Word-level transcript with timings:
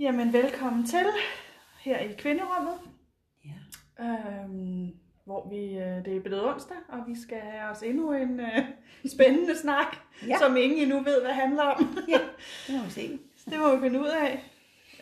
Jamen, 0.00 0.32
velkommen 0.32 0.86
til 0.86 1.06
her 1.80 1.98
i 1.98 2.12
Kvinderummet, 2.18 2.74
Ja. 3.44 3.54
øhm, 4.04 4.90
hvor 5.24 5.48
vi, 5.48 5.78
øh, 5.78 6.04
det 6.04 6.16
er 6.16 6.20
blevet 6.20 6.44
onsdag, 6.54 6.76
og 6.88 7.04
vi 7.06 7.20
skal 7.20 7.40
have 7.40 7.70
os 7.70 7.82
endnu 7.82 8.12
en 8.12 8.40
øh, 8.40 8.58
spændende 9.14 9.58
snak, 9.58 9.96
Ja. 10.26 10.38
som 10.38 10.56
ingen 10.56 10.78
endnu 10.78 11.00
ved, 11.00 11.22
hvad 11.22 11.32
handler 11.32 11.62
om. 11.62 11.98
ja, 12.08 12.18
det 12.66 12.74
må 12.78 12.84
vi 12.84 12.90
se. 12.90 13.18
Det 13.50 13.58
må 13.58 13.74
vi 13.76 13.80
finde 13.80 14.00
ud 14.00 14.06
af. 14.08 14.42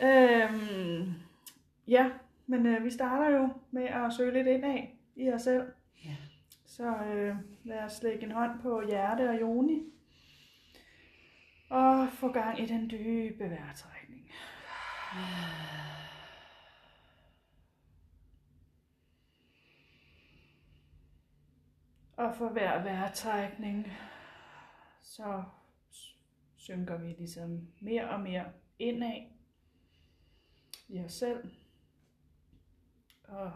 Øhm, 0.03 1.13
ja, 1.87 2.09
men 2.47 2.65
øh, 2.65 2.83
vi 2.85 2.89
starter 2.91 3.29
jo 3.37 3.49
med 3.71 3.83
at 3.83 4.13
søge 4.17 4.33
lidt 4.33 4.47
ind 4.47 4.65
af 4.65 4.97
i 5.15 5.29
os 5.31 5.41
selv. 5.41 5.63
Ja. 6.05 6.15
Så 6.65 6.83
øh, 7.13 7.35
lad 7.63 7.79
os 7.83 8.03
lægge 8.03 8.23
en 8.25 8.31
hånd 8.31 8.59
på 8.61 8.81
hjerte 8.87 9.29
og 9.29 9.39
joni. 9.41 9.83
Og 11.69 12.07
få 12.13 12.31
gang 12.31 12.59
i 12.59 12.65
den 12.65 12.89
dybe 12.89 13.43
vejrtrækning. 13.49 13.98
Og 22.17 22.35
for 22.35 22.49
hver 22.49 22.83
vejrtrækning, 22.83 23.87
så 25.01 25.43
synker 26.55 26.97
vi 26.97 27.07
ligesom 27.07 27.67
mere 27.81 28.09
og 28.09 28.19
mere 28.19 28.45
indad 28.79 29.21
i 30.87 30.99
os 30.99 31.13
selv. 31.13 31.51
Og 33.23 33.51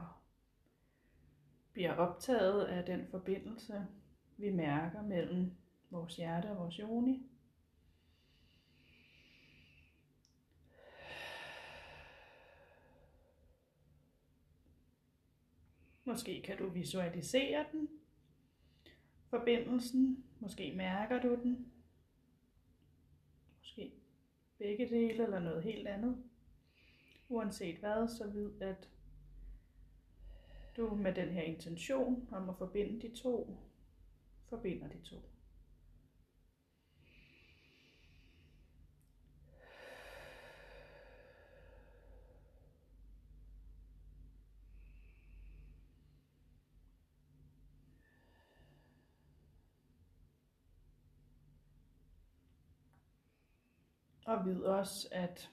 bliver 1.73 1.93
optaget 1.93 2.65
af 2.65 2.85
den 2.85 3.07
forbindelse, 3.07 3.87
vi 4.37 4.49
mærker 4.51 5.01
mellem 5.01 5.51
vores 5.89 6.15
hjerte 6.15 6.49
og 6.49 6.57
vores 6.57 6.79
joni. 6.79 7.32
Måske 16.05 16.41
kan 16.41 16.57
du 16.57 16.69
visualisere 16.69 17.65
den, 17.71 17.89
forbindelsen. 19.29 20.23
Måske 20.39 20.73
mærker 20.75 21.21
du 21.21 21.35
den. 21.35 21.71
Måske 23.59 23.91
begge 24.57 24.89
dele 24.89 25.23
eller 25.23 25.39
noget 25.39 25.63
helt 25.63 25.87
andet. 25.87 26.23
Uanset 27.29 27.77
hvad, 27.77 28.07
så 28.07 28.27
vid 28.27 28.61
at 28.61 28.89
du 30.77 30.95
med 30.95 31.13
den 31.13 31.29
her 31.29 31.41
intention 31.41 32.29
om 32.31 32.49
at 32.49 32.57
forbinde 32.57 33.07
de 33.07 33.15
to, 33.15 33.57
forbinder 34.49 34.87
de 34.87 35.01
to. 35.01 35.32
Og 54.25 54.45
vid 54.45 54.61
også, 54.61 55.07
at 55.11 55.51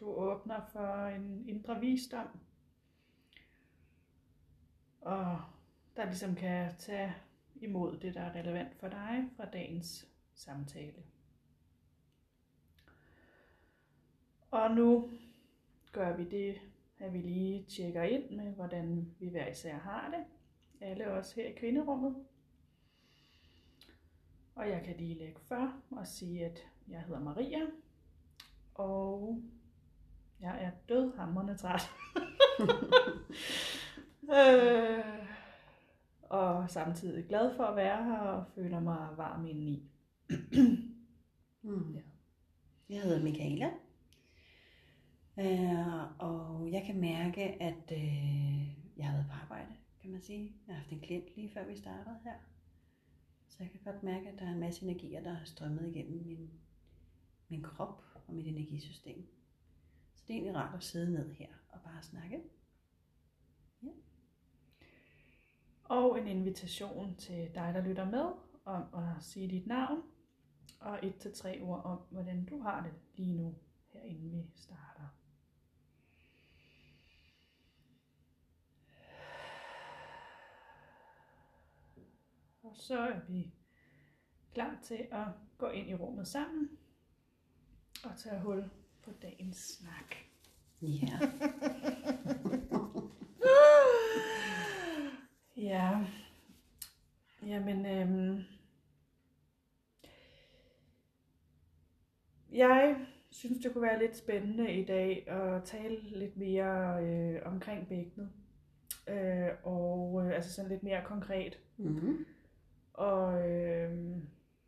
du 0.00 0.06
åbner 0.06 0.60
for 0.72 1.06
en 1.06 1.48
indre 1.48 1.80
visdom, 1.80 2.28
og 5.00 5.40
der 5.96 6.04
ligesom 6.04 6.34
kan 6.34 6.76
tage 6.78 7.14
imod 7.54 7.96
det, 7.96 8.14
der 8.14 8.20
er 8.20 8.34
relevant 8.34 8.74
for 8.74 8.88
dig 8.88 9.28
fra 9.36 9.44
dagens 9.44 10.08
samtale. 10.34 11.02
Og 14.50 14.70
nu 14.70 15.10
gør 15.92 16.16
vi 16.16 16.24
det, 16.24 16.60
at 16.98 17.12
vi 17.12 17.18
lige 17.18 17.64
tjekker 17.64 18.02
ind 18.02 18.30
med, 18.30 18.52
hvordan 18.52 19.14
vi 19.18 19.28
hver 19.28 19.46
især 19.48 19.78
har 19.78 20.10
det. 20.10 20.24
Alle 20.80 21.06
os 21.06 21.32
her 21.32 21.46
i 21.46 21.52
kvinderummet. 21.52 22.26
Og 24.54 24.68
jeg 24.68 24.82
kan 24.84 24.96
lige 24.96 25.14
lægge 25.14 25.40
for 25.40 25.82
og 25.90 26.06
sige, 26.06 26.44
at 26.44 26.66
jeg 26.90 27.00
hedder 27.00 27.20
Maria, 27.20 27.60
og 28.74 29.42
jeg 30.40 30.64
er 30.64 30.70
dødhamrende 30.88 31.56
træt. 31.56 31.90
øh, 34.36 35.26
og 36.22 36.70
samtidig 36.70 37.28
glad 37.28 37.56
for 37.56 37.64
at 37.64 37.76
være 37.76 38.04
her 38.04 38.18
og 38.18 38.44
føler 38.54 38.80
mig 38.80 39.08
varm 39.16 39.46
indeni. 39.46 39.90
Mm. 41.62 41.94
Ja. 41.94 42.00
Jeg 42.88 43.02
hedder 43.02 43.22
Michaela. 43.22 43.70
Uh, 45.36 46.18
og 46.18 46.72
jeg 46.72 46.82
kan 46.86 47.00
mærke, 47.00 47.62
at 47.62 47.92
uh, 47.92 48.98
jeg 48.98 49.06
har 49.06 49.12
været 49.12 49.26
på 49.26 49.32
arbejde, 49.42 49.72
kan 50.00 50.10
man 50.10 50.22
sige. 50.22 50.56
Jeg 50.66 50.74
har 50.74 50.80
haft 50.80 50.92
en 50.92 51.00
klient 51.00 51.36
lige 51.36 51.50
før 51.54 51.66
vi 51.66 51.76
startede 51.76 52.16
her. 52.24 52.34
Så 53.48 53.56
jeg 53.60 53.70
kan 53.70 53.80
godt 53.84 54.02
mærke, 54.02 54.28
at 54.28 54.38
der 54.38 54.46
er 54.46 54.52
en 54.52 54.60
masse 54.60 54.84
energier, 54.84 55.22
der 55.22 55.32
har 55.32 55.44
strømmet 55.44 55.88
igennem 55.88 56.26
min, 56.26 56.50
min 57.48 57.62
krop 57.62 58.04
og 58.26 58.34
mit 58.34 58.46
energisystem. 58.46 59.26
Så 60.14 60.24
det 60.28 60.34
er 60.34 60.38
egentlig 60.38 60.56
rart 60.56 60.74
at 60.74 60.82
sidde 60.82 61.12
ned 61.12 61.32
her 61.32 61.48
og 61.68 61.80
bare 61.80 62.02
snakke. 62.02 62.42
Ja. 63.82 63.88
Og 65.84 66.20
en 66.20 66.26
invitation 66.26 67.16
til 67.16 67.54
dig, 67.54 67.74
der 67.74 67.80
lytter 67.80 68.10
med, 68.10 68.32
om 68.64 68.94
at 68.94 69.24
sige 69.24 69.48
dit 69.48 69.66
navn 69.66 70.02
og 70.80 70.98
et 71.02 71.16
til 71.16 71.32
tre 71.32 71.62
ord 71.62 71.84
om, 71.84 71.98
hvordan 72.10 72.44
du 72.44 72.60
har 72.60 72.82
det 72.82 72.92
lige 73.14 73.36
nu, 73.36 73.54
her 73.92 74.00
inden 74.00 74.32
vi 74.32 74.50
starter. 74.56 75.08
Og 82.62 82.76
så 82.76 82.98
er 82.98 83.20
vi 83.28 83.54
klar 84.52 84.78
til 84.82 85.08
at 85.12 85.26
gå 85.58 85.68
ind 85.68 85.88
i 85.88 85.94
rummet 85.94 86.28
sammen 86.28 86.78
og 88.10 88.18
tage 88.18 88.40
hul 88.40 88.64
på 89.04 89.10
dagens 89.22 89.56
snak. 89.56 90.14
Ja. 90.82 91.18
Ja, 95.56 96.06
jamen, 97.46 97.86
øhm, 97.86 98.42
jeg 102.52 103.06
synes, 103.30 103.58
det 103.62 103.72
kunne 103.72 103.82
være 103.82 103.98
lidt 103.98 104.16
spændende 104.16 104.72
i 104.72 104.84
dag 104.84 105.28
at 105.28 105.64
tale 105.64 106.18
lidt 106.18 106.36
mere 106.36 107.04
øh, 107.04 107.40
omkring 107.44 107.88
bækkenet. 107.88 108.30
Øh, 109.08 109.48
og 109.62 110.22
øh, 110.24 110.34
altså 110.34 110.52
sådan 110.52 110.70
lidt 110.70 110.82
mere 110.82 111.02
konkret. 111.04 111.58
Mm-hmm. 111.76 112.26
Og, 112.92 113.50
øh, 113.50 114.16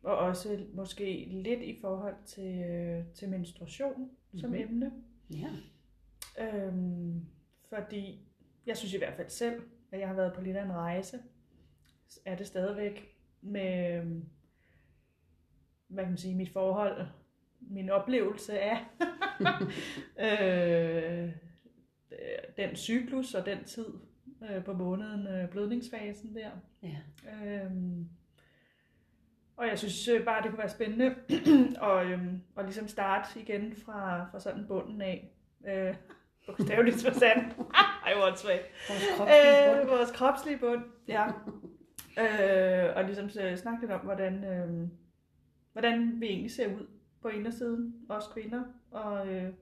og 0.03 0.17
også 0.17 0.65
måske 0.73 1.27
lidt 1.31 1.61
i 1.61 1.77
forhold 1.81 2.15
til, 2.25 2.57
øh, 2.63 3.03
til 3.13 3.29
menstruation 3.29 3.99
mm-hmm. 4.01 4.39
som 4.39 4.49
Mhm. 4.49 4.59
emne. 4.59 4.91
Ja. 5.33 5.49
Øhm, 6.39 7.25
fordi 7.69 8.25
jeg 8.65 8.77
synes 8.77 8.93
i 8.93 8.97
hvert 8.97 9.15
fald 9.15 9.29
selv, 9.29 9.61
at 9.91 9.99
jeg 9.99 10.07
har 10.07 10.15
været 10.15 10.33
på 10.33 10.41
lidt 10.41 10.57
af 10.57 10.63
en 10.65 10.73
rejse. 10.73 11.19
Er 12.25 12.35
det 12.35 12.47
stadigvæk 12.47 13.15
med, 13.41 14.01
hvad 15.87 16.03
kan 16.03 16.11
man 16.11 16.17
sige, 16.17 16.35
mit 16.35 16.49
forhold, 16.49 17.07
min 17.59 17.89
oplevelse 17.89 18.59
af 18.59 18.77
øh, 20.25 21.31
den 22.57 22.75
cyklus 22.75 23.33
og 23.33 23.45
den 23.45 23.63
tid 23.63 23.85
øh, 24.49 24.63
på 24.63 24.73
måneden, 24.73 25.27
øh, 25.27 25.49
blødningsfasen 25.49 26.35
der. 26.35 26.49
Ja. 26.83 26.97
Øhm, 27.45 28.09
og 29.59 29.67
jeg 29.67 29.79
synes 29.79 30.07
øh, 30.07 30.25
bare, 30.25 30.41
det 30.41 30.49
kunne 30.49 30.59
være 30.59 30.69
spændende 30.69 31.15
at, 31.89 32.05
øhm, 32.05 32.41
at 32.57 32.65
ligesom 32.65 32.87
starte 32.87 33.39
igen 33.39 33.75
fra, 33.75 34.25
fra 34.31 34.39
sådan 34.39 34.67
bunden 34.67 35.01
af. 35.01 35.31
Øh, 35.67 35.95
bogstaveligt 36.45 37.03
forstand. 37.03 37.39
Ej, 38.05 38.13
hvor 38.15 38.27
åndssvagt. 38.27 38.63
Vores 38.89 39.03
kropslige 39.17 39.67
bund. 39.67 39.81
Øh, 39.81 39.87
vores 39.87 40.11
kropslige 40.11 40.57
bund, 40.57 40.83
ja. 41.07 41.25
øh, 42.87 42.95
og 42.95 43.03
ligesom 43.03 43.29
så 43.29 43.55
snakke 43.55 43.81
lidt 43.81 43.91
om, 43.91 43.99
hvordan, 44.01 44.43
øh, 44.43 44.87
hvordan 45.71 46.21
vi 46.21 46.25
egentlig 46.27 46.51
ser 46.51 46.75
ud 46.75 46.87
på 47.21 47.27
indersiden, 47.27 48.05
os 48.09 48.27
kvinder, 48.33 48.63
og, 48.91 49.27
øh, 49.27 49.53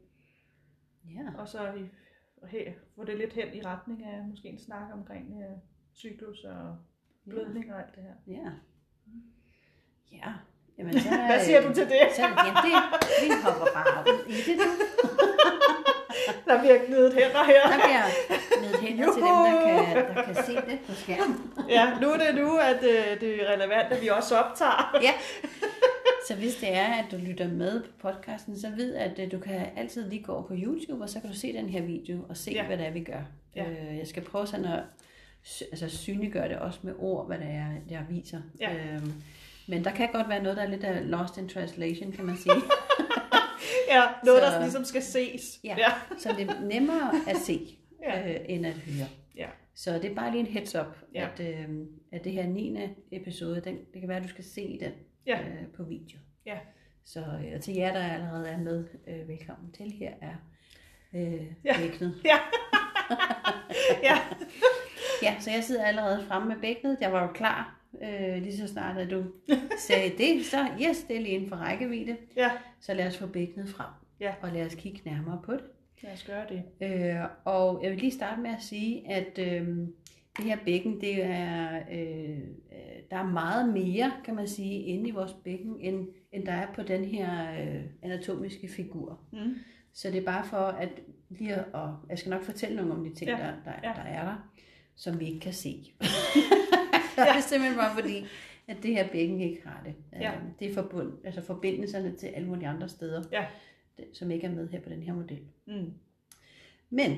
Ja. 1.16 1.32
og 1.38 1.48
så 1.48 1.74
i, 1.74 1.90
og 2.42 2.48
her, 2.48 2.74
få 2.96 3.04
det 3.04 3.18
lidt 3.18 3.34
hen 3.34 3.54
i 3.54 3.62
retning 3.62 4.04
af 4.04 4.24
måske 4.28 4.48
en 4.48 4.60
snak 4.60 4.94
omkring 4.94 5.42
øh, 5.42 5.58
cyklus 5.96 6.44
og 6.44 6.78
blødning 7.30 7.74
og 7.74 7.82
alt 7.82 7.96
det 7.96 8.04
her. 8.04 8.14
Ja. 8.28 8.52
Ja. 10.12 10.32
Jamen, 10.78 10.94
så, 11.04 11.10
Hvad 11.10 11.46
siger 11.46 11.62
du 11.62 11.74
til 11.74 11.84
det? 11.86 12.02
Så, 12.16 12.22
ja, 12.22 12.28
det, 12.66 12.74
vi 13.22 13.30
hopper 13.44 13.66
bare 13.74 14.04
ud 14.14 14.26
i 14.34 14.36
det 14.52 14.58
nu. 14.58 14.64
Der 16.46 16.60
bliver 16.60 16.78
knedet 16.86 17.14
hænder 17.14 17.44
her. 17.44 17.62
Der 17.68 17.78
bliver 17.86 18.62
med 18.62 18.80
hænder 18.80 19.04
til 19.14 19.22
dem, 19.22 19.36
der 19.46 19.94
kan, 19.94 20.16
der 20.16 20.24
kan 20.24 20.36
se 20.46 20.56
det 20.56 20.80
på 20.88 20.94
skærmen. 20.94 21.52
Ja, 21.70 22.00
nu 22.02 22.10
er 22.10 22.18
det 22.18 22.36
nu, 22.36 22.58
at 22.58 22.84
øh, 22.84 23.20
det 23.22 23.42
er 23.42 23.54
relevant, 23.54 23.92
at 23.94 24.02
vi 24.02 24.08
også 24.08 24.38
optager. 24.38 25.00
Ja. 25.02 25.12
Så 26.28 26.36
hvis 26.36 26.56
det 26.56 26.74
er, 26.78 26.86
at 26.86 27.06
du 27.12 27.18
lytter 27.18 27.48
med 27.48 27.82
på 27.84 27.90
podcasten, 28.02 28.60
så 28.60 28.68
ved 28.76 28.96
at 28.96 29.20
øh, 29.20 29.32
du 29.32 29.40
kan 29.40 29.66
altid 29.78 30.10
lige 30.10 30.24
gå 30.24 30.42
på 30.42 30.54
YouTube, 30.58 31.04
og 31.04 31.10
så 31.10 31.20
kan 31.20 31.30
du 31.30 31.36
se 31.36 31.54
den 31.54 31.70
her 31.70 31.82
video 31.82 32.26
og 32.30 32.38
se, 32.38 32.52
Ja. 32.52 32.66
hvad 32.66 32.78
det 32.78 32.88
er, 32.88 32.92
vi 32.92 33.04
gør. 33.04 33.22
Ja. 33.56 33.64
Øh, 33.70 33.98
jeg 33.98 34.08
skal 34.08 34.24
prøve 34.24 34.48
sådan 34.48 34.66
at 34.66 34.80
altså, 35.72 35.90
synliggøre 35.90 36.50
det 36.50 36.58
også 36.60 36.80
med 36.84 36.94
ord, 37.00 37.28
hvad 37.28 37.38
det 37.38 37.48
er, 37.48 37.68
jeg 37.90 38.06
viser. 38.10 38.40
Ja. 38.60 38.70
Øhm, 38.74 39.14
men 39.68 39.84
der 39.84 39.92
kan 39.92 40.10
godt 40.12 40.30
være 40.30 40.44
noget, 40.44 40.58
der 40.58 40.64
er 40.64 40.68
lidt 40.70 40.84
af 40.84 41.10
lost 41.10 41.38
in 41.38 41.50
translation, 41.50 42.12
kan 42.12 42.26
man 42.26 42.38
sige. 42.38 42.54
Ja, 43.92 44.04
noget, 44.26 44.44
Så- 44.44 44.52
der 44.52 44.62
ligesom 44.62 44.86
skal 44.86 45.02
ses. 45.02 45.60
Ja. 45.64 45.76
ja. 45.78 46.18
så 46.18 46.34
det 46.38 46.50
er 46.50 46.60
nemmere 46.60 47.12
at 47.30 47.38
se, 47.38 47.78
Ja. 48.04 48.30
øh, 48.34 48.40
end 48.46 48.66
at 48.66 48.74
høre. 48.74 49.08
Ja. 49.36 49.48
Så 49.76 49.94
det 49.94 50.06
er 50.12 50.16
bare 50.16 50.32
lige 50.32 50.40
en 50.40 50.46
heads 50.54 50.76
up, 50.76 50.98
Ja. 51.14 51.28
at, 51.34 51.40
øh, 51.40 51.70
at 52.12 52.24
det 52.24 52.32
her 52.32 52.48
9. 52.48 52.78
episode, 53.12 53.62
den, 53.62 53.76
det 53.94 54.00
kan 54.02 54.10
være, 54.10 54.18
at 54.18 54.24
du 54.24 54.28
skal 54.30 54.44
se 54.44 54.78
den 54.82 54.92
Ja. 55.28 55.40
øh, 55.40 55.68
på 55.78 55.84
video. 55.84 56.20
Ja. 56.46 56.58
Så 57.06 57.20
øh, 57.20 57.52
og 57.56 57.62
til 57.62 57.74
jer, 57.74 57.94
der 57.94 58.04
allerede 58.14 58.50
er 58.50 58.58
med, 58.58 58.86
øh, 59.08 59.28
velkommen 59.28 59.72
til. 59.72 59.92
Her 60.00 60.12
er 60.22 60.36
øh, 61.14 61.46
Ja. 61.66 61.76
Ja. 62.26 62.38
ja. 64.04 64.18
Ja, 65.24 65.36
så 65.40 65.52
jeg 65.52 65.64
sidder 65.64 65.86
allerede 65.86 66.26
fremme 66.28 66.48
med 66.48 66.56
bækkenet. 66.62 66.98
Jeg 67.02 67.12
var 67.14 67.22
jo 67.22 67.32
klar 67.34 67.80
øh, 68.04 68.42
lige 68.44 68.58
så 68.58 68.68
snart, 68.68 68.98
at 68.98 69.12
du 69.12 69.24
sagde 69.88 70.12
det. 70.18 70.46
Så 70.46 70.68
yes, 70.82 71.04
det 71.04 71.16
er 71.18 71.22
lige 71.22 71.34
inden 71.34 71.50
for 71.50 71.56
rækkevidde. 71.56 72.18
Ja. 72.38 72.52
Så 72.80 72.94
lad 72.94 73.08
os 73.08 73.18
få 73.18 73.28
bækkenet 73.28 73.70
frem. 73.70 73.90
Ja. 74.20 74.34
Og 74.42 74.52
lad 74.52 74.66
os 74.66 74.76
kigge 74.76 75.02
nærmere 75.06 75.42
på 75.44 75.54
det. 75.54 75.64
Lad 76.04 76.14
os 76.14 76.24
gøre 76.24 76.46
det. 76.50 76.64
Øh, 76.82 77.22
og 77.46 77.80
jeg 77.84 77.92
vil 77.92 78.00
lige 78.00 78.12
starte 78.12 78.42
med 78.42 78.50
at 78.50 78.62
sige, 78.62 79.12
at 79.12 79.40
øh, 79.40 79.68
det 80.38 80.46
her 80.46 80.58
bækken, 80.66 81.02
det 81.02 81.24
er, 81.24 81.80
øh, 81.92 82.30
øh, 82.38 82.38
der 83.12 83.18
er 83.18 83.28
meget 83.28 83.74
mere, 83.74 84.12
kan 84.26 84.36
man 84.36 84.48
sige, 84.48 84.84
inde 84.84 85.10
i 85.10 85.12
vores 85.12 85.34
bækken, 85.44 85.76
end, 85.80 86.08
end 86.32 86.46
der 86.46 86.52
er 86.52 86.68
på 86.74 86.84
den 86.84 87.06
her 87.06 87.52
øh, 87.62 87.84
anatomiske 88.02 88.68
figur. 88.68 89.20
Mm. 89.32 89.56
Så 89.94 90.12
det 90.12 90.18
er 90.18 90.26
bare 90.26 90.46
for 90.46 90.58
at 90.58 90.90
lige 91.30 91.56
at, 91.56 91.66
og 91.74 91.98
jeg 92.10 92.20
skal 92.20 92.30
nok 92.30 92.44
fortælle 92.44 92.76
nogle 92.76 92.94
om 92.94 93.04
de 93.04 93.16
ting, 93.16 93.30
Ja, 93.30 93.38
der, 93.38 93.54
der, 93.66 93.72
ja. 93.84 93.94
der 93.96 94.02
er 94.02 94.26
der, 94.26 94.50
som 94.96 95.20
vi 95.20 95.26
ikke 95.26 95.40
kan 95.40 95.54
se. 95.54 95.94
ja. 97.18 97.22
Det 97.32 97.38
er 97.38 97.40
simpelthen 97.42 97.78
bare 97.80 97.96
fordi, 98.00 98.26
at 98.68 98.78
det 98.84 98.92
her 98.92 99.08
bækken 99.12 99.42
ikke 99.42 99.62
har 99.68 99.82
det. 99.86 99.96
Ja. 100.22 100.32
Øh, 100.32 100.38
Det 100.60 100.70
er 100.70 100.74
forbund, 100.74 101.14
altså 101.24 101.42
forbindelserne 101.42 102.16
til 102.16 102.28
alle 102.28 102.48
mulige 102.48 102.68
andre 102.68 102.90
steder, 102.90 103.24
Ja. 103.32 103.46
som 104.14 104.32
ikke 104.32 104.48
er 104.48 104.52
med 104.52 104.70
her 104.70 104.82
på 104.82 104.90
den 104.90 105.04
her 105.04 105.14
model. 105.14 105.40
Mm. 105.68 105.94
Men 106.90 107.18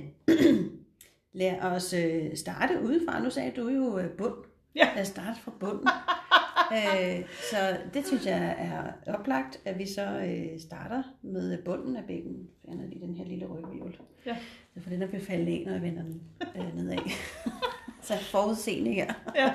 lad 1.34 1.60
os 1.62 1.94
øh, 1.94 2.36
starte 2.36 2.82
udefra. 2.84 3.24
Nu 3.24 3.30
sagde 3.30 3.52
du 3.52 3.70
jo 3.70 4.00
øh, 4.00 4.10
bund. 4.10 4.34
Ja. 4.76 4.90
Lad 4.96 5.02
os 5.02 5.08
starte 5.08 5.40
fra 5.40 5.52
bunden. 5.60 5.88
øh, 6.78 7.26
så 7.52 7.78
det 7.94 8.08
synes 8.08 8.26
jeg 8.26 8.56
er 8.58 9.14
oplagt, 9.14 9.60
at 9.66 9.80
vi 9.80 9.86
så 9.86 10.20
øh, 10.20 10.60
starter 10.60 11.04
med 11.22 11.64
bunden 11.64 11.96
af 11.96 12.04
bækken. 12.08 12.50
Finder 12.70 12.88
lige 12.88 13.02
den 13.02 13.16
her 13.16 13.26
lille 13.26 13.46
rygvivl. 13.46 14.00
Ja. 14.26 14.38
For 14.82 14.90
den 14.90 15.02
er 15.02 15.08
befaldet 15.08 15.48
af, 15.54 15.64
når 15.66 15.74
jeg 15.74 15.82
vender 15.82 16.04
den 16.04 16.22
øh, 16.56 16.76
nedad. 16.76 16.98
så 18.02 18.14
forudseende 18.18 18.94
her. 18.94 19.14
Ja, 19.36 19.54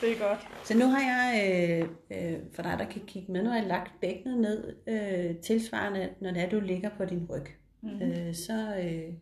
det 0.00 0.12
er 0.12 0.28
godt. 0.28 0.48
Så 0.64 0.78
nu 0.78 0.86
har 0.86 1.00
jeg, 1.00 1.44
øh, 1.46 1.88
øh, 2.10 2.38
for 2.52 2.62
dig 2.62 2.76
der 2.78 2.84
kan 2.84 3.02
kigge 3.06 3.32
med, 3.32 3.42
nu 3.42 3.50
har 3.50 3.56
jeg 3.56 3.66
lagt 3.66 4.00
bækkenet 4.00 4.38
ned 4.38 4.76
øh, 4.86 5.36
tilsvarende, 5.36 6.08
når 6.20 6.30
det 6.30 6.42
er, 6.42 6.48
du 6.48 6.60
ligger 6.60 6.90
på 6.96 7.04
din 7.04 7.26
ryg. 7.30 7.46
Mhm. 7.80 8.02
Øh, 8.02 8.34
så, 8.34 8.76
øh, 8.82 9.14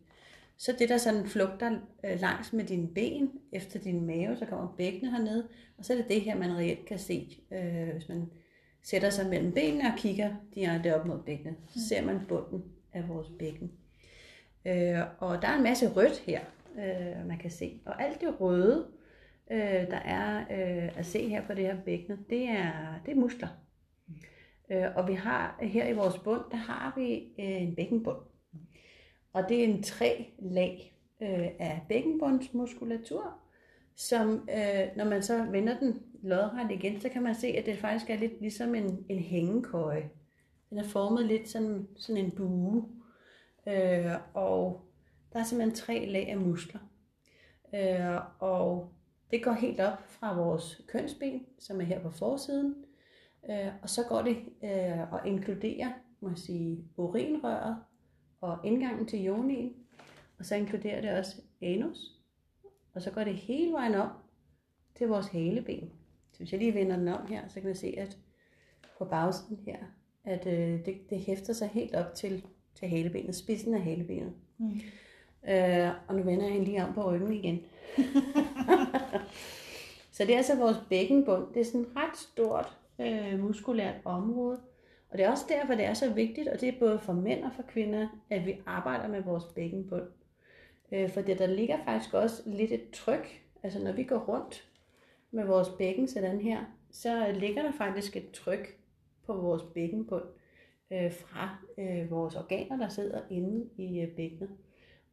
så 0.57 0.75
det 0.79 0.89
der 0.89 0.97
sådan 0.97 1.27
flugter 1.27 1.79
øh, 2.05 2.21
langs 2.21 2.53
med 2.53 2.65
dine 2.65 2.89
ben, 2.89 3.31
efter 3.53 3.79
din 3.79 4.07
mave, 4.07 4.37
så 4.37 4.47
kommer 4.47 4.75
bækkenet 4.77 5.13
herned, 5.13 5.45
og 5.79 5.85
så 5.85 5.93
er 5.93 5.97
det 5.97 6.09
det 6.09 6.21
her, 6.21 6.37
man 6.37 6.57
reelt 6.57 6.87
kan 6.87 6.99
se, 6.99 7.39
øh, 7.53 7.89
hvis 7.93 8.09
man 8.09 8.31
sætter 8.83 9.11
sig 9.11 9.29
mellem 9.29 9.53
benene 9.53 9.85
og 9.93 9.99
kigger 9.99 10.31
direkte 10.55 10.97
op 10.97 11.07
mod 11.07 11.19
bækkenet. 11.27 11.57
Så 11.69 11.89
ser 11.89 12.05
man 12.05 12.21
bunden 12.29 12.65
af 12.93 13.09
vores 13.09 13.29
bækken. 13.39 13.73
Øh, 14.67 15.01
og 15.19 15.43
der 15.43 15.49
er 15.49 15.57
en 15.57 15.63
masse 15.63 15.93
rødt 15.93 16.19
her, 16.19 16.41
øh, 16.79 17.27
man 17.27 17.39
kan 17.39 17.51
se. 17.51 17.81
Og 17.87 18.03
alt 18.03 18.21
det 18.21 18.41
røde, 18.41 18.87
øh, 19.51 19.59
der 19.91 19.97
er 19.97 20.41
øh, 20.41 20.99
at 20.99 21.07
se 21.07 21.29
her 21.29 21.47
på 21.47 21.55
det 21.55 21.67
her 21.67 21.77
bækkenet, 21.85 22.31
det 22.31 22.49
er, 22.49 23.01
det 23.07 23.13
er 23.13 23.21
muskler. 23.21 23.49
Øh, 24.71 24.87
og 24.97 25.09
vi 25.09 25.15
har 25.15 25.59
her 25.61 25.89
i 25.89 25.93
vores 25.93 26.19
bund, 26.19 26.43
der 26.51 26.57
har 26.57 26.93
vi 26.97 27.15
øh, 27.15 27.63
en 27.63 27.75
bækkenbund. 27.75 28.19
Og 29.33 29.49
det 29.49 29.61
er 29.61 29.65
en 29.65 29.83
tre 29.83 30.27
lag 30.39 30.95
øh, 31.23 31.49
af 31.59 31.83
bækkenbundsmuskulatur, 31.89 33.39
som 33.95 34.49
øh, 34.51 34.97
når 34.97 35.05
man 35.05 35.23
så 35.23 35.45
vender 35.45 35.79
den 35.79 36.03
lodret 36.23 36.71
igen, 36.71 37.01
så 37.01 37.09
kan 37.09 37.23
man 37.23 37.35
se, 37.35 37.47
at 37.47 37.67
det 37.67 37.79
faktisk 37.79 38.11
er 38.11 38.17
lidt 38.17 38.41
ligesom 38.41 38.75
en, 38.75 39.07
en 39.09 39.19
hængekøje. 39.19 40.11
Den 40.71 40.79
er 40.79 40.85
formet 40.85 41.27
lidt 41.27 41.49
sådan, 41.49 41.89
sådan 41.97 42.25
en 42.25 42.31
bue. 42.31 42.89
Øh, 43.69 44.13
og 44.35 44.85
der 45.35 45.41
er 45.41 45.45
simpelthen 45.45 45.77
tre 45.77 46.07
lag 46.07 46.29
af 46.29 46.37
muskler. 46.37 46.81
Øh, 47.75 48.21
og 48.39 48.93
det 49.31 49.45
går 49.45 49.53
helt 49.53 49.81
op 49.81 50.03
fra 50.09 50.37
vores 50.37 50.83
kønsben, 50.89 51.47
som 51.59 51.81
er 51.81 51.85
her 51.85 52.01
på 52.01 52.11
forsiden, 52.11 52.75
øh, 53.51 53.69
og 53.83 53.91
så 53.91 54.03
går 54.09 54.23
det 54.23 54.37
øh, 54.65 55.13
og 55.13 55.27
inkluderer, 55.27 55.93
må 56.21 56.29
jeg 56.29 56.39
sige, 56.39 56.85
urinrøret 56.97 57.77
og 58.41 58.59
indgangen 58.65 59.07
til 59.07 59.23
jonien, 59.23 59.73
og 60.39 60.45
så 60.45 60.55
inkluderer 60.55 61.01
det 61.01 61.11
også 61.11 61.43
anus, 61.63 61.99
og 62.95 63.03
så 63.03 63.11
går 63.11 63.25
det 63.25 63.35
hele 63.35 63.73
vejen 63.73 63.95
op 63.95 64.11
til 64.95 65.09
vores 65.09 65.27
haleben. 65.27 65.91
Så 66.33 66.39
hvis 66.39 66.53
jeg 66.53 66.61
lige 66.61 66.75
vender 66.75 66.97
den 66.97 67.09
om 67.09 67.27
her, 67.27 67.49
så 67.49 67.61
kan 67.61 67.69
jeg 67.69 67.77
se, 67.77 67.95
at 67.99 68.19
på 68.99 69.05
bagsiden 69.05 69.59
her, 69.65 69.79
at 70.25 70.47
øh, 70.47 70.87
det, 70.87 71.11
det 71.11 71.21
hæfter 71.21 71.53
sig 71.53 71.69
helt 71.69 71.95
op 71.95 72.15
til, 72.15 72.45
til 72.75 72.89
halebenet, 72.89 73.35
spidsen 73.35 73.75
af 73.75 73.83
halebenet. 73.83 74.33
Mm. 74.59 74.81
Øh, 75.49 75.89
og 76.09 76.15
nu 76.15 76.23
vender 76.23 76.45
jeg 76.45 76.53
hende 76.53 76.67
lige 76.67 76.85
om 76.85 76.95
på 76.95 77.11
ryggen 77.11 77.33
igen. 77.33 77.63
så 80.15 80.25
det 80.25 80.31
er 80.31 80.37
altså 80.37 80.57
vores 80.57 80.77
bækkenbund. 80.89 81.55
Det 81.55 81.61
er 81.61 81.65
sådan 81.65 81.81
et 81.81 81.97
ret 81.97 82.17
stort 82.17 82.77
øh, 83.01 83.41
muskulært 83.41 83.95
område. 84.05 84.61
Og 85.11 85.19
det 85.19 85.27
er 85.27 85.31
også 85.31 85.45
derfor, 85.49 85.75
det 85.75 85.85
er 85.85 85.95
så 85.95 86.13
vigtigt, 86.13 86.49
og 86.49 86.61
det 86.61 86.69
er 86.69 86.79
både 86.79 86.99
for 86.99 87.13
mænd 87.13 87.45
og 87.45 87.51
for 87.57 87.63
kvinder, 87.63 88.09
at 88.31 88.47
vi 88.47 88.57
arbejder 88.67 89.09
med 89.09 89.23
vores 89.23 89.45
bækkenbund. 89.45 90.07
Øh, 90.93 91.11
for 91.11 91.21
det, 91.21 91.39
der 91.39 91.47
ligger 91.47 91.85
faktisk 91.85 92.15
også 92.15 92.43
lidt 92.47 92.73
et 92.73 92.91
tryk. 92.93 93.43
Altså 93.63 93.85
når 93.85 93.93
vi 93.93 94.05
går 94.05 94.19
rundt 94.19 94.69
med 95.31 95.45
vores 95.45 95.69
bækken 95.69 96.09
sådan 96.09 96.41
her, 96.41 96.65
så 96.91 97.33
ligger 97.33 97.63
der 97.63 97.73
faktisk 97.73 98.17
et 98.17 98.31
tryk 98.31 98.77
på 99.27 99.33
vores 99.33 99.63
bækkenbund 99.75 100.25
øh, 100.93 101.13
fra 101.13 101.57
øh, 101.79 102.11
vores 102.11 102.37
organer, 102.37 102.77
der 102.77 102.89
sidder 102.89 103.21
inde 103.31 103.69
i 103.77 104.01
øh, 104.01 104.09
bækkenet. 104.09 104.51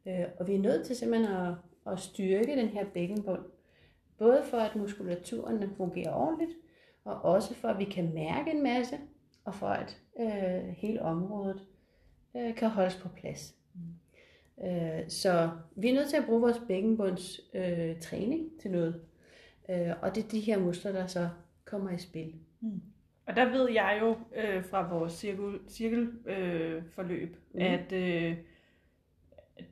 Øh, 0.06 0.24
og 0.40 0.48
vi 0.48 0.54
er 0.54 0.58
nødt 0.58 0.86
til 0.86 0.96
simpelthen 0.96 1.36
at, 1.36 1.54
at 1.86 1.98
styrke 1.98 2.56
den 2.56 2.68
her 2.68 2.84
bækkenbund. 2.94 3.40
Både 4.18 4.42
for 4.50 4.56
at 4.56 4.76
muskulaturen 4.76 5.70
fungerer 5.76 6.12
ordentligt, 6.14 6.52
og 7.04 7.22
også 7.24 7.54
for 7.54 7.68
at 7.68 7.78
vi 7.78 7.84
kan 7.84 8.14
mærke 8.14 8.50
en 8.50 8.62
masse, 8.62 8.96
og 9.44 9.54
for 9.54 9.66
at 9.66 10.00
øh, 10.20 10.68
hele 10.68 11.02
området 11.02 11.66
øh, 12.36 12.54
kan 12.54 12.68
holdes 12.68 12.96
på 12.96 13.08
plads. 13.08 13.54
Mm. 13.74 14.66
Øh, 14.66 15.08
så 15.08 15.50
vi 15.76 15.88
er 15.90 15.94
nødt 15.94 16.08
til 16.08 16.16
at 16.16 16.24
bruge 16.26 16.40
vores 16.40 16.60
bækkenbunds 16.68 17.40
øh, 17.54 18.00
træning 18.00 18.50
til 18.60 18.70
noget. 18.70 19.00
Øh, 19.70 19.90
og 20.02 20.14
det 20.14 20.24
er 20.24 20.28
de 20.28 20.40
her 20.40 20.58
muskler, 20.58 20.92
der 20.92 21.06
så 21.06 21.28
kommer 21.64 21.90
i 21.90 21.98
spil. 21.98 22.34
Og 23.26 23.36
der 23.36 23.44
ved 23.50 23.70
jeg 23.70 23.98
jo 24.00 24.16
øh, 24.36 24.64
fra 24.64 24.94
vores 24.96 25.12
cirkel, 25.12 25.58
cirkelforløb, 25.68 26.26
øh, 26.26 26.82
forløb, 26.90 27.36
Mhm. 27.52 27.60
at 27.62 27.92
øh, 27.92 28.36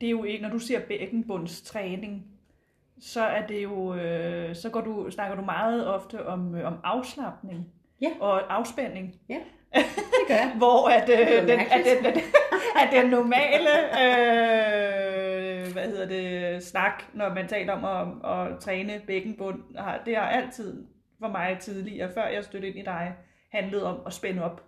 det 0.01 0.07
er 0.07 0.11
jo 0.11 0.23
ikke, 0.23 0.43
når 0.43 0.49
du 0.49 0.59
siger 0.59 0.79
bækkenbundstræning, 0.87 2.23
så 2.99 3.21
er 3.21 3.47
det 3.47 3.63
jo, 3.63 3.95
øh, 3.95 4.55
så 4.55 4.69
går 4.69 4.81
du, 4.81 5.11
snakker 5.11 5.35
du 5.35 5.41
meget 5.41 5.87
ofte 5.87 6.25
om, 6.27 6.55
øh, 6.55 6.67
om 6.67 6.77
afslappning 6.83 7.67
Ja. 8.01 8.09
og 8.19 8.53
afspænding. 8.57 9.15
Ja, 9.29 9.35
det 9.73 10.27
gør 10.27 10.35
jeg. 10.35 10.53
Hvor 10.57 10.89
at, 10.89 11.07
Det 11.07 11.19
øh, 11.19 11.47
den, 11.47 11.59
at, 11.59 11.85
den, 11.85 12.05
at, 12.05 12.17
at 12.81 12.89
den 12.91 13.09
normale 13.09 13.69
øh, 14.01 15.71
hvad 15.73 15.83
hedder 15.85 16.05
det, 16.07 16.63
snak, 16.63 17.03
når 17.13 17.29
man 17.33 17.47
taler 17.47 17.73
om 17.73 17.85
at, 18.23 18.31
at 18.51 18.59
træne 18.59 19.01
bækkenbund, 19.07 19.59
det 20.05 20.15
har 20.15 20.23
altid 20.29 20.85
for 21.19 21.27
mig 21.27 21.57
tidligere, 21.59 22.11
før 22.13 22.27
jeg 22.27 22.43
stødte 22.43 22.67
ind 22.67 22.77
i 22.77 22.81
dig, 22.81 23.13
handlet 23.51 23.83
om 23.83 23.97
at 24.05 24.13
spænde 24.13 24.43
op. 24.43 24.63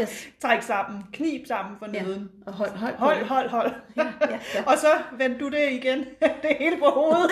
Yes. 0.00 0.28
Træk 0.42 0.62
sammen, 0.62 1.02
knib 1.12 1.46
sammen 1.46 1.76
for 1.78 1.86
Ja. 1.94 2.02
neden. 2.02 2.30
Og 2.46 2.52
hold, 2.52 2.70
hold, 2.70 2.94
Hold, 2.94 3.24
hold, 3.24 3.48
hold. 3.48 3.70
Ja, 3.96 4.02
ja, 4.04 4.38
ja. 4.54 4.62
Og 4.72 4.78
så 4.78 4.88
vendte 5.18 5.38
du 5.40 5.48
det 5.48 5.72
igen, 5.72 5.98
det 6.42 6.56
hele 6.58 6.76
på 6.76 6.84
hovedet, 6.84 7.30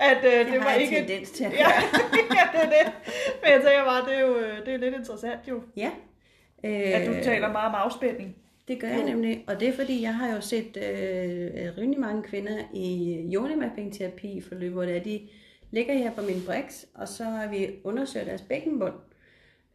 at 0.00 0.24
øh, 0.24 0.32
det, 0.46 0.52
Det, 0.52 0.60
var 0.64 0.72
ikke... 0.72 0.96
tendens 0.96 1.30
til 1.30 1.44
at 1.44 1.52
Ja, 1.52 1.58
ja, 1.58 2.48
det 2.52 2.60
er 2.64 2.68
det. 2.84 2.92
Men 3.42 3.52
jeg 3.52 3.60
tænker 3.62 3.84
bare, 3.84 4.04
det 4.10 4.14
er 4.16 4.20
jo 4.20 4.36
øh, 4.36 4.66
det 4.66 4.74
er 4.74 4.78
lidt 4.78 4.94
interessant 4.94 5.40
jo, 5.48 5.62
Ja. 5.76 5.90
at 6.62 7.06
du 7.06 7.12
Øh, 7.12 7.22
taler 7.22 7.52
meget 7.52 7.68
om 7.68 7.74
afspænding. 7.74 8.36
Det 8.68 8.80
gør 8.80 8.88
jeg 8.88 9.04
nemlig, 9.04 9.44
og 9.46 9.60
det 9.60 9.68
er 9.68 9.72
fordi, 9.72 10.02
jeg 10.02 10.14
har 10.14 10.34
jo 10.34 10.40
set 10.40 10.76
øh, 10.76 11.72
rimelig 11.78 12.00
mange 12.00 12.22
kvinder 12.22 12.58
i 12.74 13.16
yoni-mapping-terapi 13.34 14.40
forløb, 14.48 14.72
hvor 14.72 14.82
det 14.82 14.96
er, 14.96 15.00
de 15.00 15.20
ligger 15.70 15.94
her 15.94 16.10
på 16.10 16.22
min 16.22 16.42
brix, 16.46 16.84
og 16.94 17.08
så 17.08 17.24
har 17.24 17.46
vi 17.48 17.68
undersøgt 17.84 18.26
deres 18.26 18.42
bækkenbund. 18.42 18.92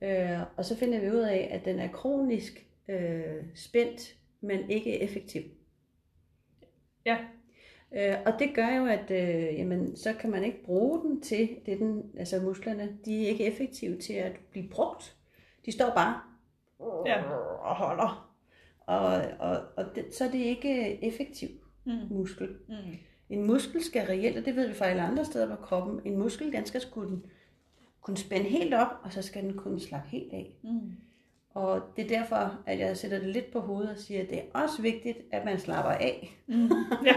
Øh, 0.04 0.40
og 0.58 0.66
så 0.66 0.78
finder 0.78 1.00
vi 1.00 1.10
ud 1.12 1.20
af, 1.22 1.50
at 1.52 1.66
den 1.66 1.80
er 1.80 1.88
kronisk 1.92 2.66
øh, 2.88 3.24
spændt, 3.56 4.16
men 4.42 4.70
ikke 4.70 5.02
effektiv. 5.02 5.42
Ja. 7.06 7.18
Øh, 7.96 8.16
og 8.26 8.34
det 8.40 8.56
gør 8.56 8.68
jo, 8.78 8.86
at 8.86 9.12
øh, 9.12 9.60
jamen, 9.60 9.96
så 9.96 10.14
kan 10.14 10.30
man 10.32 10.44
ikke 10.44 10.64
bruge 10.64 11.02
den 11.02 11.22
til 11.22 11.50
det, 11.66 11.80
den, 11.80 12.12
altså 12.18 12.40
musklerne, 12.42 12.98
de 13.06 13.24
er 13.26 13.30
ikke 13.30 13.46
effektive 13.46 13.98
til 13.98 14.14
at 14.14 14.32
blive 14.52 14.68
brugt. 14.70 15.16
De 15.66 15.72
står 15.72 15.90
bare 15.96 16.22
Ja. 17.06 17.24
og 17.60 17.76
holder. 17.76 18.30
Og, 18.80 19.22
og, 19.40 19.62
og 19.78 19.86
det, 19.96 20.14
så 20.16 20.26
er 20.26 20.32
det 20.32 20.38
ikke 20.40 21.04
effektiv 21.06 21.50
Mm. 21.86 21.94
muskel. 22.10 22.48
Mm. 22.68 22.76
En 23.30 23.44
muskel 23.48 23.84
skal 23.84 24.06
reelt, 24.08 24.38
og 24.38 24.46
det 24.46 24.56
ved 24.56 24.68
vi 24.68 24.74
fra 24.74 24.86
alle 24.86 25.02
andre 25.02 25.26
steder 25.26 25.56
på 25.56 25.62
kroppen, 25.62 26.02
en 26.06 26.18
muskel 26.18 26.52
den 26.54 26.66
skal 26.66 26.82
kunne, 26.92 27.22
kunne 28.04 28.18
spænde 28.18 28.50
helt 28.50 28.74
op, 28.74 28.88
og 29.04 29.14
så 29.14 29.22
skal 29.22 29.44
den 29.44 29.54
kunne 29.54 29.80
slappe 29.80 30.10
helt 30.10 30.34
af. 30.34 30.56
Mm. 30.64 30.92
Og 31.54 31.82
det 31.96 32.06
er 32.06 32.20
derfor, 32.20 32.60
at 32.66 32.80
jeg 32.80 32.98
sætter 32.98 33.20
det 33.20 33.30
lidt 33.30 33.52
på 33.52 33.60
hovedet 33.60 33.92
og 33.92 33.98
siger, 33.98 34.22
at 34.22 34.30
det 34.30 34.38
er 34.40 34.44
også 34.54 34.82
vigtigt, 34.82 35.18
at 35.32 35.46
man 35.46 35.60
slapper 35.60 35.92
af 35.92 36.38
Mm. 36.48 36.70
Ja. 37.06 37.16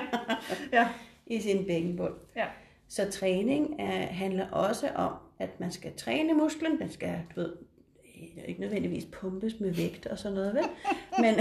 Ja. 0.72 0.88
i 1.36 1.40
sin 1.40 1.66
bækkenbund. 1.66 2.14
Ja. 2.36 2.46
Så 2.88 3.10
træning 3.10 3.80
er, 3.80 4.06
handler 4.06 4.50
også 4.50 4.90
om, 4.94 5.12
at 5.38 5.60
man 5.60 5.70
skal 5.70 5.92
træne 5.96 6.34
musklen. 6.34 6.78
Den 6.78 6.90
skal, 6.90 7.22
du 7.36 7.40
ved, 7.40 7.52
ikke 8.46 8.60
nødvendigvis 8.60 9.04
pumpes 9.04 9.60
med 9.60 9.74
vægt 9.74 10.06
og 10.06 10.18
sådan 10.18 10.34
noget, 10.34 10.54
vel? 10.54 10.64
Men 11.18 11.34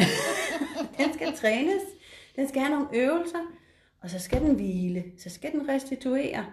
den 0.97 1.13
skal 1.13 1.33
trænes. 1.35 1.81
Den 2.35 2.47
skal 2.47 2.61
have 2.61 2.75
nogle 2.75 2.87
øvelser, 2.93 3.39
og 4.01 4.09
så 4.09 4.19
skal 4.19 4.41
den 4.41 4.55
hvile. 4.55 5.03
Så 5.17 5.29
skal 5.29 5.51
den 5.51 5.69
restituere. 5.69 6.45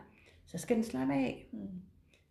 Så 0.46 0.58
skal 0.58 0.76
den 0.76 0.84
slappe 0.84 1.14
af. 1.14 1.46
Mm. 1.52 1.58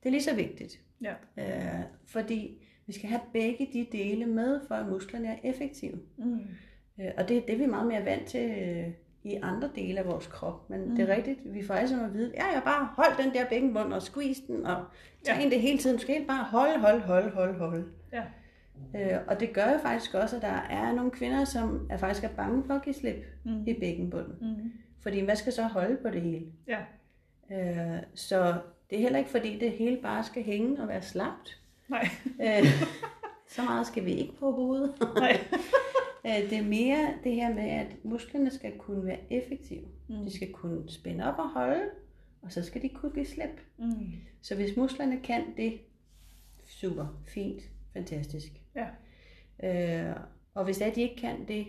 Det 0.03 0.09
er 0.09 0.11
lige 0.11 0.23
så 0.23 0.35
vigtigt. 0.35 0.79
Ja. 1.01 1.13
Øh, 1.37 1.83
fordi 2.07 2.63
vi 2.87 2.93
skal 2.93 3.09
have 3.09 3.21
begge 3.33 3.69
de 3.73 3.87
dele 3.91 4.25
med, 4.25 4.59
for 4.67 4.75
at 4.75 4.87
musklerne 4.89 5.27
er 5.27 5.35
effektive. 5.43 5.99
Mm. 6.17 6.39
Øh, 7.01 7.11
og 7.17 7.29
det 7.29 7.37
er 7.37 7.41
det, 7.47 7.59
vi 7.59 7.63
er 7.63 7.67
meget 7.67 7.87
mere 7.87 8.05
vant 8.05 8.25
til 8.27 8.49
øh, 8.49 8.87
i 9.23 9.35
andre 9.41 9.69
dele 9.75 9.99
af 9.99 10.05
vores 10.07 10.27
krop. 10.27 10.69
Men 10.69 10.89
mm. 10.89 10.95
det 10.95 11.09
er 11.09 11.15
rigtigt, 11.15 11.39
vi 11.53 11.63
får 11.63 11.73
alle 11.73 11.89
sammen 11.89 12.07
at 12.07 12.13
vide, 12.13 12.31
ja, 12.35 12.45
jeg 12.53 12.61
bare 12.65 12.89
hold 12.95 13.23
den 13.25 13.33
der 13.33 13.49
bækkenbund 13.49 13.93
og 13.93 14.01
squeeze 14.01 14.41
den, 14.47 14.65
og 14.65 14.85
træn 15.27 15.41
Ja. 15.43 15.49
det 15.49 15.61
hele 15.61 15.77
tiden. 15.77 15.95
Du 15.95 16.01
skal 16.01 16.15
helt 16.15 16.27
bare 16.27 16.43
holde, 16.43 16.79
holde, 16.79 16.99
holde, 16.99 17.29
holde, 17.29 17.53
holde. 17.53 17.85
Ja. 18.13 18.23
Øh, 18.95 19.19
og 19.27 19.39
det 19.39 19.53
gør 19.53 19.71
jo 19.71 19.77
faktisk 19.77 20.13
også, 20.13 20.35
at 20.35 20.41
der 20.41 20.47
er 20.69 20.93
nogle 20.93 21.11
kvinder, 21.11 21.45
som 21.45 21.87
er 21.89 21.97
faktisk 21.97 22.23
er 22.23 22.35
bange 22.35 22.63
for 22.63 22.73
at 22.73 22.81
give 22.83 22.93
slip 22.95 23.25
Mm. 23.45 23.67
i 23.67 23.73
bækkenbunden. 23.79 24.35
Mm. 24.41 24.71
Fordi 24.99 25.19
hvad 25.19 25.35
skal 25.35 25.53
så 25.53 25.63
holde 25.63 25.97
på 25.97 26.09
det 26.09 26.21
hele? 26.21 26.45
Ja. 26.67 26.79
Øh, 27.51 28.03
så 28.13 28.55
det 28.91 28.97
er 28.97 29.01
heller 29.01 29.19
ikke 29.19 29.31
fordi, 29.31 29.59
det 29.59 29.71
hele 29.71 29.97
bare 30.01 30.23
skal 30.23 30.43
hænge 30.43 30.81
og 30.81 30.87
være 30.87 31.01
slapt. 31.01 31.59
Nej. 31.89 32.07
Øh, 32.41 32.65
så 33.49 33.61
meget 33.63 33.87
skal 33.87 34.05
vi 34.05 34.11
ikke 34.13 34.33
på 34.39 34.51
hovedet. 34.51 34.93
Nej. 35.15 35.37
Øh, 36.25 36.49
Det 36.49 36.57
er 36.57 36.63
mere 36.63 37.13
det 37.23 37.35
her 37.35 37.53
med, 37.53 37.63
at 37.63 37.87
musklerne 38.03 38.51
skal 38.51 38.77
kunne 38.77 39.05
være 39.05 39.19
effektive. 39.29 39.85
Mm. 40.09 40.15
De 40.15 40.35
skal 40.35 40.51
kunne 40.53 40.89
spænde 40.89 41.25
op 41.33 41.39
og 41.39 41.49
holde, 41.49 41.81
og 42.41 42.51
så 42.51 42.63
skal 42.63 42.81
de 42.81 42.89
kunne 42.89 43.11
give 43.11 43.25
slip. 43.25 43.61
Mm. 43.77 44.11
Så 44.41 44.55
hvis 44.55 44.77
musklerne 44.77 45.19
kan 45.23 45.43
det, 45.57 45.79
super, 46.67 47.21
fint, 47.27 47.61
fantastisk. 47.93 48.51
Ja. 48.75 48.87
Øh, 50.09 50.15
og 50.53 50.65
hvis 50.65 50.77
det 50.77 50.87
er, 50.87 50.93
de 50.93 51.01
ikke 51.01 51.15
kan 51.15 51.47
det, 51.47 51.67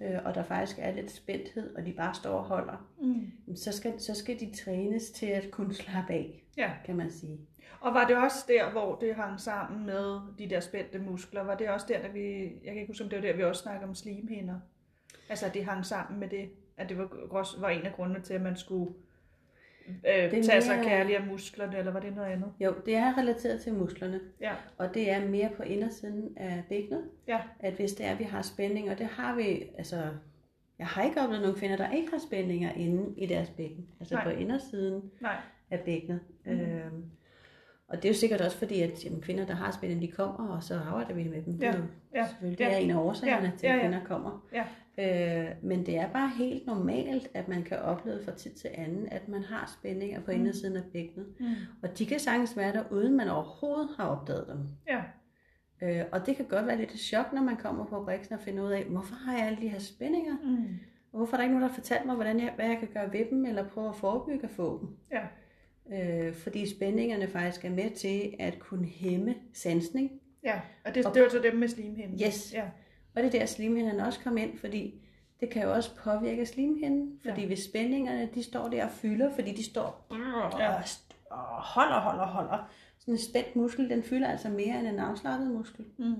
øh, 0.00 0.18
og 0.24 0.34
der 0.34 0.42
faktisk 0.44 0.76
er 0.80 0.94
lidt 0.94 1.10
spændthed, 1.10 1.74
og 1.76 1.86
de 1.86 1.92
bare 1.92 2.14
står 2.14 2.30
og 2.38 2.44
holder, 2.44 2.90
Mm. 3.00 3.56
så 3.56 3.72
skal, 3.72 4.00
så 4.00 4.14
skal 4.14 4.40
de 4.40 4.50
trænes 4.64 5.10
til 5.10 5.26
at 5.26 5.50
kunne 5.50 5.74
slappe 5.74 6.12
af, 6.12 6.43
Ja. 6.56 6.70
kan 6.84 6.96
man 6.96 7.10
sige. 7.10 7.38
Og 7.80 7.94
var 7.94 8.06
det 8.06 8.16
også 8.16 8.44
der, 8.48 8.70
hvor 8.70 8.94
det 8.96 9.14
hang 9.14 9.40
sammen 9.40 9.86
med 9.86 10.20
de 10.38 10.50
der 10.50 10.60
spændte 10.60 10.98
muskler? 10.98 11.42
Var 11.42 11.54
det 11.54 11.68
også 11.70 11.86
der, 11.88 12.02
da 12.02 12.08
vi... 12.08 12.42
Jeg 12.42 12.72
kan 12.72 12.74
ikke 12.76 12.86
huske, 12.86 13.04
om 13.04 13.10
det 13.10 13.16
var 13.18 13.22
der, 13.22 13.36
vi 13.36 13.42
også 13.44 13.62
snakkede 13.62 13.88
om 13.88 13.94
slimhinder. 13.94 14.60
Altså, 15.28 15.46
at 15.46 15.54
det 15.54 15.64
hang 15.64 15.86
sammen 15.86 16.20
med 16.20 16.28
det. 16.28 16.50
At 16.76 16.88
det 16.88 16.98
var, 16.98 17.08
også 17.30 17.60
var 17.60 17.68
en 17.68 17.82
af 17.82 17.92
grundene 17.92 18.20
til, 18.20 18.34
at 18.34 18.40
man 18.40 18.56
skulle 18.56 18.94
øh, 19.88 19.94
er 20.04 20.42
tage 20.42 20.62
sig 20.62 20.76
mere- 20.76 20.84
kærlig 20.84 21.16
af 21.16 21.26
musklerne, 21.26 21.78
eller 21.78 21.92
var 21.92 22.00
det 22.00 22.14
noget 22.14 22.28
andet? 22.32 22.52
Jo, 22.60 22.74
det 22.86 22.96
er 22.96 23.18
relateret 23.18 23.60
til 23.60 23.74
musklerne, 23.74 24.20
Ja. 24.40 24.52
og 24.78 24.94
det 24.94 25.10
er 25.10 25.28
mere 25.28 25.50
på 25.56 25.62
indersiden 25.62 26.32
af 26.36 26.64
bækkenet. 26.68 27.04
Ja. 27.28 27.40
at 27.58 27.72
hvis 27.74 27.92
det 27.92 28.06
er, 28.06 28.10
at 28.10 28.18
vi 28.18 28.24
har 28.24 28.42
spændinger, 28.42 28.92
og 28.92 28.98
det 28.98 29.06
har 29.06 29.34
vi, 29.34 29.62
altså, 29.78 30.02
jeg 30.78 30.86
har 30.86 31.02
ikke 31.04 31.20
oplevet 31.20 31.42
nogle 31.42 31.58
kvinder, 31.58 31.76
der 31.76 31.90
ikke 31.92 32.10
har 32.10 32.18
spændinger 32.18 32.72
inde 32.72 33.14
i 33.20 33.26
deres 33.26 33.50
bækken, 33.50 33.86
altså 34.00 34.14
Nej. 34.14 34.24
på 34.24 34.30
indersiden 34.30 35.10
Nej. 35.20 35.36
Af 35.70 35.80
bækkenet. 35.80 36.20
Mm. 36.46 36.52
Øhm, 36.52 37.04
og 37.88 37.96
det 37.96 38.04
er 38.04 38.08
jo 38.12 38.14
sikkert 38.18 38.40
også 38.40 38.56
fordi, 38.58 38.80
at 38.80 39.04
jamen, 39.04 39.20
kvinder, 39.20 39.46
der 39.46 39.54
har 39.54 39.70
spændinger, 39.70 40.06
de 40.06 40.12
kommer, 40.12 40.48
og 40.56 40.62
så 40.62 40.74
arbejder 40.80 41.14
vi 41.14 41.28
med 41.28 41.42
dem. 41.42 41.54
Ja. 41.60 41.74
Ja. 42.14 42.26
selvfølgelig 42.28 42.60
Ja. 42.60 42.66
det 42.66 42.74
er 42.74 42.78
en 42.78 42.90
af 42.90 42.96
årsagerne 42.96 43.46
Ja. 43.46 43.52
til, 43.58 43.66
at 43.66 43.72
Ja, 43.72 43.76
ja. 43.76 43.82
kvinder 43.82 44.04
kommer. 44.04 44.46
Ja. 44.52 44.64
Øh, 44.98 45.50
men 45.62 45.86
det 45.86 45.96
er 45.96 46.08
bare 46.12 46.30
helt 46.38 46.66
normalt, 46.66 47.28
at 47.34 47.48
man 47.48 47.62
kan 47.62 47.78
opleve 47.78 48.24
fra 48.24 48.32
tid 48.32 48.50
til 48.50 48.70
anden, 48.74 49.08
at 49.08 49.28
man 49.28 49.42
har 49.42 49.74
spændinger 49.78 50.20
på 50.20 50.30
Mm. 50.30 50.36
indersiden 50.38 50.76
af 50.76 50.82
bækkenet. 50.92 51.26
Mm. 51.40 51.46
Og 51.82 51.98
de 51.98 52.06
kan 52.06 52.18
sagtens 52.18 52.56
være 52.56 52.72
der, 52.72 52.82
uden 52.90 53.16
man 53.16 53.28
overhovedet 53.28 53.88
har 53.96 54.04
opdaget 54.08 54.46
dem. 54.48 54.58
Ja. 54.88 55.02
Øh, 55.82 56.04
og 56.12 56.26
det 56.26 56.36
kan 56.36 56.44
godt 56.44 56.66
være 56.66 56.76
lidt 56.78 56.92
et 56.92 56.98
chok, 57.00 57.32
når 57.32 57.42
man 57.42 57.56
kommer 57.56 57.84
på 57.84 58.04
briksen 58.04 58.34
og 58.34 58.40
finder 58.40 58.64
ud 58.64 58.70
af, 58.70 58.84
hvorfor 58.84 59.14
har 59.14 59.36
jeg 59.38 59.46
alle 59.46 59.58
de 59.62 59.68
her 59.68 59.78
spændinger? 59.78 60.34
Mm. 60.44 60.64
Og 61.12 61.16
hvorfor 61.18 61.36
er 61.36 61.38
der 61.38 61.42
ikke 61.44 61.52
nogen, 61.54 61.62
der 61.62 61.68
har 61.68 61.74
fortalt 61.74 62.06
mig, 62.06 62.14
hvordan 62.14 62.40
jeg, 62.40 62.52
hvad 62.56 62.66
jeg 62.66 62.78
kan 62.78 62.88
gøre 62.94 63.12
ved 63.12 63.24
dem, 63.30 63.46
eller 63.46 63.68
prøve 63.68 63.88
at 63.88 63.96
forebygge 63.96 64.44
at 64.44 64.50
få 64.50 64.78
dem? 64.80 64.88
Ja. 65.12 65.20
Øh, 65.92 66.34
fordi 66.34 66.70
spændingerne 66.70 67.28
faktisk 67.28 67.64
er 67.64 67.70
med 67.70 67.90
til 67.90 68.34
at 68.38 68.58
kunne 68.58 68.86
hæmme 68.86 69.34
sansning. 69.52 70.10
Ja. 70.44 70.60
Og 70.84 70.94
det, 70.94 71.04
det 71.14 71.22
var 71.22 71.28
så 71.28 71.38
dem 71.42 71.56
med 71.56 71.68
slimhinden? 71.68 72.20
Yes. 72.26 72.52
Ja. 72.54 72.64
Og 73.16 73.22
det 73.22 73.34
er 73.34 73.38
der 73.38 73.46
slimhinden 73.46 74.00
også 74.00 74.20
kom 74.20 74.36
ind, 74.36 74.58
fordi 74.58 74.94
det 75.40 75.50
kan 75.50 75.62
jo 75.62 75.72
også 75.72 75.90
påvirke 75.96 76.46
slimhinden. 76.46 77.18
Fordi 77.24 77.40
Ja. 77.40 77.46
hvis 77.46 77.64
spændingerne, 77.64 78.28
de 78.34 78.42
står 78.42 78.68
der 78.68 78.84
og 78.84 78.90
fylder, 78.90 79.30
fordi 79.34 79.52
de 79.52 79.64
står 79.64 80.06
og, 80.08 80.16
Ja. 80.60 80.74
og 81.30 81.62
holder, 81.62 82.00
holder, 82.00 82.26
holder. 82.26 82.70
Sådan 82.98 83.14
en 83.14 83.18
spændt 83.18 83.56
muskel, 83.56 83.90
den 83.90 84.02
fylder 84.02 84.28
altså 84.28 84.48
mere 84.48 84.78
end 84.78 84.86
en 84.88 84.98
afslappet 84.98 85.50
muskel. 85.50 85.84
Mm. 85.98 86.14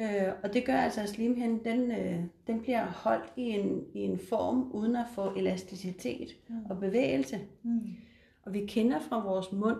Øh, 0.00 0.32
og 0.42 0.52
det 0.54 0.64
gør 0.64 0.76
altså, 0.76 1.00
at 1.00 1.08
slimhinden 1.08 1.64
den, 1.64 1.90
øh, 1.92 2.20
den 2.46 2.60
bliver 2.60 2.84
holdt 2.86 3.32
i 3.36 3.42
en, 3.42 3.84
i 3.94 3.98
en 4.00 4.18
form 4.28 4.70
uden 4.72 4.96
at 4.96 5.06
få 5.14 5.34
elasticitet 5.34 6.28
Mm. 6.48 6.56
og 6.70 6.80
bevægelse. 6.80 7.38
Mm. 7.62 7.80
Og 8.42 8.52
vi 8.54 8.66
kender 8.66 9.00
fra 9.00 9.24
vores 9.24 9.52
mund, 9.52 9.78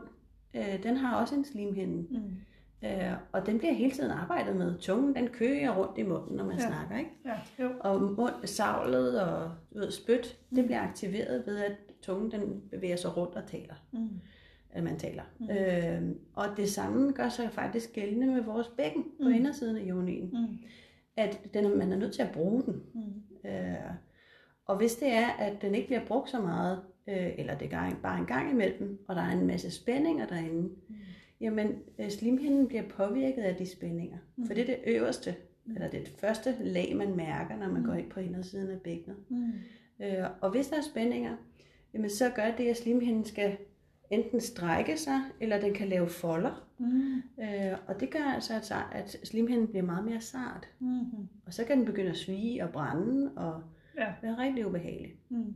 øh, 0.54 0.82
den 0.82 0.96
har 0.96 1.20
også 1.20 1.34
en 1.34 1.44
slimhinde. 1.44 2.06
Mm. 2.18 2.36
Øh, 2.84 3.12
og 3.32 3.46
den 3.46 3.58
bliver 3.58 3.72
hele 3.74 3.90
tiden 3.90 4.10
arbejdet 4.10 4.56
med. 4.56 4.78
Tungen 4.78 5.14
den 5.16 5.28
kører 5.28 5.76
rundt 5.78 5.98
i 5.98 6.02
munden, 6.02 6.36
når 6.36 6.44
man 6.44 6.56
Ja. 6.58 6.66
snakker. 6.66 6.98
Ikke? 6.98 7.10
Ja. 7.24 7.64
Jo. 7.64 7.70
Og 7.80 8.02
mund, 8.02 8.46
savlet 8.46 9.20
og 9.22 9.50
du 9.74 9.78
ved, 9.78 9.90
spyt, 9.90 10.38
det 10.56 10.64
bliver 10.64 10.80
aktiveret 10.80 11.42
ved, 11.46 11.56
at 11.58 11.72
tungen 12.02 12.30
den 12.30 12.62
bevæger 12.70 12.96
sig 12.96 13.16
rundt 13.16 13.34
og 13.34 13.46
taler. 13.46 13.74
Mm. 13.92 14.08
At 14.70 14.82
man 14.84 14.98
taler. 14.98 15.22
Mm. 15.38 15.46
Mm. 15.46 15.52
Øh, 15.52 16.16
og 16.34 16.46
det 16.56 16.70
samme 16.70 17.12
gør 17.12 17.28
sig 17.28 17.50
faktisk 17.52 17.92
gældende 17.92 18.26
med 18.26 18.42
vores 18.42 18.68
bækken 18.68 19.02
på 19.02 19.28
Mm. 19.28 19.34
indersiden 19.34 19.76
af 19.76 19.82
ionien. 19.84 20.30
Mm. 20.32 20.58
At 21.16 21.40
den, 21.54 21.78
man 21.78 21.92
er 21.92 21.96
nødt 21.96 22.12
til 22.14 22.22
at 22.22 22.30
bruge 22.34 22.62
den. 22.62 22.82
Mm. 22.94 23.50
Øh, 23.50 23.74
og 24.66 24.76
hvis 24.76 24.94
det 24.96 25.08
er, 25.12 25.28
at 25.28 25.62
den 25.62 25.74
ikke 25.74 25.86
bliver 25.86 26.04
brugt 26.06 26.30
så 26.30 26.40
meget, 26.40 26.80
øh, 27.08 27.30
eller 27.38 27.58
det 27.58 27.72
er 27.72 27.90
bare 28.02 28.18
en 28.20 28.26
gang 28.26 28.50
imellem, 28.50 29.04
og 29.08 29.14
der 29.16 29.22
er 29.22 29.32
en 29.40 29.46
masse 29.46 29.70
spændinger 29.70 30.26
derinde, 30.26 30.62
Mm. 30.88 30.94
jamen 31.40 31.68
øh, 31.98 32.10
slimhinden 32.10 32.68
bliver 32.68 32.82
påvirket 32.88 33.42
af 33.42 33.56
de 33.56 33.66
spændinger. 33.66 34.18
Mm. 34.36 34.46
For 34.46 34.54
det 34.54 34.62
er 34.62 34.66
det 34.66 34.78
øverste, 34.96 35.34
Mm. 35.64 35.74
eller 35.74 35.88
det 35.90 36.08
første 36.20 36.56
lag, 36.60 36.96
man 36.96 37.16
mærker, 37.16 37.56
når 37.56 37.68
man 37.68 37.80
Mm. 37.82 37.86
går 37.86 37.94
ind 37.94 38.10
på 38.10 38.20
indersiden 38.20 38.70
af 38.70 38.80
bækkenet. 38.80 39.16
Mm. 39.28 39.52
Øh, 40.02 40.26
og 40.40 40.50
hvis 40.50 40.68
der 40.68 40.76
er 40.76 40.82
spændinger, 40.82 41.36
jamen 41.94 42.10
så 42.10 42.30
gør 42.34 42.50
det, 42.58 42.64
at 42.68 42.76
slimhinden 42.76 43.24
skal 43.24 43.56
enten 44.10 44.40
strække 44.40 44.96
sig, 44.96 45.20
eller 45.40 45.60
den 45.60 45.74
kan 45.74 45.88
lave 45.88 46.08
folder. 46.08 46.68
Mm. 46.78 47.14
Øh, 47.44 47.78
og 47.86 48.00
det 48.00 48.10
gør 48.10 48.32
altså, 48.34 48.54
at, 48.54 48.72
at 48.92 49.16
slimhinden 49.24 49.66
bliver 49.68 49.82
meget 49.84 50.04
mere 50.04 50.20
sart. 50.20 50.68
Mm. 50.80 51.00
Og 51.46 51.54
så 51.54 51.64
kan 51.64 51.76
den 51.78 51.84
begynde 51.86 52.10
at 52.10 52.16
svige 52.16 52.64
og 52.64 52.70
brænde, 52.72 53.32
og 53.36 53.62
Ja. 53.98 54.12
være 54.22 54.38
rigtig 54.38 54.66
ubehagelig. 54.66 55.12
Mm. 55.28 55.54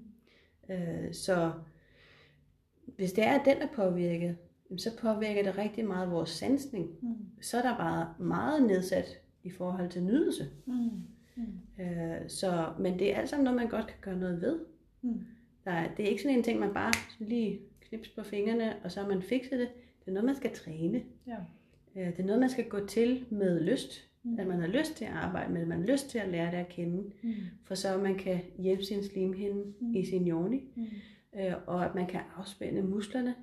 Øh, 0.69 1.15
så 1.15 1.53
hvis 2.97 3.13
det 3.13 3.25
er, 3.25 3.33
at 3.39 3.45
den 3.45 3.57
er 3.57 3.69
påvirket, 3.75 4.37
så 4.77 4.91
påvirker 5.01 5.43
det 5.43 5.59
rigtig 5.59 5.87
meget 5.87 6.11
vores 6.11 6.31
sansning. 6.31 6.91
Mm. 7.03 7.17
Så 7.41 7.59
er 7.59 7.63
der 7.63 7.77
bare 7.77 8.15
meget 8.19 8.63
nedsat 8.63 9.21
i 9.45 9.51
forhold 9.51 9.91
til 9.91 10.03
nydelse. 10.03 10.51
Mm. 10.67 10.91
Mm. 11.37 11.83
Øh, 11.85 12.29
så, 12.29 12.73
men 12.79 12.99
det 12.99 13.13
er 13.13 13.17
alt 13.17 13.29
sammen 13.29 13.45
noget, 13.45 13.57
man 13.57 13.69
godt 13.69 13.87
kan 13.87 13.97
gøre 14.01 14.17
noget 14.17 14.41
ved. 14.41 14.59
Mm. 15.03 15.27
Der 15.65 15.71
er, 15.71 15.95
det 15.95 16.05
er 16.05 16.09
ikke 16.09 16.23
sådan 16.23 16.37
en 16.39 16.45
ting, 16.45 16.61
man 16.61 16.75
bare 16.75 16.93
lige 17.19 17.61
knips 17.81 18.09
på 18.09 18.23
fingrene, 18.23 18.77
og 18.85 18.93
så 18.93 19.01
har 19.01 19.09
man 19.09 19.23
fikset 19.23 19.59
det. 19.59 19.69
Det 20.01 20.09
er 20.09 20.13
noget, 20.13 20.25
man 20.25 20.37
skal 20.37 20.55
træne. 20.55 21.03
Ja. 21.27 21.37
Øh, 21.97 22.07
det 22.07 22.19
er 22.19 22.25
noget, 22.25 22.41
man 22.41 22.51
skal 22.51 22.69
gå 22.69 22.87
til 22.87 23.25
med 23.31 23.61
lyst. 23.61 24.06
Mm. 24.27 24.39
At 24.41 24.47
man 24.47 24.61
har 24.61 24.67
lyst 24.67 24.97
til 24.97 25.05
at 25.05 25.11
arbejde 25.11 25.53
med 25.53 25.61
det, 25.61 25.69
man 25.69 25.79
har 25.81 25.87
lyst 25.87 26.11
til 26.11 26.19
at 26.19 26.29
lære 26.29 26.51
det 26.51 26.57
at 26.57 26.69
kende. 26.69 27.03
Mm. 27.23 27.33
For 27.65 27.75
så 27.75 27.99
man 27.99 28.15
kan 28.15 28.41
hjælpe 28.59 28.83
sin 28.85 29.03
slimhinde 29.05 29.65
Mm. 29.81 29.95
i 29.95 30.05
sin 30.05 30.27
joni. 30.27 30.63
Mm. 30.77 30.85
øh, 31.41 31.53
og 31.67 31.85
at 31.85 31.95
man 31.95 32.07
kan 32.07 32.21
afspænde 32.37 32.83
musklerne, 32.83 33.35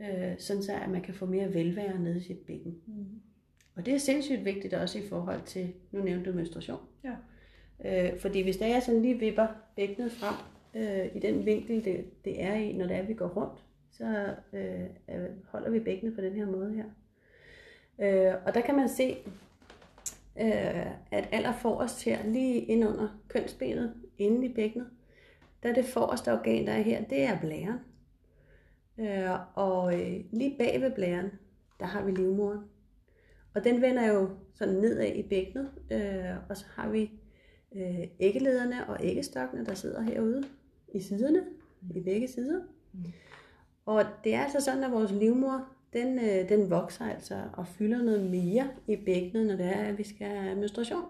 øh, 0.00 0.38
sådan 0.38 0.62
så 0.62 0.72
at 0.72 0.90
man 0.90 1.02
kan 1.02 1.14
få 1.14 1.26
mere 1.26 1.54
velvære 1.54 1.98
nede 2.00 2.16
i 2.18 2.20
sit 2.20 2.38
bækken. 2.38 2.74
Mm. 2.86 3.04
Og 3.76 3.86
det 3.86 3.94
er 3.94 3.98
sindssygt 3.98 4.44
vigtigt 4.44 4.74
også 4.74 4.98
i 4.98 5.02
forhold 5.08 5.42
til, 5.46 5.72
nu 5.92 6.02
nævnte 6.02 6.30
du 6.30 6.36
menstruation. 6.36 6.80
Ja. 7.04 7.14
Øh, 7.84 8.18
fordi 8.18 8.42
hvis 8.42 8.56
der 8.56 8.66
er 8.66 8.80
sådan 8.80 9.02
lige 9.02 9.18
vipper 9.18 9.46
bækkenet 9.76 10.12
frem 10.12 10.34
øh, 10.74 11.16
i 11.16 11.18
den 11.18 11.46
vinkel, 11.46 11.84
det, 11.84 12.24
det 12.24 12.42
er 12.42 12.54
i, 12.54 12.72
når 12.72 12.86
det 12.86 12.96
er, 12.96 13.02
vi 13.02 13.14
går 13.14 13.28
rundt, 13.28 13.64
så 13.90 14.34
øh, 14.52 14.82
øh, 15.14 15.28
holder 15.48 15.70
vi 15.70 15.80
bækkenet 15.80 16.14
på 16.14 16.20
den 16.20 16.32
her 16.32 16.46
måde 16.46 16.72
her. 16.74 16.84
Øh, 17.98 18.34
og 18.46 18.54
der 18.54 18.60
kan 18.60 18.76
man 18.76 18.88
se, 18.88 19.16
øh, 20.40 20.86
at 21.10 21.28
aller 21.32 21.52
forrest 21.52 22.04
her, 22.04 22.26
lige 22.26 22.60
ind 22.60 22.84
under 22.84 23.08
kønsbenet, 23.28 23.94
inde 24.18 24.46
i 24.46 24.54
bækkenet, 24.54 24.90
der 25.62 25.68
er 25.68 25.74
det 25.74 25.84
forreste 25.84 26.32
organ, 26.32 26.66
der 26.66 26.72
er 26.72 26.82
her, 26.82 27.04
det 27.04 27.22
er 27.22 27.40
blæren. 27.40 27.78
Øh, 28.98 29.38
og 29.54 30.00
øh, 30.00 30.24
lige 30.32 30.56
bag 30.58 30.80
ved 30.80 30.90
blæren, 30.90 31.30
der 31.80 31.86
har 31.86 32.04
vi 32.04 32.10
livmoderen. 32.10 32.64
Og 33.54 33.64
den 33.64 33.82
vender 33.82 34.06
jo 34.06 34.30
sådan 34.54 34.74
nedad 34.74 35.14
i 35.14 35.22
bækkenet, 35.22 35.70
øh, 35.92 36.36
og 36.48 36.56
så 36.56 36.64
har 36.74 36.88
vi 36.88 37.10
øh, 37.76 38.08
æggelederne 38.20 38.88
og 38.88 38.96
æggestokkene, 39.00 39.66
der 39.66 39.74
sidder 39.74 40.00
herude 40.00 40.44
i 40.94 41.00
siderne, 41.00 41.44
i 41.94 42.00
begge 42.00 42.28
sider. 42.28 42.60
Mm. 42.92 43.04
Og 43.86 44.04
det 44.24 44.34
er 44.34 44.40
altså 44.40 44.60
sådan, 44.60 44.84
at 44.84 44.92
vores 44.92 45.10
livmor, 45.10 45.68
den, 45.92 46.18
øh, 46.18 46.48
den 46.48 46.70
vokser 46.70 47.04
altså 47.04 47.42
og 47.52 47.66
fylder 47.66 48.02
noget 48.02 48.30
mere 48.30 48.68
i 48.86 48.96
bækkenet, 48.96 49.46
når 49.46 49.56
det 49.56 49.66
er, 49.66 49.80
at 49.80 49.98
vi 49.98 50.02
skal 50.02 50.26
have 50.26 50.56
menstruation. 50.56 51.04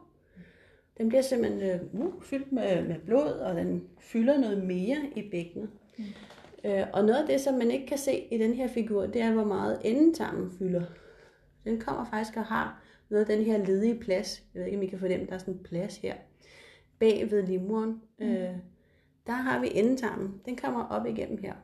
Den 0.99 1.09
bliver 1.09 1.23
simpelthen 1.23 1.63
øh, 1.63 2.07
uh, 2.07 2.23
fyldt 2.23 2.53
med, 2.53 2.89
med 2.89 2.97
blod, 3.07 3.33
og 3.33 3.55
den 3.55 3.83
fylder 3.99 4.39
noget 4.39 4.65
mere 4.65 4.99
i 5.17 5.31
bækkenet. 5.31 5.71
Mm. 5.99 6.05
Øh, 6.65 6.87
og 6.93 7.05
noget 7.05 7.21
af 7.21 7.27
det, 7.27 7.41
som 7.41 7.55
man 7.55 7.71
ikke 7.71 7.87
kan 7.87 7.99
se 7.99 8.29
i 8.31 8.39
den 8.39 8.55
her 8.55 8.69
figur, 8.69 9.07
det 9.07 9.23
er, 9.23 9.33
hvor 9.33 9.45
meget 9.45 9.81
endetarmen 9.85 10.51
fylder. 10.59 10.83
Den 11.65 11.81
kommer 11.81 12.05
faktisk 12.05 12.37
og 12.37 12.45
har 12.45 12.83
noget 13.11 13.31
af 13.31 13.37
den 13.37 13.45
her 13.45 13.65
ledige 13.65 14.01
plads. 14.01 14.43
Jeg 14.55 14.61
ved 14.61 14.67
ikke, 14.67 14.79
om 14.79 14.83
I 14.83 14.87
kan 14.87 14.99
fornemme, 14.99 15.27
der 15.27 15.33
er 15.33 15.39
sådan 15.39 15.55
en 15.55 15.63
plads 15.63 15.97
her. 15.97 16.15
Bag 16.99 17.31
ved 17.31 17.43
livmoderen. 17.43 18.03
Mm. 18.19 18.27
Øh, 18.27 18.55
der 19.27 19.33
har 19.33 19.61
vi 19.61 19.69
endetarmen. 19.75 20.41
Den 20.45 20.57
kommer 20.57 20.85
op 20.85 21.07
igennem 21.07 21.39
her. 21.39 21.55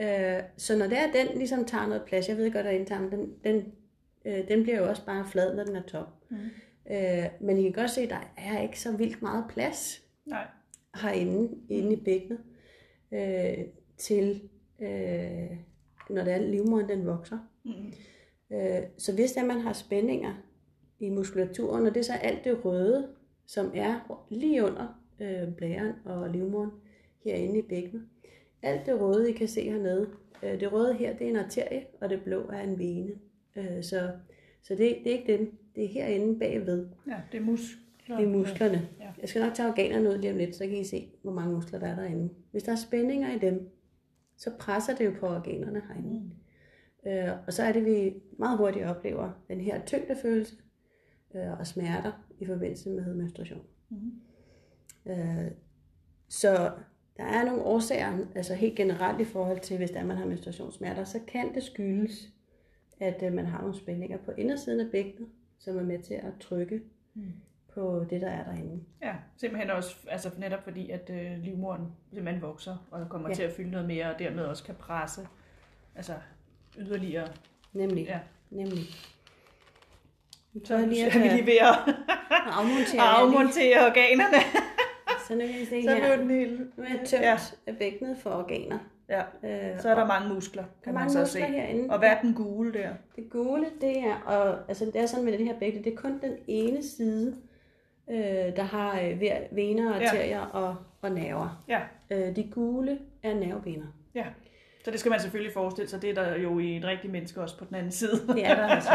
Øh, 0.00 0.42
så 0.56 0.78
når 0.78 0.86
det 0.86 0.98
er, 0.98 1.12
den 1.12 1.38
ligesom 1.38 1.64
tager 1.64 1.86
noget 1.86 2.02
plads, 2.06 2.28
jeg 2.28 2.36
ved 2.36 2.52
godt, 2.52 2.66
at 2.66 2.74
endetarmen, 2.74 3.10
den, 3.10 3.34
den, 3.44 3.72
øh, 4.24 4.48
den 4.48 4.62
bliver 4.62 4.78
jo 4.78 4.88
også 4.88 5.06
bare 5.06 5.26
flad, 5.26 5.56
når 5.56 5.64
den 5.64 5.76
er 5.76 5.82
tom. 5.82 6.06
Mm. 6.30 6.36
Øh, 6.90 7.24
men 7.40 7.58
I 7.58 7.62
kan 7.62 7.72
godt 7.72 7.90
se, 7.90 8.00
at 8.00 8.10
der 8.10 8.32
er 8.36 8.62
ikke 8.62 8.80
så 8.80 8.96
vildt 8.96 9.22
meget 9.22 9.44
plads 9.48 10.02
Nej. 10.26 10.46
herinde 11.02 11.58
inde 11.68 11.92
i 11.92 12.04
bækkenet 12.04 12.40
øh, 13.12 13.64
til, 13.96 14.48
øh, 14.80 15.58
når 16.10 16.24
det 16.24 16.32
er, 16.32 16.38
livmoderen 16.38 16.88
den 16.88 17.06
vokser. 17.06 17.38
Mm. 17.64 17.92
Øh, 18.56 18.82
så 18.98 19.14
hvis 19.14 19.32
der 19.32 19.44
man 19.44 19.60
har 19.60 19.72
spændinger 19.72 20.34
i 21.00 21.10
muskulaturen, 21.10 21.86
og 21.86 21.94
det 21.94 22.00
er 22.00 22.04
så 22.04 22.12
alt 22.12 22.44
det 22.44 22.64
røde, 22.64 23.08
som 23.46 23.72
er 23.74 24.26
lige 24.30 24.64
under 24.64 25.00
øh, 25.20 25.54
blæren 25.56 25.92
og 26.04 26.30
livmoderen 26.30 26.70
herinde 27.24 27.58
i 27.58 27.62
bækkenet. 27.62 28.08
Alt 28.64 28.86
det 28.86 29.00
røde, 29.00 29.30
I 29.30 29.32
kan 29.32 29.48
se 29.48 29.70
hernede, 29.70 30.08
øh, 30.42 30.60
det 30.60 30.72
røde 30.72 30.94
her, 30.94 31.16
det 31.16 31.26
er 31.26 31.30
en 31.30 31.36
arterie, 31.36 31.84
og 32.00 32.10
det 32.10 32.22
blå 32.24 32.48
er 32.48 32.60
en 32.60 32.78
vene. 32.78 33.10
Øh, 33.56 33.82
så 33.82 34.10
så 34.64 34.74
det, 34.74 34.78
det 35.04 35.06
er 35.06 35.18
ikke 35.18 35.38
dem, 35.38 35.58
det 35.74 35.84
er 35.84 35.88
herinde 35.88 36.38
bagved. 36.38 36.88
Ja, 37.06 37.20
det 37.32 37.38
er 37.40 37.44
muskler. 37.44 38.16
Det 38.16 38.24
er 38.24 38.28
musklerne. 38.28 38.88
Ja. 39.00 39.10
Jeg 39.20 39.28
skal 39.28 39.42
nok 39.42 39.54
tage 39.54 39.68
organerne 39.68 40.10
ud 40.10 40.18
lige 40.18 40.32
om 40.32 40.38
lidt, 40.38 40.56
så 40.56 40.66
kan 40.66 40.76
I 40.76 40.84
se, 40.84 41.08
hvor 41.22 41.32
mange 41.32 41.54
muskler 41.54 41.78
der 41.78 41.86
er 41.86 41.96
derinde. 41.96 42.34
Hvis 42.50 42.62
der 42.62 42.72
er 42.72 42.76
spændinger 42.76 43.34
i 43.34 43.38
dem, 43.38 43.68
så 44.36 44.50
presser 44.58 44.94
det 44.94 45.04
jo 45.04 45.12
på 45.20 45.26
organerne 45.26 45.82
herinde. 45.88 46.20
Mm. 46.20 47.10
Øh, 47.10 47.32
og 47.46 47.52
så 47.52 47.62
er 47.62 47.72
det, 47.72 47.84
vi 47.84 48.14
meget 48.38 48.58
hurtigt 48.58 48.84
oplever 48.84 49.30
den 49.48 49.60
her 49.60 49.84
tyngdefølelse 49.84 50.56
øh, 51.34 51.58
og 51.58 51.66
smerter 51.66 52.12
i 52.38 52.46
forbindelse 52.46 52.90
med 52.90 53.14
menstruation. 53.14 53.62
Mm. 53.88 54.12
Øh, 55.06 55.50
så 56.28 56.72
der 57.16 57.24
er 57.24 57.44
nogle 57.44 57.62
årsager, 57.62 58.18
altså 58.34 58.54
helt 58.54 58.76
generelt 58.76 59.20
i 59.20 59.24
forhold 59.24 59.60
til, 59.60 59.76
hvis 59.76 59.90
der 59.90 60.04
man 60.04 60.16
har 60.16 60.26
menstruationssmerter, 60.26 61.04
så 61.04 61.20
kan 61.28 61.54
det 61.54 61.62
skyldes, 61.62 62.28
at 63.00 63.22
øh, 63.22 63.32
man 63.32 63.46
har 63.46 63.60
nogle 63.60 63.76
spændinger 63.76 64.18
på 64.18 64.30
indersiden 64.30 64.80
af 64.80 64.86
bækkenet, 64.92 65.28
som 65.58 65.78
er 65.78 65.82
med 65.82 65.98
til 65.98 66.14
at 66.14 66.32
trykke 66.40 66.80
mm. 67.14 67.32
på 67.74 68.04
det, 68.10 68.20
der 68.20 68.28
er 68.30 68.44
derinde. 68.44 68.84
Ja, 69.02 69.14
simpelthen 69.36 69.70
også 69.70 69.96
altså 70.08 70.30
netop 70.38 70.64
fordi, 70.64 70.90
at 70.90 71.10
øh, 71.10 71.38
livmoderen 71.42 71.86
simpelthen 72.12 72.42
vokser 72.42 72.86
og 72.90 73.08
kommer 73.08 73.28
ja. 73.28 73.34
til 73.34 73.42
at 73.42 73.52
fylde 73.52 73.70
noget 73.70 73.86
mere, 73.86 74.14
og 74.14 74.18
dermed 74.18 74.44
også 74.44 74.64
kan 74.64 74.74
presse 74.74 75.28
altså 75.94 76.14
yderligere. 76.78 77.28
Nemlig, 77.72 78.04
Ja. 78.04 78.18
nemlig. 78.50 78.84
Så 80.64 80.74
er, 80.74 80.86
lige, 80.86 81.06
er 81.06 81.18
vi 81.22 81.28
lige 81.28 81.46
ved 81.46 81.58
at 81.60 81.94
afmontere, 82.58 83.00
afmontere 83.00 83.86
organerne. 83.86 84.36
Så 85.28 85.34
nu 85.34 85.40
kan 85.40 85.48
I 85.50 85.64
se 85.64 85.82
Så 85.84 85.90
her. 85.94 86.16
den 86.16 86.30
helt... 86.30 86.60
Nu 86.78 86.84
er 86.84 86.88
jeg 86.88 87.00
tømt 87.06 87.22
Ja. 87.22 87.36
ja. 87.66 87.72
bækkenet 87.72 88.16
for 88.18 88.30
organer. 88.30 88.78
Ja, 89.08 89.20
Øh, 89.20 89.80
så 89.80 89.88
er 89.88 89.94
der 89.94 90.06
mange 90.06 90.34
muskler, 90.34 90.64
kan 90.84 90.94
man 90.94 91.10
så 91.10 91.18
muskler 91.20 91.46
se. 91.46 91.52
herinde. 91.52 91.90
Og 91.90 91.98
hvad 91.98 92.08
er 92.08 92.20
den 92.20 92.34
gule 92.34 92.72
der? 92.72 92.88
Det 93.16 93.30
gule, 93.30 93.66
det 93.80 93.98
er, 93.98 94.14
og, 94.26 94.58
altså 94.68 94.84
det 94.84 94.96
er 94.96 95.06
sådan 95.06 95.24
med 95.24 95.38
det 95.38 95.46
her 95.46 95.54
bækken, 95.58 95.84
det 95.84 95.92
er 95.92 95.96
kun 95.96 96.18
den 96.22 96.32
ene 96.48 96.82
side, 96.82 97.36
øh, 98.10 98.16
der 98.56 98.62
har 98.62 99.00
øh, 99.00 99.20
vener, 99.56 99.96
Ja. 100.00 100.06
arterier 100.06 100.40
og, 100.40 100.76
og 101.02 101.10
nerver. 101.10 101.64
Ja, 101.68 101.80
Øh, 102.10 102.36
de 102.36 102.48
gule 102.52 102.98
er 103.22 103.34
nervevener. 103.34 103.86
ja. 104.14 104.24
Så 104.84 104.90
det 104.90 105.00
skal 105.00 105.10
man 105.10 105.20
selvfølgelig 105.20 105.52
forestille 105.54 105.88
sig, 105.90 106.02
det 106.02 106.10
er 106.10 106.14
der 106.14 106.36
jo 106.36 106.58
i 106.58 106.76
et 106.76 106.84
rigtigt 106.84 107.12
menneske 107.12 107.40
også 107.40 107.58
på 107.58 107.64
den 107.64 107.74
anden 107.76 107.92
side. 107.92 108.26
Det 108.28 108.46
er 108.46 108.54
der 108.54 108.66
altså. 108.66 108.90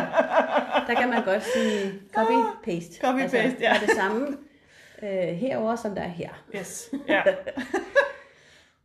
Der 0.88 0.94
kan 1.00 1.10
man 1.10 1.24
godt 1.24 1.44
sige 1.44 1.92
copy-paste. 2.18 3.06
Copy-paste, 3.08 3.38
altså, 3.38 3.38
ja. 3.38 3.52
Der 3.60 3.70
er 3.70 3.80
det 3.80 3.90
samme 3.96 4.38
øh, 5.04 5.10
herover 5.36 5.76
som 5.76 5.96
der 5.96 6.02
er 6.02 6.08
her. 6.08 6.46
Yes, 6.56 6.94
ja. 7.08 7.22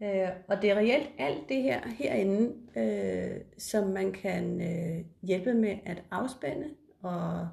Øh, 0.03 0.29
og 0.49 0.63
det 0.63 0.71
er 0.71 0.75
reelt 0.75 1.09
alt 1.19 1.49
det 1.49 1.63
her 1.63 1.81
herinde, 1.89 2.55
øh, 2.77 3.41
som 3.59 3.89
man 3.89 4.13
kan 4.13 4.61
øh, 4.61 5.05
hjælpe 5.23 5.55
med 5.55 5.77
at 5.87 6.03
afspænde 6.11 6.69
og 7.03 7.49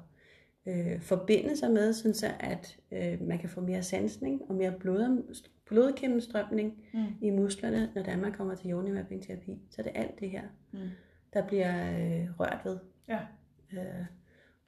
øh, 0.66 1.00
forbinde 1.00 1.56
sig 1.56 1.70
med, 1.70 1.92
sådan 1.92 2.14
så 2.14 2.26
at 2.40 2.76
øh, 2.92 3.22
man 3.28 3.38
kan 3.38 3.48
få 3.48 3.60
mere 3.60 3.82
sansning 3.82 4.42
og 4.48 4.54
mere 4.54 4.72
blod, 4.80 5.34
blodgennemstrømning 5.66 6.74
Mm. 6.94 7.04
i 7.20 7.30
musklerne, 7.30 7.90
når 7.94 8.02
der 8.02 8.16
man 8.16 8.32
kommer 8.32 8.54
til 8.54 8.70
yoni-mapping-terapi. 8.70 9.58
Så 9.70 9.82
det 9.82 9.92
er 9.94 10.00
alt 10.02 10.20
det 10.20 10.30
her, 10.30 10.42
Mm. 10.72 10.78
der 11.32 11.46
bliver 11.46 11.90
øh, 11.90 12.40
rørt 12.40 12.60
ved. 12.64 12.78
Ja. 13.08 13.18
Øh, 13.72 14.04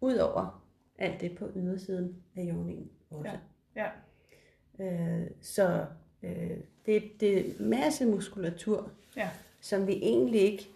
Udover 0.01 0.65
alt 0.99 1.21
det 1.21 1.37
på 1.39 1.49
ydersiden 1.57 2.17
af 2.37 2.49
yonien 2.53 2.91
også. 3.11 3.31
Ja. 3.31 3.37
Øh, 4.81 5.27
så 5.41 5.87
øh, 6.23 6.51
det, 6.87 7.03
det 7.21 7.39
er 7.39 7.63
masse 7.63 8.07
muskulatur, 8.07 8.91
Ja. 9.17 9.29
som 9.61 9.87
vi 9.87 9.93
egentlig 9.93 10.41
ikke, 10.41 10.69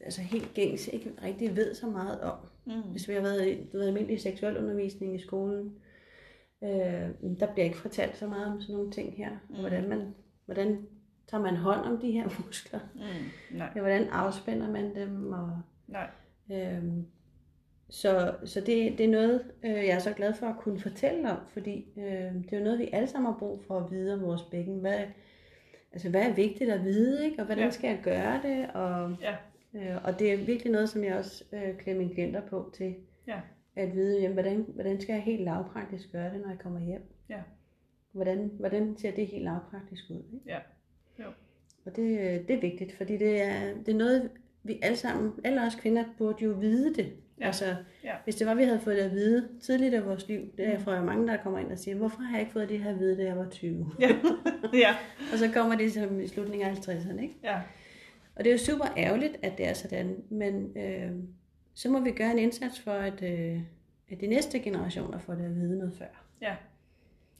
altså 0.00 0.20
helt 0.20 0.54
gængs, 0.54 0.88
ikke 0.88 1.12
rigtig 1.24 1.56
ved 1.56 1.74
så 1.74 1.86
meget 1.86 2.20
om. 2.20 2.36
Mm. 2.64 2.72
Hvis 2.82 3.08
vi 3.08 3.14
har 3.14 3.20
været 3.20 3.48
i 3.48 3.64
du 3.72 3.78
ved, 3.78 3.86
almindelig 3.86 4.20
seksuel 4.20 4.58
undervisning 4.58 5.14
i 5.14 5.18
skolen, 5.18 5.74
øh, 6.64 7.10
der 7.40 7.52
bliver 7.52 7.64
ikke 7.64 7.76
fortalt 7.76 8.16
så 8.16 8.26
meget 8.26 8.46
om 8.46 8.60
sådan 8.60 8.76
nogle 8.76 8.90
ting 8.92 9.16
her. 9.16 9.30
Mm. 9.48 9.56
Hvordan, 9.60 9.88
man, 9.88 10.14
hvordan 10.44 10.86
tager 11.26 11.42
man 11.42 11.56
hånd 11.56 11.80
om 11.80 11.98
de 11.98 12.10
her 12.10 12.28
muskler? 12.46 12.80
Mm. 12.94 13.56
Nej, 13.58 13.68
Ja, 13.74 13.80
hvordan 13.80 14.08
afspænder 14.08 14.70
man 14.70 14.94
dem? 14.94 15.32
Og, 15.32 15.60
nej. 15.88 16.10
Øhm, 16.52 17.06
så 17.92 18.34
så 18.44 18.60
det, 18.60 18.98
det 18.98 19.06
er 19.06 19.10
noget, 19.10 19.44
øh, 19.64 19.70
jeg 19.70 19.86
er 19.88 19.98
så 19.98 20.12
glad 20.12 20.34
for 20.34 20.46
at 20.46 20.56
kunne 20.58 20.80
fortælle 20.80 21.30
om, 21.30 21.38
fordi 21.48 21.86
øh, 21.96 22.04
det 22.04 22.52
er 22.52 22.58
jo 22.58 22.64
noget, 22.64 22.78
vi 22.78 22.88
alle 22.92 23.08
sammen 23.08 23.32
har 23.32 23.38
brug 23.38 23.62
for 23.66 23.78
at 23.80 23.90
vide 23.90 24.14
om 24.14 24.22
vores 24.22 24.42
bækken. 24.42 24.78
Hvad, 24.78 24.98
altså, 25.92 26.10
hvad 26.10 26.22
er 26.22 26.34
vigtigt 26.34 26.70
at 26.70 26.84
vide, 26.84 27.24
ikke? 27.24 27.38
og 27.38 27.44
hvordan 27.46 27.64
Ja. 27.64 27.70
skal 27.70 27.88
jeg 27.88 28.00
gøre 28.02 28.40
det? 28.42 28.70
Og, 28.74 29.16
Ja. 29.22 29.34
øh, 29.74 30.04
og 30.04 30.18
det 30.18 30.32
er 30.32 30.36
virkelig 30.36 30.72
noget, 30.72 30.88
som 30.88 31.04
jeg 31.04 31.16
også 31.16 31.44
øh, 31.52 31.76
klæder 31.78 31.98
mine 31.98 32.14
klienter 32.14 32.40
på 32.46 32.70
til 32.74 32.94
Ja. 33.26 33.40
at 33.76 33.94
vide, 33.94 34.20
jamen, 34.20 34.32
hvordan, 34.34 34.66
hvordan 34.74 35.00
skal 35.00 35.12
jeg 35.12 35.22
helt 35.22 35.42
lavpraktisk 35.44 36.12
gøre 36.12 36.32
det, 36.34 36.40
når 36.40 36.48
jeg 36.48 36.58
kommer 36.58 36.80
hjem? 36.80 37.02
Ja. 37.28 37.40
Hvordan, 38.12 38.50
hvordan 38.58 38.96
ser 38.98 39.10
det 39.10 39.26
helt 39.26 39.44
lavpraktisk 39.44 40.04
ud? 40.10 40.22
Ikke? 40.34 40.46
Ja. 40.46 40.58
Jo. 41.18 41.28
Og 41.86 41.96
det, 41.96 42.18
øh, 42.18 42.48
det 42.48 42.50
er 42.50 42.60
vigtigt, 42.60 42.92
fordi 42.96 43.16
det 43.16 43.42
er, 43.42 43.74
det 43.86 43.94
er 43.94 43.98
noget, 43.98 44.30
vi 44.62 44.78
alle 44.82 44.96
sammen, 44.96 45.32
alle 45.44 45.62
os 45.66 45.74
kvinder, 45.74 46.04
burde 46.18 46.44
jo 46.44 46.50
vide 46.50 46.94
det. 46.94 47.12
Ja. 47.40 47.46
Altså, 47.46 47.74
Ja. 48.04 48.12
hvis 48.24 48.34
det 48.36 48.46
var, 48.46 48.54
vi 48.54 48.64
havde 48.64 48.80
fået 48.80 48.96
det 48.96 49.02
at 49.02 49.10
vide 49.10 49.48
tidligt 49.62 49.94
i 49.94 49.98
vores 49.98 50.28
liv, 50.28 50.40
det 50.56 50.68
er 50.68 50.78
fra 50.78 51.02
mange, 51.02 51.26
der 51.28 51.36
kommer 51.36 51.58
ind 51.58 51.72
og 51.72 51.78
siger, 51.78 51.94
hvorfor 51.96 52.20
har 52.22 52.32
jeg 52.32 52.40
ikke 52.40 52.52
fået 52.52 52.68
det 52.68 52.78
her 52.78 52.90
at 52.90 52.98
vide, 52.98 53.16
da 53.16 53.22
jeg 53.24 53.36
var 53.36 53.48
20? 53.50 53.90
Ja. 54.00 54.08
ja. 54.84 54.94
og 55.32 55.38
så 55.38 55.50
kommer 55.54 55.76
det 55.76 55.92
som 55.92 56.20
i 56.20 56.28
slutningen 56.28 56.68
af 56.68 56.74
50'erne, 56.74 57.22
ikke? 57.22 57.34
Ja. 57.44 57.60
Og 58.36 58.44
det 58.44 58.46
er 58.50 58.52
jo 58.54 58.58
super 58.58 58.86
ærgerligt, 58.96 59.36
at 59.42 59.58
det 59.58 59.68
er 59.68 59.72
sådan, 59.74 60.16
men 60.30 60.72
øh, 60.76 61.10
så 61.74 61.90
må 61.90 62.00
vi 62.00 62.10
gøre 62.10 62.30
en 62.30 62.38
indsats 62.38 62.80
for, 62.80 62.90
at, 62.92 63.22
øh, 63.22 63.60
at 64.10 64.20
de 64.20 64.26
næste 64.26 64.58
generationer 64.58 65.18
får 65.18 65.34
det 65.34 65.44
at 65.44 65.54
vide 65.54 65.78
noget 65.78 65.92
før. 65.98 66.24
Ja. 66.42 66.54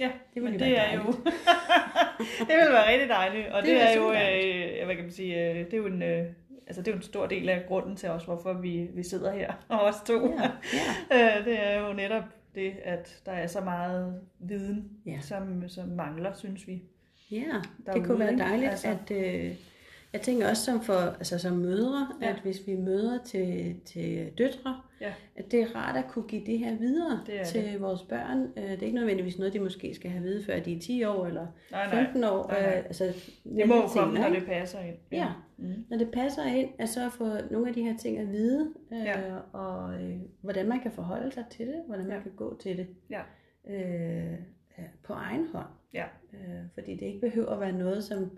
Ja, 0.01 0.11
Det 0.35 0.43
men 0.43 0.53
det 0.53 0.61
være 0.61 0.71
er 0.77 0.95
jo... 0.95 1.03
det 2.49 2.49
vil 2.49 2.73
være 2.73 2.89
rigtig 2.93 3.09
dejligt. 3.09 3.49
Og 3.49 3.63
Det 3.63 3.69
det, 3.71 3.81
er 3.83 3.85
være 3.85 3.97
jo, 3.97 4.79
øh, 4.81 4.85
hvad 4.87 4.95
kan 4.97 5.05
man 5.05 5.13
sige, 5.13 5.51
øh, 5.51 5.57
det 5.65 5.73
er 5.75 5.77
jo 5.77 5.87
en, 5.87 6.03
øh, 6.03 6.27
altså 6.67 6.83
det 6.83 6.89
er 6.89 6.93
jo 6.93 6.97
en 6.97 7.03
stor 7.03 7.27
del 7.27 7.49
af 7.49 7.65
grunden 7.69 7.97
til 7.97 8.09
også, 8.11 8.27
hvorfor 8.27 8.53
vi, 8.53 8.89
vi 8.95 9.03
sidder 9.03 9.33
her, 9.33 9.53
og 9.69 9.81
os 9.89 9.95
to. 10.07 10.31
Ja, 10.31 10.51
ja. 11.13 11.37
Øh, 11.39 11.45
det 11.45 11.63
er 11.67 11.81
jo 11.87 11.93
netop 11.93 12.25
det, 12.55 12.73
at 12.85 13.23
der 13.27 13.33
er 13.33 13.47
så 13.47 13.61
meget 13.61 14.21
viden, 14.39 14.91
Ja. 15.07 15.21
som, 15.21 15.69
som 15.69 15.89
mangler, 15.89 16.33
synes 16.33 16.67
vi. 16.69 16.83
Ja, 17.31 17.37
det 17.37 17.87
derude, 17.87 18.05
kunne 18.05 18.19
være 18.19 18.39
dejligt, 18.39 18.71
altså... 18.71 18.89
at... 18.89 19.11
Øh, 19.11 19.55
jeg 20.13 20.21
tænker 20.21 20.49
også 20.51 20.65
som, 20.65 20.81
for, 20.81 20.93
altså 20.95 21.39
som 21.39 21.57
mødre, 21.57 22.09
Ja. 22.21 22.27
ja. 22.27 22.33
at 22.33 22.41
hvis 22.41 22.67
vi 22.67 22.77
møder 22.77 23.19
til, 23.25 23.77
til 23.85 24.33
døtre, 24.39 24.81
Ja. 25.01 25.13
at 25.37 25.51
det 25.53 25.61
er 25.63 25.77
rart 25.77 25.97
at 25.97 26.05
kunne 26.11 26.29
give 26.29 26.47
det 26.47 26.59
her 26.59 26.77
videre 26.79 27.21
Det 27.27 27.47
til 27.47 27.79
vores 27.81 28.03
børn. 28.03 28.43
Øh, 28.57 28.63
Det 28.71 28.83
er 28.83 28.87
ikke 28.87 28.95
nødvendigvis 28.99 29.39
noget, 29.39 29.53
de 29.53 29.61
måske 29.61 29.95
skal 29.95 30.11
have 30.11 30.23
vide, 30.23 30.45
før 30.45 30.61
de 30.61 30.77
er 30.77 30.81
10 30.81 31.05
år 31.05 31.27
eller 31.27 31.47
Nej, 31.71 31.87
nej. 31.87 32.05
15 32.05 32.25
år. 32.25 32.47
Nej, 32.49 32.61
nej. 32.63 32.79
Øh, 32.79 32.85
Altså, 32.85 33.05
Det 33.45 33.69
må 33.69 33.75
jo 33.77 33.87
komme, 33.87 34.19
når 34.19 34.29
det 34.29 34.45
passer 34.47 34.81
ind. 34.81 34.97
Ja. 35.13 35.29
Mm. 35.57 35.85
Når 35.91 35.99
det 35.99 36.11
passer 36.11 36.45
ind, 36.47 36.69
at 36.79 36.89
så 36.89 37.11
få 37.11 37.29
nogle 37.51 37.69
af 37.69 37.75
de 37.75 37.83
her 37.83 37.97
ting 37.97 38.19
at 38.19 38.33
vide, 38.33 38.71
øh, 38.93 38.99
Ja. 39.05 39.37
og 39.53 40.03
øh, 40.03 40.17
hvordan 40.41 40.69
man 40.69 40.81
kan 40.81 40.93
forholde 40.93 41.33
sig 41.33 41.45
til 41.51 41.67
det, 41.67 41.83
hvordan 41.87 42.07
man 42.07 42.17
Ja. 42.17 42.23
kan 42.23 42.33
gå 42.37 42.57
til 42.63 42.77
det 42.77 42.87
Ja. 43.11 43.21
øh, 43.71 44.39
ja, 44.79 44.85
på 45.03 45.13
egen 45.13 45.47
hånd. 45.55 45.67
Ja. 45.95 46.05
Øh, 46.33 46.61
fordi 46.75 46.93
det 46.97 47.03
ikke 47.07 47.21
behøver 47.21 47.51
at 47.51 47.61
være 47.61 47.73
noget, 47.73 48.05
som 48.05 48.31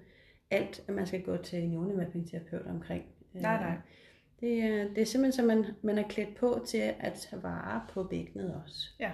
alt, 0.51 0.85
at 0.89 0.95
man 0.95 1.07
skal 1.07 1.23
gå 1.23 1.37
til 1.37 1.59
en 1.59 1.73
jordnemapping-terapeut 1.73 2.67
omkring. 2.67 3.05
Øh, 3.35 3.43
Nej, 3.43 3.61
nej. 3.61 3.77
Det 4.41 4.63
er, 4.63 4.89
det 4.89 4.99
er 4.99 5.05
simpelthen, 5.05 5.33
så 5.33 5.43
man, 5.43 5.67
man 5.83 5.99
er 5.99 6.09
klædt 6.09 6.35
på 6.37 6.65
til 6.67 6.79
at 7.01 7.13
tage 7.13 7.43
vare 7.43 7.83
på 7.93 8.05
bækkenet 8.05 8.63
også. 8.65 8.89
Ja. 9.01 9.11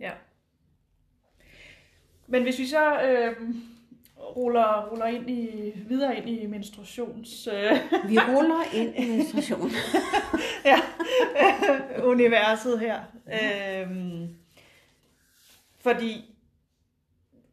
Ja. 0.00 0.10
Men 2.26 2.42
hvis 2.42 2.58
vi 2.58 2.66
så 2.66 3.02
øh, 3.02 3.36
ruller, 4.18 4.90
ruller 4.90 5.06
ind 5.06 5.30
i, 5.30 5.72
videre 5.88 6.16
ind 6.16 6.28
i 6.28 6.46
menstruations... 6.46 7.46
Øh, 7.46 7.72
Vi 8.10 8.18
ruller 8.18 8.74
ind 8.74 8.96
i 8.96 9.16
menstruation. 9.16 9.70
ja, 10.70 10.80
universet 12.12 12.80
her. 12.80 13.00
Øhm, 13.26 14.36
fordi 15.80 16.31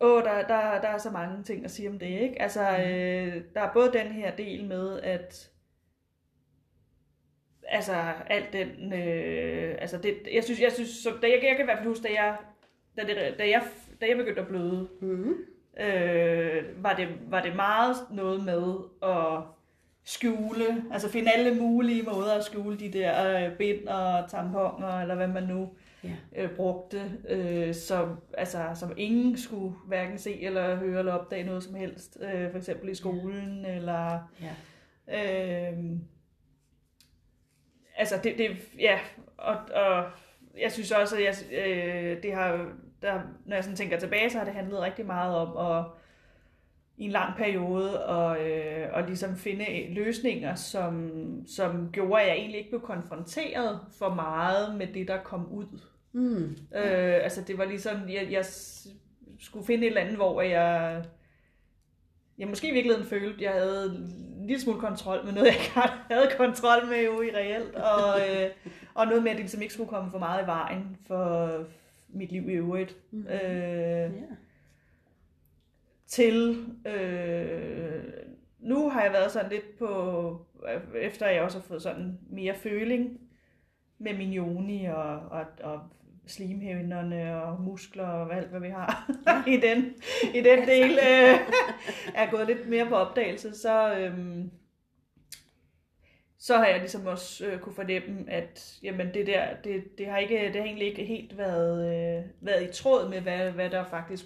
åh, 0.02 0.24
der, 0.24 0.48
der, 0.48 0.82
der 0.82 0.88
er 0.88 0.98
så 0.98 1.10
mange 1.12 1.44
ting 1.44 1.66
at 1.66 1.72
sige 1.72 1.90
om 1.90 2.00
det, 2.00 2.08
ikke? 2.08 2.42
Altså, 2.42 2.62
øh, 2.62 3.44
der 3.54 3.62
er 3.62 3.74
både 3.74 3.92
den 3.94 4.08
her 4.08 4.36
del 4.36 4.66
med, 4.66 5.00
at 5.00 5.50
altså, 7.68 7.94
alt 8.30 8.54
den, 8.54 8.94
øh, 8.94 9.76
altså, 9.80 9.98
det, 9.98 10.18
jeg 10.34 10.44
synes, 10.44 10.62
jeg 10.62 10.72
synes, 10.72 10.90
så, 10.90 11.10
da 11.22 11.28
jeg, 11.28 11.40
jeg 11.44 11.56
kan 11.56 11.62
i 11.62 11.66
hvert 11.66 11.78
fald 11.78 11.88
huske, 11.88 12.04
da 12.08 12.14
jeg, 12.14 12.38
da, 12.98 13.02
det, 13.02 13.36
da 13.40 13.50
jeg, 13.50 13.64
da 14.02 14.08
jeg 14.08 14.18
begyndte 14.18 14.42
at 14.42 14.48
bløde, 14.48 14.88
Mm. 15.02 15.34
øh, 15.80 16.84
var, 16.84 16.94
det, 16.94 17.08
var 17.30 17.42
det 17.42 17.56
meget 17.56 17.96
noget 18.12 18.44
med 18.46 18.74
at 19.04 19.44
skjule, 20.04 20.84
altså 20.92 21.10
finde 21.10 21.32
alle 21.32 21.62
mulige 21.62 22.04
måder 22.04 22.34
at 22.34 22.44
skjule 22.44 22.80
de 22.80 22.94
der 22.94 23.46
øh, 23.46 23.58
bind 23.58 23.88
og 23.88 24.30
tamponer, 24.30 25.02
eller 25.02 25.16
hvad 25.16 25.28
man 25.28 25.44
nu 25.44 25.70
Ja. 26.04 26.16
øh, 26.36 26.56
brugte, 26.56 27.12
øh, 27.30 27.74
som, 27.76 28.20
altså, 28.38 28.72
som 28.76 28.94
ingen 28.98 29.38
skulle 29.38 29.76
hverken 29.88 30.18
se 30.18 30.42
eller 30.42 30.76
høre 30.76 31.00
eller 31.00 31.14
opdage 31.14 31.44
noget 31.44 31.64
som 31.64 31.76
helst, 31.76 32.18
øh, 32.22 32.52
for 32.52 32.58
eksempel 32.58 32.90
i 32.90 32.96
skolen, 32.96 33.66
eller 33.66 34.20
ja. 34.42 35.72
øh, 35.72 35.78
altså 37.96 38.16
det, 38.24 38.38
det 38.38 38.58
ja, 38.80 39.00
og, 39.38 39.56
og 39.74 40.12
jeg 40.58 40.72
synes 40.72 40.92
også, 40.92 41.16
at 41.18 41.24
jeg, 41.24 41.36
øh, 41.68 42.24
det 42.24 42.34
har, 42.34 42.72
der, 43.02 43.22
når 43.46 43.56
jeg 43.56 43.64
sådan 43.64 43.78
tænker 43.78 44.00
tilbage, 44.00 44.30
så 44.30 44.38
har 44.38 44.46
det 44.46 44.54
handlet 44.54 44.80
rigtig 44.80 45.06
meget 45.06 45.36
om 45.36 45.78
at 45.78 45.86
i 47.00 47.06
en 47.06 47.12
lang 47.12 47.36
periode 47.38 48.06
og, 48.06 48.50
øh, 48.50 48.88
og 48.94 49.04
ligesom 49.04 49.36
finde 49.36 49.94
løsninger, 49.94 50.56
som, 50.56 51.12
som 51.48 51.90
gjorde, 51.92 52.22
at 52.22 52.28
jeg 52.28 52.36
egentlig 52.36 52.58
ikke 52.58 52.70
blev 52.70 52.82
konfronteret 52.82 53.80
for 54.00 54.14
meget 54.14 54.76
med 54.78 54.88
det, 54.88 55.08
der 55.08 55.18
kom 55.18 55.52
ud. 55.52 55.80
Mm. 56.12 56.58
Øh, 56.76 57.20
altså 57.24 57.42
det 57.48 57.58
var 57.58 57.66
ligesom, 57.66 58.10
jeg, 58.10 58.28
jeg 58.32 58.46
skulle 59.40 59.66
finde 59.66 59.84
et 59.84 59.88
eller 59.88 60.02
andet, 60.02 60.16
hvor 60.16 60.42
jeg, 60.42 61.04
jeg 62.38 62.48
måske 62.48 62.70
i 62.70 62.74
virkeligheden 62.74 63.08
følte, 63.10 63.44
jeg 63.44 63.52
havde 63.52 63.86
en 63.86 64.48
lille 64.48 64.62
smule 64.62 64.80
kontrol 64.80 65.26
med 65.26 65.34
noget, 65.34 65.46
jeg 65.52 65.56
ikke 65.56 65.72
havde 66.10 66.30
kontrol 66.38 66.88
med 66.90 67.06
jo 67.06 67.22
i 67.22 67.30
reelt, 67.36 67.76
og, 67.76 68.20
øh, 68.20 68.50
og 68.94 69.08
noget 69.08 69.24
med, 69.24 69.32
at 69.32 69.38
det 69.38 69.44
ligesom 69.44 69.62
ikke 69.62 69.74
skulle 69.74 69.90
komme 69.90 70.12
for 70.12 70.20
meget 70.20 70.44
i 70.44 70.48
vejen 70.48 70.98
for 71.08 71.52
mit 72.10 72.32
liv 72.32 72.50
i 72.50 72.54
øvrigt. 72.54 72.98
Mm. 73.12 73.28
Øh, 73.28 73.40
Ja. 73.40 74.10
Til 76.10 76.66
øh, 76.86 78.04
nu 78.60 78.90
har 78.90 79.04
jeg 79.04 79.14
været 79.14 79.32
sådan 79.32 79.52
lidt 79.52 79.78
på, 79.80 80.46
efter 80.96 81.28
jeg 81.28 81.42
også 81.42 81.58
har 81.58 81.66
fået 81.66 81.82
sådan 81.82 82.20
mere 82.30 82.56
føling 82.56 83.20
med 84.00 84.18
min 84.18 84.34
joni 84.34 84.86
og, 84.86 85.20
og, 85.20 85.46
og 85.64 85.80
slimhævnerne 86.28 87.44
og 87.44 87.62
muskler 87.62 88.08
og 88.08 88.36
alt, 88.36 88.48
hvad 88.48 88.60
vi 88.60 88.70
har 88.70 89.12
Ja. 89.28 89.44
i 89.54 89.58
den, 89.58 89.94
i 90.34 90.42
den 90.42 90.68
del, 90.68 90.92
øh, 90.92 91.40
er 92.16 92.32
gået 92.32 92.48
lidt 92.48 92.70
mere 92.70 92.86
på 92.86 92.96
opdagelse, 92.96 93.58
så, 93.58 93.96
øhm, 94.00 94.52
så 96.40 96.58
har 96.58 96.66
jeg 96.66 96.80
ligesom 96.80 97.06
også 97.06 97.46
øh, 97.46 97.60
kunne 97.60 97.76
fornemme, 97.76 98.32
at 98.32 98.80
jamen, 98.84 99.14
det 99.14 99.28
der, 99.28 99.48
det, 99.64 99.98
det, 99.98 100.08
har 100.08 100.18
ikke, 100.18 100.46
det 100.46 100.56
har 100.56 100.64
egentlig 100.64 100.88
ikke 100.88 101.06
helt 101.06 101.38
været, 101.38 101.86
øh, 101.88 102.24
været 102.42 102.70
i 102.70 102.82
tråd 102.82 103.10
med, 103.10 103.22
hvad, 103.22 103.52
hvad 103.52 103.70
der 103.70 103.84
faktisk 103.86 104.26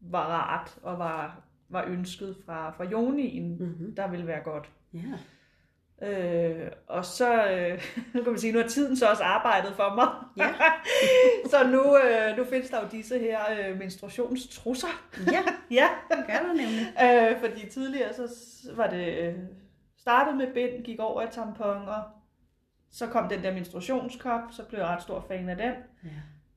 var 0.00 0.26
rart 0.26 0.78
og 0.82 0.98
var, 0.98 1.40
var 1.68 1.84
ønsket 1.84 2.36
fra, 2.46 2.70
fra 2.70 2.84
Jonien, 2.84 3.58
Mm-hmm. 3.58 3.94
der 3.94 4.08
ville 4.08 4.26
være 4.26 4.40
godt. 4.44 4.70
Ja. 4.94 5.18
Øh, 6.02 6.70
og 6.86 7.04
så 7.04 7.50
øh, 7.50 7.82
nu 8.14 8.22
kan 8.22 8.32
man 8.32 8.38
sige, 8.40 8.52
nu 8.52 8.60
har 8.60 8.68
tiden 8.68 8.96
så 8.96 9.06
også 9.10 9.22
arbejdet 9.24 9.74
for 9.76 9.94
mig. 9.94 10.08
Ja. 10.36 10.54
så 11.50 11.66
nu, 11.70 11.96
øh, 11.96 12.36
nu 12.36 12.44
findes 12.44 12.70
der 12.70 12.80
jo 12.82 12.88
disse 12.90 13.18
her 13.18 13.38
øh, 13.58 13.78
menstruationstrusser. 13.78 14.88
Ja, 15.32 15.42
ja, 15.80 15.88
det 16.10 16.24
gør 16.26 16.48
du 16.48 16.52
nemlig. 16.52 16.86
øh, 17.02 17.40
fordi 17.40 17.70
tidligere 17.70 18.12
så 18.14 18.28
var 18.76 18.86
det 18.86 19.18
øh, 19.18 19.34
startet 19.98 20.36
med 20.36 20.54
bind, 20.54 20.84
gik 20.84 21.00
over 21.00 21.22
i 21.22 21.26
tamponer, 21.30 22.14
så 22.90 23.06
kom 23.06 23.28
den 23.28 23.42
der 23.42 23.54
menstruationskop, 23.54 24.40
så 24.50 24.64
blev 24.64 24.78
jeg 24.78 24.88
ret 24.88 25.02
stor 25.02 25.24
fan 25.28 25.48
af 25.48 25.56
den. 25.56 25.74
Ja. 26.04 26.08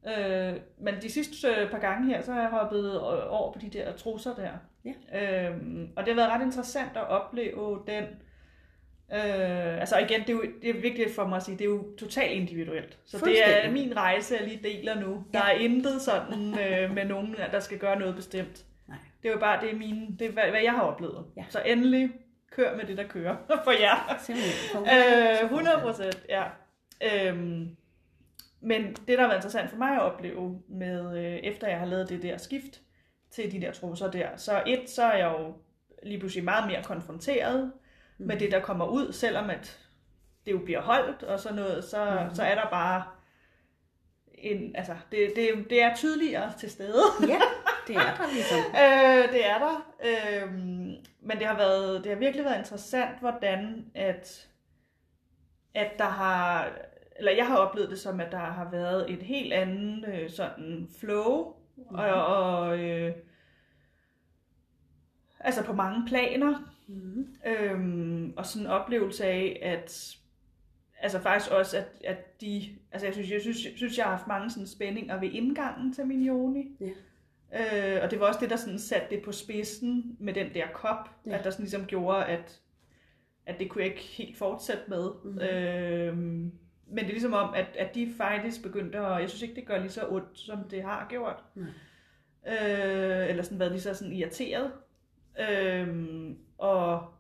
Øh, 0.08 0.54
men 0.80 0.94
de 1.02 1.12
sidste 1.12 1.48
øh, 1.48 1.72
par 1.72 1.80
gange 1.80 2.08
her, 2.08 2.22
så 2.22 2.34
har 2.34 2.42
jeg 2.42 2.50
hoppet 2.50 2.96
øh, 2.96 3.02
over 3.30 3.54
på 3.54 3.60
de 3.60 3.70
der 3.70 3.94
trusser 3.94 4.36
der. 4.36 4.52
Ja. 4.86 5.48
Øhm, 5.48 5.90
og 5.96 6.06
det 6.06 6.14
har 6.14 6.22
været 6.22 6.32
ret 6.32 6.46
interessant 6.46 6.92
at 6.96 7.08
opleve 7.08 7.84
den. 7.88 8.04
Øh, 9.14 9.80
altså 9.80 9.98
igen, 9.98 10.22
det 10.22 10.30
er, 10.30 10.34
jo, 10.34 10.44
det 10.62 10.70
er 10.70 10.82
vigtigt 10.82 11.16
for 11.16 11.28
mig 11.28 11.36
at 11.36 11.44
sige, 11.44 11.58
det 11.58 11.64
er 11.64 11.70
jo 11.70 11.96
totalt 12.00 12.32
individuelt. 12.32 12.98
Så 13.06 13.26
det 13.26 13.66
er 13.66 13.72
min 13.72 13.98
rejse, 13.98 14.36
jeg 14.40 14.48
lige 14.48 14.60
deler 14.64 15.00
nu. 15.00 15.24
Ja. 15.34 15.38
Der 15.40 15.46
er 15.46 15.52
intet 15.52 16.02
sådan 16.02 16.60
øh, 16.60 16.96
med 16.96 17.06
nogen, 17.06 17.36
der 17.52 17.60
skal 17.60 17.78
gøre 17.78 18.00
noget 18.00 18.16
bestemt. 18.16 18.66
Nej. 18.88 18.98
Det 19.24 19.30
er 19.30 19.34
jo 19.34 19.40
bare, 19.40 19.62
det 19.62 19.72
er, 19.72 19.76
mine, 19.76 20.08
det 20.20 20.28
er 20.28 20.32
hvad, 20.32 20.44
hvad 20.44 20.62
jeg 20.62 20.72
har 20.72 20.82
oplevet. 20.82 21.26
Ja. 21.38 21.46
Så 21.50 21.62
endelig, 21.66 22.10
kør 22.52 22.76
med 22.78 22.86
det, 22.86 22.98
der 22.98 23.08
kører 23.08 23.36
for 23.66 23.72
jer. 23.72 24.18
Simpelthen. 24.20 25.44
Øh, 25.44 25.52
100 25.52 25.80
procent, 25.82 26.26
ja. 26.30 26.44
Øhm, 27.02 27.76
men 28.62 28.94
det, 28.94 29.08
der 29.08 29.20
har 29.20 29.28
været 29.28 29.38
interessant 29.38 29.70
for 29.70 29.78
mig 29.78 29.96
at 29.96 30.02
opleve, 30.02 30.62
med, 30.68 31.18
øh, 31.18 31.36
efter 31.36 31.68
jeg 31.68 31.80
har 31.80 31.86
lavet 31.86 32.10
det 32.10 32.24
der 32.24 32.38
skift 32.38 32.82
til 33.32 33.52
de 33.52 33.62
der 33.62 33.72
trusser 33.72 34.12
der, 34.12 34.38
så 34.38 34.64
et, 34.68 34.90
så 34.90 35.04
er 35.04 35.18
jeg 35.18 35.36
jo 35.40 35.54
lige 36.04 36.20
pludselig 36.20 36.44
meget 36.44 36.68
mere 36.68 36.84
konfronteret 36.84 37.72
mm. 38.18 38.28
med 38.28 38.40
det, 38.40 38.52
der 38.52 38.60
kommer 38.60 38.86
ud, 38.86 39.14
selvom 39.14 39.50
at 39.50 39.80
det 40.46 40.52
jo 40.52 40.58
bliver 40.58 40.82
holdt 40.82 41.24
og 41.24 41.40
sådan 41.40 41.56
noget, 41.56 41.84
så, 41.84 42.26
mm. 42.30 42.36
så 42.36 42.44
er 42.44 42.56
der 42.56 42.70
bare 42.70 43.04
en, 44.34 44.76
altså, 44.76 44.96
det, 45.12 45.34
det, 45.36 45.70
det 45.70 45.82
er 45.82 45.96
tydeligere 45.96 46.54
til 46.60 46.72
stede. 46.72 47.04
Ja, 47.28 47.40
det 47.88 47.96
er 47.96 48.16
der 48.18 48.34
ligesom. 48.34 48.60
Øh, 48.60 49.34
det 49.34 49.50
er 49.50 49.60
der. 49.60 49.94
Øh, 50.06 50.54
men 51.22 51.38
det 51.38 51.46
har, 51.46 51.58
været, 51.58 52.04
det 52.04 52.12
har 52.12 52.20
virkelig 52.20 52.46
været 52.46 52.58
interessant, 52.58 53.20
hvordan 53.20 53.86
at, 53.96 54.48
at 55.74 55.92
der 55.98 56.10
har, 56.10 56.72
eller 57.22 57.32
jeg 57.32 57.48
har 57.48 57.58
oplevet 57.58 57.90
det 57.90 58.00
som, 58.00 58.20
at 58.20 58.32
der 58.32 58.38
har 58.38 58.72
været 58.72 59.12
et 59.12 59.22
helt 59.22 59.54
andet 59.54 60.06
øh, 60.14 60.30
sådan 60.30 60.88
flow, 61.00 61.54
mm. 61.78 61.96
og, 61.96 62.26
og 62.26 62.80
øh, 62.80 63.12
altså 65.40 65.64
på 65.64 65.74
mange 65.74 66.08
planer, 66.08 66.72
Mm-hmm. 66.88 67.36
Øhm, 67.46 68.34
og 68.38 68.46
sådan 68.46 68.68
en 68.68 68.72
oplevelse 68.72 69.26
af, 69.26 69.60
at 69.62 70.18
altså 71.00 71.20
faktisk 71.20 71.52
også, 71.52 71.78
at, 71.78 71.86
at 72.04 72.42
de, 72.42 72.64
altså 72.92 73.08
jeg 73.08 73.14
synes, 73.14 73.32
jeg 73.32 73.42
synes, 73.42 73.66
jeg 73.66 73.74
synes, 73.76 73.98
jeg 73.98 74.06
har 74.06 74.16
haft 74.16 74.28
mange 74.28 74.50
sådan 74.50 74.68
spændinger 74.68 75.20
ved 75.20 75.30
indgangen 75.32 75.94
til 75.94 76.06
min 76.06 76.24
joni. 76.24 76.78
Ja. 76.80 77.96
Øh, 77.98 78.04
og 78.04 78.12
det 78.12 78.20
var 78.20 78.26
også 78.28 78.40
det, 78.40 78.50
der 78.50 78.56
sådan 78.56 78.80
satte 78.80 79.16
det 79.16 79.24
på 79.24 79.32
spidsen 79.32 80.18
med 80.20 80.34
den 80.34 80.54
der 80.54 80.68
kop, 80.74 81.10
Ja. 81.26 81.38
at 81.38 81.44
der 81.44 81.50
sådan 81.50 81.64
ligesom 81.64 81.86
gjorde, 81.86 82.26
at, 82.26 82.62
at 83.46 83.60
det 83.60 83.70
kunne 83.70 83.84
jeg 83.84 83.92
ikke 83.92 84.04
helt 84.04 84.38
fortsætte 84.38 84.84
med. 84.88 85.10
Mhm. 85.24 85.34
Mm-hmm. 85.34 85.48
Øhm, 85.48 86.52
men 86.92 86.98
det 86.98 87.06
er 87.06 87.14
ligesom 87.14 87.34
om, 87.34 87.54
at, 87.54 87.76
at 87.80 87.96
de 87.96 88.14
faktisk 88.18 88.64
begyndte 88.64 89.00
at, 89.00 89.22
jeg 89.22 89.30
synes 89.30 89.42
ikke, 89.42 89.56
det 89.56 89.68
gør 89.68 89.78
lige 89.78 89.92
så 89.92 90.08
ondt, 90.10 90.40
som 90.40 90.70
det 90.70 90.84
har 90.84 91.06
gjort. 91.10 91.44
Nej. 91.56 91.68
Øh, 92.48 93.30
eller 93.30 93.44
sådan 93.44 93.60
været 93.60 93.72
lige 93.72 93.82
så 93.82 93.94
sådan 93.94 94.14
irriteret. 94.14 94.72
Øhm, 95.40 96.38
og 96.58 97.14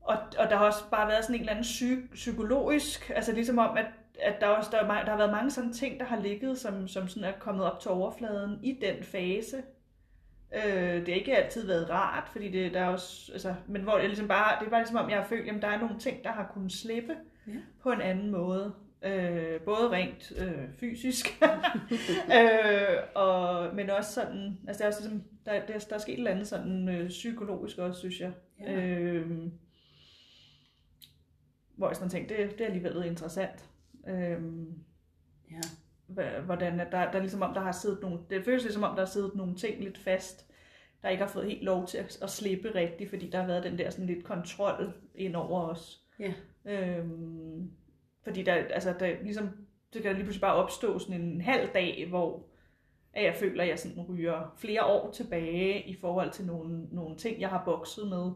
og, 0.00 0.16
og 0.38 0.50
der 0.50 0.56
har 0.56 0.66
også 0.66 0.90
bare 0.90 1.08
været 1.08 1.24
sådan 1.24 1.34
en 1.34 1.40
eller 1.40 1.52
anden 1.52 1.64
psy- 1.64 2.14
psykologisk, 2.14 3.10
altså 3.14 3.32
ligesom 3.32 3.58
om, 3.58 3.76
at, 3.76 3.86
at 4.20 4.40
der, 4.40 4.46
også, 4.46 4.70
der, 4.72 4.78
er, 4.78 5.04
der 5.04 5.10
har 5.10 5.16
været 5.16 5.30
mange 5.30 5.50
sådan 5.50 5.72
ting, 5.72 6.00
der 6.00 6.06
har 6.06 6.20
ligget, 6.20 6.58
som, 6.58 6.88
som 6.88 7.08
sådan 7.08 7.28
er 7.28 7.38
kommet 7.38 7.64
op 7.72 7.80
til 7.80 7.90
overfladen 7.90 8.64
i 8.64 8.78
den 8.80 9.04
fase. 9.04 9.62
Øh, 10.54 10.94
det 10.94 11.08
har 11.08 11.14
ikke 11.14 11.36
altid 11.36 11.66
været 11.66 11.90
rart, 11.90 12.28
fordi 12.28 12.50
det, 12.50 12.74
der 12.74 12.80
er 12.80 12.88
også, 12.88 13.32
altså, 13.32 13.54
men 13.66 13.82
hvor 13.82 13.92
er 13.92 14.06
ligesom 14.06 14.28
bare, 14.28 14.60
det 14.60 14.66
er 14.66 14.70
bare 14.70 14.80
ligesom 14.80 14.96
om, 14.96 15.10
jeg 15.10 15.18
har 15.18 15.24
følt, 15.24 15.48
at 15.50 15.62
der 15.62 15.68
er 15.68 15.80
nogle 15.80 15.98
ting, 15.98 16.24
der 16.24 16.32
har 16.32 16.50
kunnet 16.54 16.72
slippe 16.72 17.16
Ja. 17.46 17.52
på 17.82 17.92
en 17.92 18.00
anden 18.00 18.30
måde. 18.30 18.74
Øh, 19.02 19.60
både 19.60 19.90
rent 19.90 20.32
øh, 20.38 20.68
fysisk, 20.80 21.26
øh, 22.38 22.96
og, 23.14 23.74
men 23.74 23.90
også 23.90 24.12
sådan, 24.12 24.58
altså 24.68 24.78
der 24.78 24.84
er, 24.84 24.88
også 24.88 25.00
ligesom, 25.00 25.22
der, 25.46 25.66
der, 25.66 25.78
der 25.88 25.94
er 25.94 25.98
sket 25.98 26.12
et 26.12 26.18
eller 26.18 26.30
andet 26.30 26.46
sådan 26.46 26.88
øh, 26.88 27.08
psykologisk 27.08 27.78
også, 27.78 27.98
synes 27.98 28.20
jeg. 28.20 28.32
Ja. 28.60 28.80
Øh, 28.80 29.30
hvor 31.76 31.88
jeg 31.88 31.96
sådan 31.96 32.10
tænkte, 32.10 32.36
det, 32.36 32.50
det 32.52 32.60
er 32.60 32.66
alligevel 32.66 33.04
interessant. 33.06 33.64
Øh, 34.08 34.42
Ja. 35.50 36.40
hvordan 36.40 36.80
at 36.80 36.92
der, 36.92 37.10
der 37.12 37.20
ligesom 37.20 37.42
om, 37.42 37.54
der 37.54 37.60
har 37.60 37.72
siddet 37.72 37.98
nogle, 38.02 38.18
det 38.30 38.44
føles 38.44 38.62
lidt 38.62 38.74
som 38.74 38.82
om, 38.82 38.94
der 38.94 39.02
har 39.02 39.10
siddet 39.10 39.34
nogle 39.34 39.54
ting 39.54 39.80
lidt 39.80 39.98
fast, 39.98 40.46
der 41.02 41.08
ikke 41.08 41.22
har 41.24 41.30
fået 41.30 41.46
helt 41.46 41.62
lov 41.62 41.86
til 41.86 41.98
at, 41.98 42.18
at 42.22 42.30
slippe 42.30 42.74
rigtigt, 42.74 43.10
fordi 43.10 43.30
der 43.30 43.38
har 43.40 43.46
været 43.46 43.64
den 43.64 43.78
der 43.78 43.90
sådan 43.90 44.06
lidt 44.06 44.24
kontrol 44.24 44.92
ind 45.14 45.36
over 45.36 45.60
os. 45.62 45.99
Ja. 46.20 46.32
Øhm, 46.64 47.70
fordi 48.24 48.42
der, 48.42 48.54
altså, 48.54 48.94
der 49.00 49.22
ligesom, 49.22 49.48
så 49.92 49.98
kan 50.02 50.04
der 50.04 50.12
lige 50.12 50.24
pludselig 50.24 50.40
bare 50.40 50.54
opstå 50.54 50.98
sådan 50.98 51.20
en 51.20 51.40
halv 51.40 51.68
dag, 51.74 52.06
hvor 52.08 52.46
at 53.12 53.24
jeg 53.24 53.34
føler, 53.34 53.62
at 53.62 53.68
jeg 53.68 53.78
sådan 53.78 54.02
ryger 54.08 54.54
flere 54.58 54.84
år 54.84 55.10
tilbage 55.10 55.88
i 55.88 55.94
forhold 56.00 56.30
til 56.30 56.46
nogle, 56.46 56.84
nogle 56.92 57.16
ting, 57.16 57.40
jeg 57.40 57.48
har 57.48 57.62
bokset 57.64 58.08
med. 58.08 58.30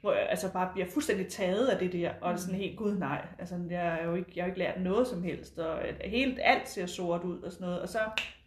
Hvor 0.00 0.12
jeg 0.12 0.26
altså 0.30 0.52
bare 0.52 0.70
bliver 0.72 0.86
fuldstændig 0.88 1.28
taget 1.28 1.66
af 1.68 1.78
det 1.78 1.92
der, 1.92 2.12
og 2.20 2.38
sådan 2.38 2.60
helt, 2.60 2.78
gud 2.78 2.98
nej, 2.98 3.26
altså 3.38 3.58
jeg 3.70 3.92
har 3.92 4.02
jo 4.02 4.14
ikke, 4.14 4.32
jeg 4.36 4.44
har 4.44 4.46
ikke 4.46 4.58
lært 4.58 4.80
noget 4.80 5.06
som 5.06 5.22
helst, 5.22 5.58
og 5.58 5.78
helt 6.04 6.38
alt 6.42 6.68
ser 6.68 6.86
sort 6.86 7.24
ud 7.24 7.42
og 7.42 7.52
sådan 7.52 7.64
noget, 7.64 7.80
og 7.80 7.88
så 7.88 7.98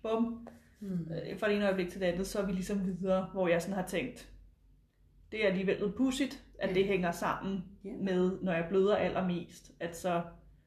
bum, 0.02 0.48
Mm. 0.80 1.08
øh, 1.12 1.40
fra 1.40 1.48
det 1.48 1.56
ene 1.56 1.66
øjeblik 1.66 1.90
til 1.90 2.00
det 2.02 2.06
andet, 2.06 2.28
så 2.28 2.40
er 2.40 2.46
vi 2.46 2.52
ligesom 2.52 2.86
videre, 2.86 3.30
hvor 3.34 3.48
jeg 3.48 3.62
sådan 3.62 3.76
har 3.76 3.88
tænkt, 3.88 4.30
det 5.34 5.44
er 5.44 5.48
alligevel 5.48 5.78
lidt 5.80 5.96
pudsigt, 5.96 6.44
at 6.60 6.70
Ja. 6.70 6.74
det 6.74 6.86
hænger 6.86 7.12
sammen 7.12 7.64
Ja. 7.86 7.90
med, 8.00 8.32
når 8.42 8.52
jeg 8.54 8.66
bløder 8.70 8.96
allermest, 8.96 9.72
at 9.80 9.98
så, 9.98 10.10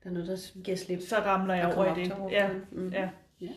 Der 0.04 0.10
er 0.10 0.14
noget, 0.14 0.28
der 0.28 0.62
giver 0.64 0.76
slip. 0.76 1.00
så 1.00 1.16
ramler 1.16 1.54
jeg 1.54 1.74
over 1.76 1.96
i 1.96 2.00
det. 2.00 2.08
Ja, 2.08 2.20
overfladen. 2.20 2.64
Mm. 2.72 2.88
ja. 2.88 3.08
Ja. 3.40 3.48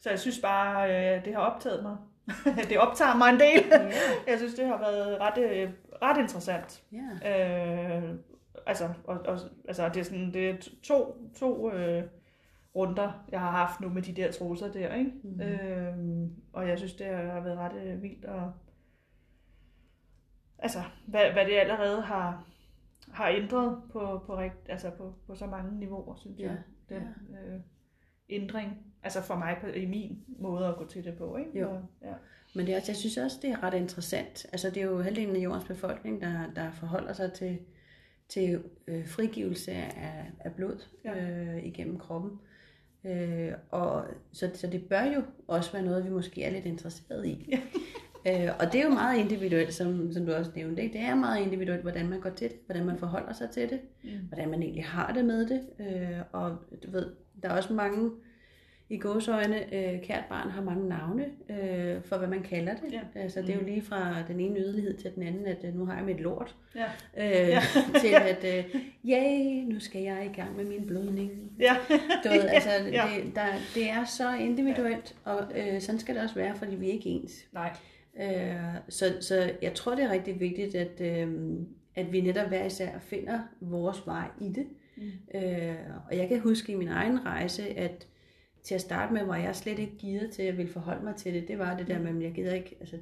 Så 0.00 0.10
jeg 0.10 0.18
synes 0.18 0.38
bare, 0.42 0.90
øh, 1.16 1.24
det 1.24 1.34
har 1.34 1.40
optaget 1.40 1.82
mig. 1.82 1.96
det 2.70 2.78
optager 2.78 3.16
mig 3.16 3.28
en 3.30 3.40
del. 3.40 3.68
Ja. 3.70 3.90
jeg 4.30 4.38
synes, 4.38 4.54
det 4.54 4.66
har 4.66 4.78
været 4.78 5.20
ret, 5.20 5.38
øh, 5.38 5.70
ret 6.02 6.20
interessant. 6.20 6.82
ja. 7.22 7.98
Øh, 7.98 8.14
altså, 8.66 8.88
og, 9.04 9.18
og, 9.26 9.38
altså, 9.68 9.88
det 9.88 10.00
er 10.00 10.04
sådan, 10.04 10.34
det 10.34 10.50
er 10.50 10.54
to, 10.82 11.16
to 11.38 11.72
øh, 11.72 12.02
runder, 12.76 13.24
jeg 13.32 13.40
har 13.40 13.50
haft 13.50 13.80
nu 13.80 13.88
med 13.88 14.02
de 14.02 14.12
der 14.12 14.32
trusser 14.32 14.72
der, 14.72 14.94
ikke? 14.94 15.10
Mhm. 15.22 15.34
Mm. 15.34 15.40
Øh, 15.42 16.28
og 16.52 16.68
jeg 16.68 16.78
synes, 16.78 16.94
det 16.94 17.06
har 17.06 17.40
været 17.40 17.58
ret 17.58 17.72
øh, 17.86 18.02
vildt, 18.02 18.24
og 18.24 18.52
altså, 20.58 20.78
hvad, 21.06 21.32
hvad 21.32 21.44
det 21.46 21.54
allerede 21.54 22.02
har, 22.02 22.44
har 23.10 23.28
ændret 23.28 23.82
på, 23.92 24.22
på, 24.26 24.38
rigt, 24.38 24.54
altså 24.68 24.90
på, 24.90 25.14
på 25.26 25.34
så 25.34 25.46
mange 25.46 25.78
niveauer, 25.78 26.16
synes 26.16 26.38
Ja, 26.40 26.44
jeg. 26.46 26.58
Den 26.88 27.02
øh, 27.30 27.60
ændring, 28.28 28.94
altså 29.02 29.22
for 29.22 29.34
mig 29.34 29.56
på, 29.60 29.66
i 29.66 29.86
min 29.86 30.24
måde 30.38 30.66
at 30.66 30.76
gå 30.76 30.86
til 30.86 31.04
det 31.04 31.18
på, 31.18 31.36
ikke? 31.36 31.58
Jo. 31.60 31.70
Og, 31.70 31.82
ja. 32.02 32.12
Men 32.54 32.66
det 32.66 32.72
er 32.72 32.76
også, 32.78 32.92
jeg 32.92 32.96
synes 32.96 33.16
også, 33.16 33.38
det 33.42 33.50
er 33.50 33.62
ret 33.62 33.74
interessant. 33.74 34.46
Altså, 34.52 34.70
det 34.70 34.76
er 34.76 34.86
jo 34.86 35.02
halvdelen 35.02 35.36
af 35.36 35.40
jordens 35.40 35.64
befolkning, 35.64 36.20
der, 36.20 36.52
der 36.56 36.70
forholder 36.72 37.12
sig 37.12 37.32
til, 37.32 37.58
til 38.28 38.62
øh, 38.86 39.08
frigivelse 39.08 39.72
af, 39.72 40.30
af 40.40 40.52
blod 40.54 40.82
Ja. 41.04 41.30
øh, 41.32 41.64
igennem 41.64 41.98
kroppen. 41.98 42.40
Øh, 43.04 43.52
og, 43.70 44.04
så, 44.32 44.50
så 44.54 44.66
det 44.66 44.84
bør 44.88 45.02
jo 45.02 45.22
også 45.48 45.72
være 45.72 45.82
noget, 45.82 46.04
vi 46.04 46.10
måske 46.10 46.44
er 46.44 46.50
lidt 46.50 46.64
interesseret 46.66 47.26
i. 47.26 47.48
Ja. 47.52 47.60
Øh, 48.26 48.48
og 48.60 48.72
det 48.72 48.80
er 48.80 48.84
jo 48.84 48.90
meget 48.90 49.18
individuelt, 49.18 49.74
som, 49.74 50.12
som 50.12 50.26
du 50.26 50.32
også 50.32 50.50
nævnte. 50.54 50.82
Ikke? 50.82 50.98
Det 50.98 51.06
er 51.06 51.14
meget 51.14 51.42
individuelt, 51.44 51.82
hvordan 51.82 52.08
man 52.08 52.20
går 52.20 52.30
til 52.30 52.48
det, 52.48 52.56
hvordan 52.66 52.84
man 52.86 52.98
forholder 52.98 53.32
sig 53.32 53.50
til 53.50 53.70
det, 53.70 53.80
Mm. 54.04 54.10
hvordan 54.28 54.48
man 54.50 54.62
egentlig 54.62 54.84
har 54.84 55.12
det 55.12 55.24
med 55.24 55.46
det. 55.48 55.60
Øh, 55.80 56.18
og 56.32 56.56
du 56.84 56.90
ved, 56.90 57.06
der 57.42 57.48
er 57.48 57.56
også 57.56 57.72
mange 57.72 58.10
i 58.88 58.98
gåsøjne, 58.98 59.74
øh, 59.74 60.02
kært 60.02 60.24
barn 60.28 60.50
har 60.50 60.62
mange 60.62 60.88
navne 60.88 61.24
øh, 61.50 62.02
for, 62.04 62.16
hvad 62.16 62.28
man 62.28 62.42
kalder 62.42 62.74
det. 62.74 62.92
Ja. 62.92 63.00
Altså, 63.14 63.40
det 63.42 63.50
er 63.50 63.54
jo 63.54 63.64
lige 63.64 63.82
fra 63.82 64.14
den 64.28 64.40
ene 64.40 64.60
yderlighed 64.60 64.96
til 64.96 65.10
den 65.14 65.22
anden, 65.22 65.46
at 65.46 65.64
øh, 65.64 65.74
nu 65.74 65.86
har 65.86 65.96
jeg 65.96 66.04
mit 66.04 66.20
lort, 66.20 66.54
Ja. 66.74 66.84
øh, 67.16 67.48
ja. 67.48 67.60
til 68.00 68.08
at, 68.08 68.58
øh, 68.58 68.64
yay, 69.08 69.64
nu 69.72 69.80
skal 69.80 70.02
jeg 70.02 70.30
i 70.32 70.36
gang 70.40 70.56
med 70.56 70.64
min 70.64 70.86
blødning. 70.86 71.30
Ja. 71.60 71.76
Du 72.24 72.28
ved, 72.28 72.40
altså, 72.56 72.70
Ja. 72.92 73.04
det, 73.24 73.34
der, 73.34 73.46
det 73.74 73.90
er 73.90 74.04
så 74.04 74.34
individuelt, 74.34 75.14
og 75.24 75.40
øh, 75.56 75.80
sådan 75.80 75.98
skal 75.98 76.14
det 76.14 76.22
også 76.22 76.34
være, 76.34 76.54
fordi 76.56 76.76
vi 76.76 76.88
er 76.88 76.92
ikke 76.92 77.08
ens. 77.10 77.32
Nej. 77.52 77.72
Øh, 78.20 78.54
så, 78.88 79.04
så 79.20 79.52
jeg 79.62 79.74
tror, 79.74 79.94
det 79.94 80.04
er 80.04 80.10
rigtig 80.10 80.40
vigtigt, 80.40 80.74
at, 80.74 81.00
øh, 81.00 81.56
at 81.94 82.12
vi 82.12 82.20
netop 82.20 82.48
hver 82.48 82.64
især 82.64 82.98
finder 82.98 83.40
vores 83.60 84.06
vej 84.06 84.28
i 84.40 84.48
det. 84.48 84.66
Mm. 84.96 85.38
Øh, 85.40 85.76
og 86.10 86.16
jeg 86.16 86.28
kan 86.28 86.40
huske 86.40 86.72
i 86.72 86.76
min 86.76 86.88
egen 86.88 87.26
rejse, 87.26 87.68
at 87.78 88.06
til 88.62 88.74
at 88.74 88.80
starte 88.80 89.12
med, 89.14 89.24
var 89.24 89.36
jeg 89.36 89.56
slet 89.56 89.78
ikke 89.78 89.96
givet 89.98 90.30
til 90.30 90.42
at 90.42 90.56
ville 90.56 90.72
forholde 90.72 91.04
mig 91.04 91.16
til 91.16 91.34
det. 91.34 91.48
Det 91.48 91.58
var 91.58 91.76
det 91.76 91.86
der 91.86 91.98
med, 92.00 92.16
at 92.16 92.22
jeg 92.22 92.32
gider 92.32 92.54
ikke, 92.54 92.76
altså, 92.80 92.96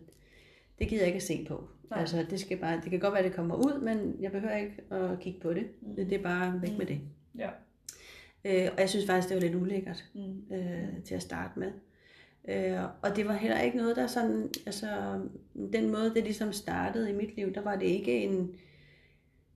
det 0.79 0.89
gider 0.89 1.01
jeg 1.03 1.07
ikke 1.07 1.17
at 1.17 1.23
se 1.23 1.45
på. 1.49 1.69
Nej. 1.91 2.01
Altså, 2.01 2.27
det, 2.31 2.41
skal 2.41 2.57
bare, 2.59 2.81
det 2.83 2.91
kan 2.91 3.01
godt 3.01 3.13
være, 3.13 3.23
at 3.23 3.25
det 3.29 3.37
kommer 3.37 3.55
ud, 3.55 3.81
men 3.81 4.17
jeg 4.21 4.33
behøver 4.33 4.57
ikke 4.57 4.75
at 4.91 5.21
kigge 5.21 5.41
på 5.41 5.55
det. 5.55 5.67
Mm. 5.81 5.95
Det 5.95 6.13
er 6.13 6.23
bare 6.23 6.63
væk 6.63 6.79
med 6.79 6.87
det. 6.87 7.01
Ja. 7.39 7.49
Øh, 8.45 8.69
og 8.75 8.81
jeg 8.81 8.89
synes 8.89 9.07
faktisk, 9.07 9.29
det 9.29 9.35
var 9.35 9.41
lidt 9.41 9.55
ulækkert 9.55 10.05
Mm. 10.15 10.55
øh, 10.57 11.03
til 11.05 11.15
at 11.15 11.23
starte 11.23 11.59
med. 11.59 11.73
Øh, 12.49 12.79
og 13.03 13.17
det 13.17 13.29
var 13.29 13.33
heller 13.33 13.61
ikke 13.61 13.77
noget, 13.77 13.97
der 13.97 14.07
sådan, 14.07 14.49
altså 14.67 14.87
den 15.73 15.91
måde, 15.91 16.15
det 16.15 16.25
ligesom 16.25 16.53
startede 16.53 17.11
i 17.11 17.15
mit 17.15 17.37
liv, 17.37 17.55
der 17.55 17.61
var 17.63 17.77
det 17.77 17.87
ikke 17.87 18.23
en, 18.25 18.55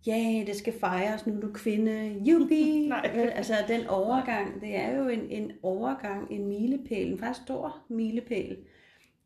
ja, 0.07 0.45
det 0.47 0.57
skal 0.57 0.73
fejres, 0.73 1.27
nu 1.27 1.37
er 1.37 1.41
du 1.41 1.51
kvinde, 1.55 2.23
jubi. 2.25 2.91
Vel, 3.17 3.29
altså 3.29 3.55
den 3.69 3.87
overgang, 3.87 4.61
det 4.61 4.77
er 4.77 4.97
jo 4.97 5.09
en, 5.09 5.31
en 5.31 5.53
overgang, 5.63 6.33
en 6.33 6.47
milepæl, 6.49 7.13
en 7.13 7.19
faktisk 7.19 7.45
stor 7.45 7.85
milepæl, 7.89 8.57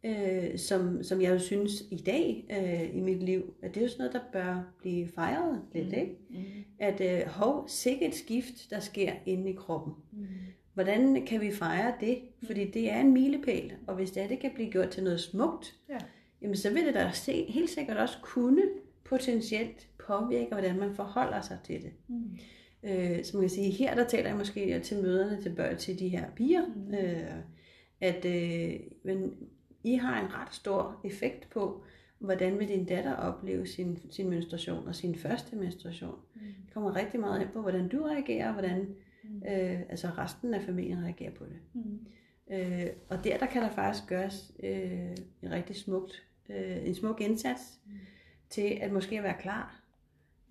øh, 0.05 0.59
som, 0.59 1.03
som 1.03 1.21
jeg 1.23 1.31
jo 1.31 1.39
synes 1.39 1.73
i 1.91 1.97
dag 1.97 2.45
øh, 2.51 2.97
i 2.97 3.01
mit 3.01 3.23
liv, 3.23 3.55
at 3.63 3.75
det 3.75 3.81
er 3.81 3.85
jo 3.85 3.91
sådan 3.91 4.05
noget, 4.07 4.13
der 4.13 4.33
bør 4.33 4.73
blive 4.79 5.09
fejret 5.09 5.63
lidt, 5.75 5.89
Mm. 5.89 5.95
ikke? 5.95 6.17
Mm. 6.31 6.37
At 6.79 7.01
øh, 7.01 7.27
hov, 7.29 7.65
sikkert 7.69 8.09
et 8.09 8.15
skift, 8.15 8.71
der 8.71 8.81
sker 8.81 9.13
inde 9.27 9.51
i 9.51 9.55
kroppen. 9.55 9.93
Mm. 10.13 10.27
Hvordan 10.75 11.27
kan 11.27 11.41
vi 11.41 11.53
fejre 11.53 11.95
det? 12.01 12.19
Fordi 12.47 12.71
det 12.71 12.91
er 12.93 13.01
en 13.01 13.13
milepæl, 13.13 13.73
og 13.87 13.95
hvis 13.95 14.11
det, 14.11 14.23
er, 14.23 14.29
det 14.29 14.39
kan 14.39 14.51
blive 14.55 14.71
gjort 14.71 14.89
til 14.91 15.05
noget 15.05 15.21
smukt, 15.21 15.75
Ja. 15.89 15.99
jamen 16.43 16.57
så 16.57 16.73
vil 16.73 16.87
det 16.87 16.95
da 16.95 17.11
se, 17.15 17.45
helt 17.49 17.71
sikkert 17.71 17.97
også 17.97 18.17
kunne 18.23 18.63
potentielt 19.05 19.89
påvirke, 20.07 20.49
hvordan 20.53 20.79
man 20.79 20.95
forholder 20.95 21.41
sig 21.41 21.59
til 21.65 21.83
det. 21.83 21.93
Mm. 22.09 22.39
Øh, 22.85 23.25
så 23.25 23.31
man 23.37 23.43
kan 23.43 23.51
sige, 23.51 23.71
her 23.71 23.95
der 23.95 24.05
taler 24.05 24.29
jeg 24.29 24.39
måske 24.39 24.81
til 24.81 25.03
møderne, 25.03 25.43
til, 25.43 25.51
børn, 25.55 25.77
til 25.77 25.99
de 25.99 26.09
her 26.09 26.25
piger, 26.37 26.67
Mm. 26.67 26.95
øh, 26.95 27.31
at 28.01 28.25
øh, 28.25 28.81
men 29.03 29.35
I 29.85 29.95
har 29.95 30.21
en 30.21 30.35
ret 30.35 30.55
stor 30.55 31.01
effekt 31.05 31.51
på, 31.51 31.85
hvordan 32.19 32.59
vil 32.59 32.69
din 32.69 32.85
datter 32.85 33.15
opleve 33.17 33.67
sin, 33.67 33.99
sin 34.11 34.31
menstruation 34.31 34.87
og 34.89 34.95
sin 34.95 35.15
første 35.15 35.57
menstruation. 35.57 36.15
Mm. 36.35 36.41
Det 36.65 36.75
kommer 36.75 36.97
rigtig 36.97 37.21
meget 37.21 37.41
ind 37.43 37.49
på, 37.51 37.61
hvordan 37.63 37.89
du 37.89 38.03
reagerer, 38.03 38.53
hvordan 38.53 38.89
Mm. 39.25 39.43
øh, 39.49 39.81
altså 39.89 40.09
resten 40.19 40.55
af 40.55 40.63
familien 40.63 41.05
reagerer 41.05 41.31
på 41.33 41.45
det. 41.45 41.59
Mm. 41.73 41.99
Øh, 42.53 42.87
og 43.09 43.25
der, 43.25 43.39
der 43.39 43.47
kan 43.47 43.63
der 43.63 43.71
faktisk 43.71 44.07
gøres 44.09 44.53
øh, 44.63 45.11
en 45.43 45.51
rigtig 45.51 45.77
smukt, 45.77 46.23
øh, 46.49 46.87
en 46.87 46.95
smuk 46.95 47.21
indsats 47.21 47.63
Mm. 47.87 47.93
til 48.51 48.79
at 48.81 48.93
måske 48.93 49.23
være 49.23 49.37
klar. 49.41 49.81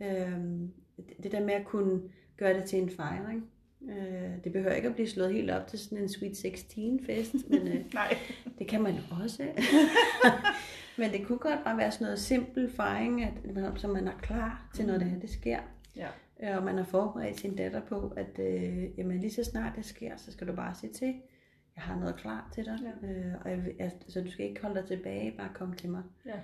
Øh, 0.01 0.32
det 1.23 1.32
der 1.32 1.45
med 1.45 1.53
at 1.53 1.65
kunne 1.65 2.01
gøre 2.38 2.53
det 2.53 2.63
til 2.63 2.79
en 2.82 2.89
fejring. 2.89 3.49
Øh, 3.89 4.43
det 4.43 4.51
behøver 4.53 4.73
ikke 4.73 4.88
at 4.88 4.93
blive 4.95 5.08
slået 5.10 5.34
helt 5.34 5.51
op 5.51 5.67
til 5.67 5.79
sådan 5.79 5.97
en 5.97 6.10
Sweet 6.10 6.38
16 6.38 7.05
fest, 7.05 7.36
men 7.49 7.67
øh, 7.67 7.93
Nej. 7.93 8.17
det 8.60 8.67
kan 8.67 8.82
man 8.82 8.95
også. 9.23 9.43
men 10.97 11.12
det 11.12 11.27
kunne 11.27 11.38
godt 11.38 11.63
bare 11.63 11.77
være 11.77 11.91
sådan 11.91 12.05
noget 12.05 12.19
simpel 12.19 12.71
fejring, 12.71 13.23
at, 13.23 13.34
så 13.75 13.88
man 13.88 14.08
er 14.08 14.17
klar 14.21 14.69
til, 14.75 14.86
når 14.86 14.97
det 14.97 15.08
her 15.10 15.19
det 15.19 15.29
sker. 15.29 15.60
Ja. 15.95 16.08
Og 16.43 16.63
man 16.63 16.78
har 16.78 16.84
forberedt 16.84 17.39
sin 17.39 17.56
datter 17.56 17.82
på, 17.82 18.13
at 18.17 18.39
øh, 18.39 18.99
jamen, 18.99 19.19
lige 19.19 19.32
så 19.34 19.43
snart 19.43 19.75
det 19.75 19.86
sker, 19.86 20.17
så 20.17 20.32
skal 20.32 20.47
du 20.47 20.54
bare 20.56 20.75
sige 20.75 20.93
til, 20.93 21.13
jeg 21.75 21.84
har 21.84 21.99
noget 21.99 22.15
klar 22.15 22.49
til 22.54 22.65
dig, 22.65 22.80
Ja. 23.04 23.08
øh, 23.08 23.34
og 23.45 23.52
jeg, 23.52 23.60
jeg, 23.80 23.91
så 24.08 24.21
du 24.21 24.32
skal 24.32 24.45
ikke 24.45 24.62
holde 24.62 24.80
dig 24.80 24.88
tilbage, 24.88 25.32
bare 25.38 25.49
kom 25.54 25.73
til 25.73 25.89
mig. 25.89 26.04
Ja. 26.25 26.39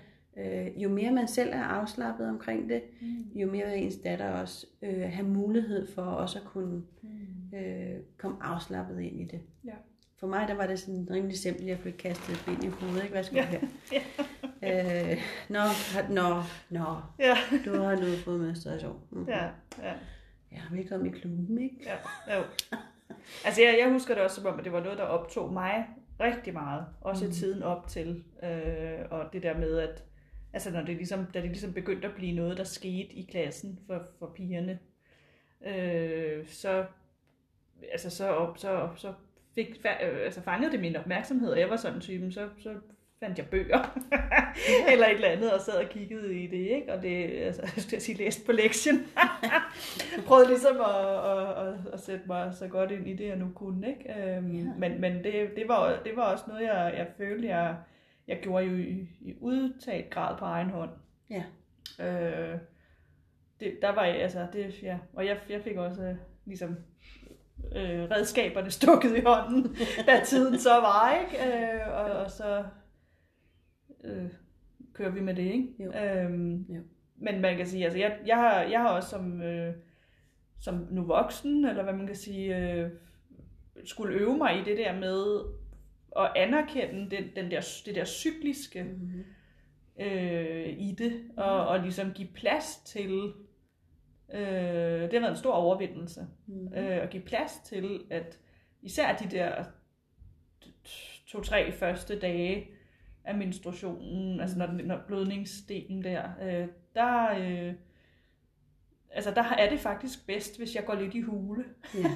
Øh, 0.68 0.84
jo 0.84 0.90
mere 0.90 1.12
man 1.12 1.28
selv 1.28 1.50
er 1.54 1.64
afslappet 1.64 2.30
omkring 2.30 2.70
det, 2.70 2.82
Mm. 3.02 3.40
jo 3.40 3.52
mere 3.52 3.66
vil 3.66 3.84
ens 3.84 3.96
datter 4.04 4.30
også 4.30 4.68
øh, 4.82 5.02
have 5.10 5.28
mulighed 5.28 5.88
for 5.88 6.02
også 6.02 6.40
at 6.40 6.46
kunne 6.46 6.82
Mm. 7.02 7.58
øh, 7.58 7.96
komme 8.18 8.38
afslappet 8.42 9.00
ind 9.02 9.22
i 9.22 9.26
det. 9.26 9.42
Ja. 9.66 9.74
For 10.18 10.28
mig 10.28 10.48
der 10.48 10.54
var 10.54 10.68
det 10.68 10.80
sådan 10.80 11.08
rimelig 11.12 11.38
simpelt, 11.38 11.68
jeg 11.68 11.80
blev 11.80 11.94
kastet 11.94 12.34
et 12.34 12.44
ben 12.46 12.64
i 12.64 12.68
hovedet, 12.68 13.02
ikke? 13.04 13.14
Hvad 13.14 13.24
skal 13.24 13.36
ja. 13.38 13.46
her? 13.46 13.60
Øh, 14.66 15.18
nå, 15.50 15.60
nå, 16.10 16.44
nå. 16.70 16.96
Ja. 17.20 17.38
Du 17.66 17.82
har 17.82 17.96
nu 17.96 18.06
fået 18.26 18.40
menstruation. 18.40 19.00
Mm. 19.12 19.26
Ja, 19.28 19.46
ja, 19.84 19.94
Ja, 20.56 20.62
velkommen 20.72 21.16
i 21.16 21.20
klubben, 21.20 21.62
ikke? 21.62 21.76
ja, 21.86 22.36
jo. 22.38 22.44
Altså, 23.46 23.62
jeg, 23.62 23.78
jeg 23.80 23.92
husker 23.92 24.14
det 24.14 24.24
også 24.24 24.36
som 24.36 24.46
om, 24.46 24.60
at 24.60 24.66
det 24.66 24.74
var 24.74 24.84
noget, 24.84 24.98
der 24.98 25.04
optog 25.04 25.54
mig 25.54 25.88
rigtig 26.20 26.54
meget. 26.54 26.86
Også 27.02 27.26
mm. 27.26 27.32
I 27.32 27.34
tiden 27.34 27.64
op 27.64 27.88
til. 27.88 28.24
Øh, 28.44 29.00
og 29.10 29.34
det 29.34 29.44
der 29.44 29.58
med, 29.58 29.78
at 29.80 30.04
altså, 30.54 30.72
når 30.72 30.82
det 30.82 30.96
ligesom, 30.96 31.26
da 31.34 31.42
det 31.42 31.50
ligesom 31.50 31.74
begyndte 31.74 32.08
at 32.08 32.16
blive 32.16 32.36
noget, 32.36 32.58
der 32.58 32.64
skete 32.64 33.14
i 33.14 33.28
klassen 33.32 33.80
for, 33.88 34.06
for 34.20 34.32
pigerne, 34.36 34.80
øh, 35.68 36.48
så, 36.48 36.86
altså, 37.92 38.10
så, 38.10 38.28
op, 38.28 38.58
så, 38.58 38.90
så 38.96 39.14
fik, 39.56 39.70
øh, 39.86 40.18
altså, 40.26 40.42
fangede 40.42 40.72
det 40.72 40.80
min 40.80 40.96
opmærksomhed, 40.96 41.50
og 41.50 41.60
jeg 41.60 41.70
var 41.70 41.76
sådan 41.76 41.96
en 41.96 42.02
typen, 42.02 42.32
så, 42.32 42.50
så 42.60 42.76
fandt 43.20 43.38
jeg 43.38 43.48
bøger, 43.48 44.00
eller 44.92 45.08
et 45.08 45.14
eller 45.14 45.28
andet, 45.28 45.54
og 45.54 45.62
sad 45.62 45.74
og 45.74 45.90
kiggede 45.90 46.40
i 46.44 46.48
det, 46.48 46.76
ikke? 46.76 46.94
Og 46.94 47.02
det, 47.02 47.26
altså, 47.26 47.62
jeg 47.62 47.84
skulle 47.84 48.00
sige, 48.00 48.18
læst 48.18 48.46
på 48.46 48.52
lektien. 48.52 49.08
Prøvede 50.28 50.48
ligesom 50.48 50.76
at, 50.82 51.30
at, 51.32 51.68
at, 51.68 51.74
at, 51.94 52.00
sætte 52.00 52.24
mig 52.28 52.54
så 52.54 52.68
godt 52.68 52.92
ind 52.92 53.08
i 53.08 53.16
det, 53.16 53.28
jeg 53.28 53.36
nu 53.36 53.52
kunne, 53.56 53.88
ikke? 53.88 54.14
Øhm, 54.20 54.56
Ja. 54.56 54.72
Men, 54.78 55.02
men 55.02 55.24
det, 55.24 55.50
det, 55.56 55.68
var, 55.68 56.00
det 56.04 56.16
var 56.16 56.24
også 56.24 56.46
noget, 56.48 56.64
jeg, 56.64 56.94
jeg 56.98 57.08
følte, 57.18 57.48
jeg, 57.48 57.76
jeg 58.28 58.40
gjorde 58.42 58.66
jo 58.66 58.76
i, 58.76 59.10
i 59.22 59.36
udtaget 59.42 60.10
grad 60.10 60.38
på 60.38 60.46
egen 60.46 60.70
hånd. 60.70 60.90
Ja. 61.30 61.44
Øh, 62.00 62.58
det, 63.60 63.78
der 63.82 63.90
var 63.92 64.02
altså, 64.02 64.48
det, 64.54 64.84
ja, 64.84 64.98
og 65.14 65.26
jeg, 65.26 65.38
jeg 65.50 65.62
fik 65.62 65.78
også 65.78 66.02
øh, 66.02 66.16
ligesom 66.46 66.78
øh, 67.76 68.04
redskaberne 68.12 68.72
stukket 68.80 69.18
i 69.18 69.22
hånden, 69.22 69.76
da 70.06 70.22
tiden 70.26 70.60
så 70.60 70.74
var, 70.74 71.20
ikke? 71.22 71.46
Øh, 71.48 71.94
og, 71.94 72.12
og 72.12 72.32
så 72.32 72.64
øh, 74.06 74.30
kører 74.94 75.10
vi 75.10 75.20
med 75.22 75.36
det, 75.36 75.44
ikke? 75.44 75.68
Jo. 75.80 75.92
Øhm, 75.94 76.66
Jo. 76.70 76.82
Men 77.18 77.42
man 77.42 77.58
kan 77.58 77.66
sige, 77.68 77.84
altså 77.84 78.00
jeg, 78.00 78.20
jeg, 78.26 78.36
har, 78.38 78.62
jeg 78.62 78.82
har 78.82 78.90
også 78.90 79.10
som, 79.10 79.42
øh, 79.42 79.74
som 80.60 80.88
nu 80.92 81.04
voksen, 81.04 81.66
eller 81.66 81.84
hvad 81.84 81.94
man 81.94 82.08
kan 82.08 82.16
sige, 82.16 82.58
øh, 82.58 82.90
skulle 83.84 84.16
øve 84.16 84.38
mig 84.38 84.60
i 84.60 84.64
det 84.64 84.78
der 84.78 85.00
med 85.00 85.40
at 86.20 86.32
anerkende 86.36 87.16
den, 87.16 87.24
den 87.36 87.52
der, 87.52 87.82
det 87.86 87.96
der 87.96 88.06
cykliske 88.06 88.84
Mm-hmm. 88.84 89.24
øh, 90.00 90.68
i 90.68 90.96
det, 90.98 91.22
og, 91.38 91.68
og 91.68 91.80
ligesom 91.80 92.12
give 92.12 92.28
plads 92.34 92.78
til, 92.86 93.34
øh, 94.34 94.40
det 95.02 95.14
har 95.14 95.20
været 95.20 95.30
en 95.32 95.36
stor 95.38 95.54
overvindelse, 95.54 96.28
Mm-hmm. 96.48 96.74
øh, 96.78 97.04
at 97.04 97.10
give 97.10 97.24
plads 97.24 97.52
til, 97.66 98.02
at 98.10 98.40
især 98.82 99.16
de 99.18 99.32
der 99.32 99.64
to-tre 101.28 101.72
første 101.72 102.20
dage 102.20 102.68
af 103.26 103.36
menstruationen, 103.38 104.40
altså 104.42 104.58
når, 104.58 104.66
den- 104.66 104.86
når 104.86 104.98
blødningsdelen 105.08 106.04
der, 106.04 106.24
øh, 106.44 106.68
der, 106.96 107.30
øh, 107.40 107.74
altså 109.12 109.32
der 109.32 109.44
er 109.58 109.70
det 109.70 109.80
faktisk 109.80 110.28
bedst, 110.28 110.58
hvis 110.58 110.76
jeg 110.76 110.86
går 110.86 110.96
lidt 110.96 111.14
i 111.14 111.22
hule. 111.22 111.64
Ja. 111.96 112.10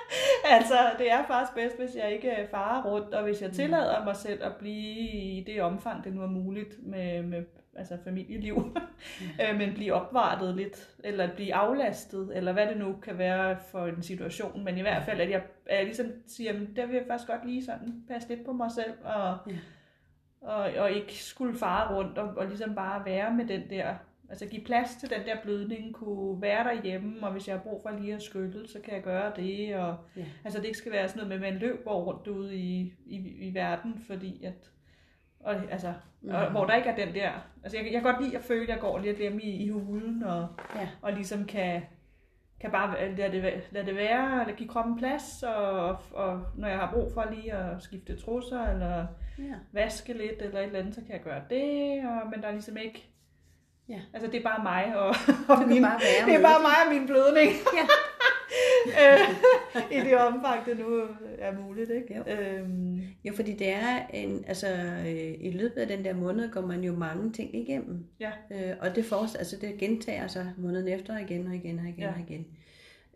altså, 0.56 0.74
det 0.98 1.10
er 1.12 1.26
faktisk 1.26 1.54
bedst, 1.54 1.78
hvis 1.78 1.96
jeg 1.96 2.12
ikke 2.12 2.30
øh, 2.42 2.48
farer 2.50 2.82
rundt, 2.90 3.14
og 3.14 3.22
hvis 3.24 3.42
jeg 3.42 3.50
tillader 3.52 4.04
mig 4.04 4.16
selv 4.16 4.44
at 4.44 4.52
blive 4.58 4.98
i 5.10 5.44
det 5.46 5.62
omfang, 5.62 6.04
det 6.04 6.12
nu 6.12 6.22
er 6.22 6.26
muligt 6.26 6.86
med, 6.86 7.22
med 7.22 7.44
altså 7.76 7.98
familieliv, 8.04 8.76
øh, 9.42 9.58
men 9.58 9.74
blive 9.74 9.92
opvartet 9.94 10.56
lidt, 10.56 10.88
eller 11.04 11.34
blive 11.34 11.54
aflastet, 11.54 12.36
eller 12.36 12.52
hvad 12.52 12.66
det 12.66 12.76
nu 12.76 12.96
kan 13.02 13.18
være 13.18 13.56
for 13.70 13.86
en 13.86 14.02
situation, 14.02 14.64
men 14.64 14.78
i 14.78 14.80
hvert 14.80 15.02
fald, 15.04 15.20
at 15.20 15.30
jeg, 15.30 15.42
at 15.66 15.76
jeg 15.76 15.84
ligesom 15.84 16.06
siger, 16.26 16.52
"Men 16.52 16.76
der 16.76 16.86
vil 16.86 16.94
jeg 16.96 17.04
faktisk 17.08 17.28
godt 17.30 17.46
lige 17.46 17.64
sådan 17.64 18.04
passe 18.08 18.28
lidt 18.28 18.44
på 18.44 18.52
mig 18.52 18.70
selv, 18.72 18.92
og, 19.04 19.36
Ja. 19.46 19.56
Og, 20.42 20.70
og 20.78 20.90
ikke 20.90 21.14
skulle 21.24 21.58
fare 21.58 21.96
rundt, 21.96 22.18
og, 22.18 22.28
og 22.36 22.46
ligesom 22.46 22.74
bare 22.74 23.04
være 23.04 23.34
med 23.34 23.44
den 23.46 23.70
der, 23.70 23.94
altså 24.30 24.46
give 24.46 24.64
plads 24.64 24.96
til 24.96 25.10
den 25.10 25.20
der 25.26 25.36
blødning, 25.42 25.94
kunne 25.94 26.42
være 26.42 26.64
derhjemme, 26.64 27.26
og 27.26 27.32
hvis 27.32 27.48
jeg 27.48 27.56
har 27.56 27.62
brug 27.62 27.82
for 27.82 27.90
lige 28.00 28.14
at 28.14 28.22
skylle, 28.22 28.68
så 28.68 28.78
kan 28.84 28.94
jeg 28.94 29.02
gøre 29.02 29.32
det, 29.36 29.76
og 29.76 29.96
Ja. 30.16 30.24
altså 30.44 30.58
det 30.58 30.66
ikke 30.66 30.78
skal 30.78 30.92
være 30.92 31.08
sådan 31.08 31.26
noget 31.26 31.40
med, 31.40 31.48
at 31.48 31.52
man 31.52 31.60
løber 31.60 31.90
rundt 31.92 32.26
ude 32.28 32.56
i, 32.56 32.92
i, 33.06 33.16
i 33.48 33.54
verden, 33.54 34.02
fordi 34.06 34.44
at, 34.44 34.70
og, 35.40 35.54
altså, 35.70 35.88
og, 35.88 36.42
Mhm. 36.42 36.50
hvor 36.50 36.64
der 36.66 36.74
ikke 36.74 36.88
er 36.88 37.06
den 37.06 37.14
der, 37.14 37.30
altså 37.62 37.76
jeg, 37.78 37.84
jeg 37.92 38.02
kan 38.02 38.12
godt 38.12 38.24
lide 38.24 38.36
at 38.36 38.42
føle, 38.44 38.62
at 38.62 38.68
jeg 38.68 38.78
går 38.80 38.98
lidt 38.98 39.18
hjemme 39.18 39.42
i, 39.42 39.64
i 39.64 39.68
hulen, 39.68 40.22
og, 40.22 40.48
Ja. 40.76 40.88
og 41.02 41.12
ligesom 41.12 41.44
kan, 41.44 41.82
kan 42.62 42.70
bare 42.70 43.16
lade 43.16 43.32
det, 43.32 43.62
lade 43.70 43.86
det 43.86 43.96
være, 43.96 44.40
eller 44.40 44.54
give 44.54 44.68
kroppen 44.68 44.98
plads, 44.98 45.42
og, 45.42 45.88
og 46.12 46.40
når 46.56 46.68
jeg 46.68 46.78
har 46.78 46.90
brug 46.92 47.10
for 47.14 47.26
lige 47.30 47.52
at 47.52 47.82
skifte 47.82 48.16
trusser, 48.20 48.66
eller 48.68 49.06
Ja. 49.38 49.54
vaske 49.72 50.12
lidt, 50.12 50.42
eller 50.42 50.58
et 50.60 50.64
eller 50.66 50.78
andet, 50.78 50.94
så 50.94 51.00
kan 51.00 51.10
jeg 51.12 51.22
gøre 51.22 51.42
det, 51.50 52.04
og, 52.06 52.30
men 52.30 52.42
der 52.42 52.48
er 52.48 52.52
ligesom 52.52 52.76
ikke, 52.76 53.08
Ja. 53.88 54.00
altså 54.14 54.30
det 54.30 54.38
er 54.38 54.42
bare 54.44 54.62
mig, 54.62 54.96
og, 54.96 55.08
og 55.48 55.58
kan 55.58 55.68
min, 55.68 55.82
bare 55.82 56.00
være 56.00 56.26
det 56.30 56.34
er 56.38 56.42
bare 56.42 56.54
det. 56.58 56.62
mig 56.62 56.76
og 56.86 56.92
min 56.94 57.06
blødning. 57.06 57.50
Ja. 57.78 57.86
Øh, 58.86 59.96
I 59.96 60.00
det 60.00 60.16
omfang, 60.18 60.66
det 60.66 60.78
nu 60.78 61.02
er 61.38 61.60
muligt, 61.60 61.90
ikke? 61.90 62.16
Jo. 62.16 62.22
Øhm, 62.32 63.00
Jo, 63.24 63.32
fordi 63.34 63.52
det 63.52 63.72
er 63.72 64.06
en, 64.14 64.44
altså 64.46 64.66
øh, 65.06 65.34
i 65.40 65.50
løbet 65.50 65.80
af 65.80 65.86
den 65.88 66.04
der 66.04 66.14
måned 66.14 66.50
går 66.50 66.60
man 66.60 66.84
jo 66.84 66.92
mange 66.94 67.32
ting 67.32 67.54
igennem. 67.56 68.04
Ja. 68.20 68.30
Øh, 68.50 68.76
og 68.80 68.96
det 68.96 69.04
fortsætter, 69.04 69.38
altså 69.38 69.56
det 69.60 69.78
gentager 69.78 70.26
sig 70.26 70.52
måneden 70.58 70.88
efter 70.88 71.18
igen 71.18 71.46
og 71.46 71.54
igen 71.54 71.78
og 71.78 71.84
igen 71.86 71.98
Ja. 72.00 72.12
og 72.12 72.20
igen. 72.28 72.46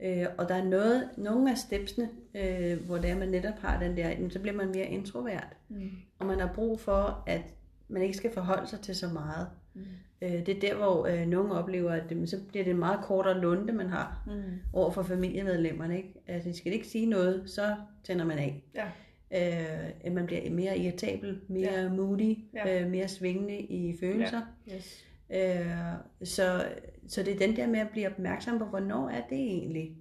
Øh, 0.03 0.27
og 0.39 0.49
der 0.49 0.55
er 0.55 0.65
noget, 0.65 1.09
nogle 1.17 1.51
af 1.51 1.59
stepsene, 1.59 2.09
øh, 2.35 2.81
hvor 2.87 2.97
det 2.99 3.11
er, 3.11 3.17
man 3.19 3.29
netop 3.29 3.59
har 3.59 3.81
den 3.81 3.97
der, 3.97 4.09
jamen, 4.09 4.31
så 4.31 4.39
bliver 4.39 4.57
man 4.57 4.67
mere 4.69 4.87
introvert. 4.87 5.57
mm, 5.69 5.91
Og 6.19 6.27
man 6.27 6.41
har 6.41 6.51
brug 6.55 6.81
for, 6.81 7.25
at 7.27 7.43
man 7.89 8.03
ikke 8.03 8.17
skal 8.17 8.33
forholde 8.33 8.67
sig 8.67 8.81
til 8.81 8.95
så 8.95 9.09
meget. 9.09 9.47
mm, 9.75 9.83
Øh, 10.23 10.31
det 10.47 10.49
er 10.49 10.61
der, 10.61 10.75
hvor 10.77 11.07
øh, 11.07 11.27
nogen 11.27 11.51
oplever, 11.53 11.91
at 11.93 12.03
det, 12.11 12.29
så 12.29 12.37
bliver 12.49 12.65
det 12.65 12.71
en 12.71 12.79
meget 12.79 13.01
kortere 13.05 13.41
lunde, 13.41 13.73
man 13.73 13.89
har 13.89 14.23
mm, 14.27 14.59
over 14.73 14.91
for 14.91 15.03
familiemedlemmerne. 15.03 15.97
Ikke? 15.97 16.15
Altså, 16.27 16.49
de 16.49 16.57
skal 16.57 16.73
ikke 16.73 16.87
sige 16.87 17.07
noget, 17.07 17.51
så 17.51 17.77
tænder 18.05 18.25
man 18.25 18.39
af. 18.39 18.65
ja, 18.75 18.87
Øh, 19.31 19.91
at 20.01 20.13
man 20.13 20.27
bliver 20.27 20.51
mere 20.51 20.79
irritabel, 20.79 21.41
mere 21.49 21.73
Ja. 21.83 21.89
moody, 21.89 22.37
Ja. 22.55 22.83
øh, 22.85 22.91
mere 22.91 23.09
svingende 23.09 23.59
i 23.61 23.97
følelser. 24.01 24.41
yes. 24.75 25.05
Ja. 25.31 25.61
Øh, 25.61 25.95
så, 26.25 26.65
så 27.09 27.23
det 27.23 27.35
er 27.35 27.39
den 27.47 27.57
der 27.57 27.67
med 27.67 27.81
at 27.81 27.89
blive 27.93 28.07
opmærksom 28.07 28.59
på, 28.59 28.65
hvornår 28.65 29.09
er 29.09 29.21
det 29.31 29.39
egentlig 29.39 29.97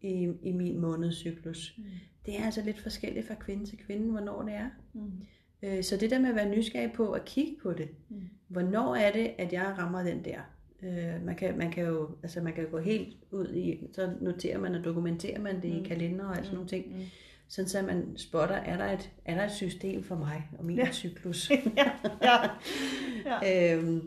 i, 0.00 0.28
i 0.42 0.52
min 0.52 0.78
månedscyklus. 0.80 1.74
Mm, 1.78 1.84
Det 2.26 2.38
er 2.40 2.44
altså 2.44 2.62
lidt 2.62 2.80
forskelligt 2.80 3.26
fra 3.26 3.34
kvinde 3.34 3.66
til 3.66 3.78
kvinde, 3.78 4.10
hvornår 4.10 4.42
det 4.42 4.54
er. 4.54 4.68
mm, 4.92 5.10
Øh, 5.64 5.82
så 5.84 5.96
det 5.96 6.10
der 6.10 6.18
med 6.18 6.28
at 6.28 6.36
være 6.36 6.48
nysgerrig 6.48 6.92
på 6.92 7.10
at 7.12 7.24
kigge 7.24 7.52
på 7.62 7.72
det. 7.72 7.88
mm, 8.08 8.16
Hvornår 8.48 8.94
er 8.96 9.12
det, 9.12 9.30
at 9.38 9.52
jeg 9.52 9.74
rammer 9.78 10.02
den 10.02 10.24
der? 10.24 10.38
Øh, 10.82 11.24
man, 11.26 11.36
kan, 11.36 11.58
man, 11.58 11.70
kan 11.72 11.84
jo, 11.84 12.08
altså 12.22 12.40
man 12.40 12.52
kan 12.52 12.66
gå 12.70 12.78
helt 12.78 13.16
ud 13.30 13.54
i, 13.54 13.86
så 13.92 14.10
noterer 14.20 14.58
man 14.58 14.74
og 14.74 14.84
dokumenterer 14.84 15.40
man 15.40 15.54
det 15.62 15.70
mm. 15.70 15.76
Mm. 15.78 15.84
i 15.84 15.88
kalender 15.88 16.24
og 16.24 16.36
alt 16.36 16.44
sådan 16.44 16.54
nogle 16.54 16.68
ting. 16.68 16.86
mm. 16.96 17.02
Sådan 17.48 17.68
så 17.68 17.82
man 17.82 18.16
spotter, 18.16 18.54
er 18.56 18.76
der 18.76 18.92
et, 18.92 19.10
er 19.24 19.34
der 19.34 19.44
et 19.44 19.52
system 19.52 20.02
for 20.04 20.16
mig 20.16 20.48
og 20.58 20.64
min 20.64 20.76
Ja. 20.76 20.92
cyklus? 20.92 21.50
ja, 21.50 21.90
ja, 22.22 22.36
ja. 23.42 23.74
øhm, 23.78 23.96
øh, 23.96 24.02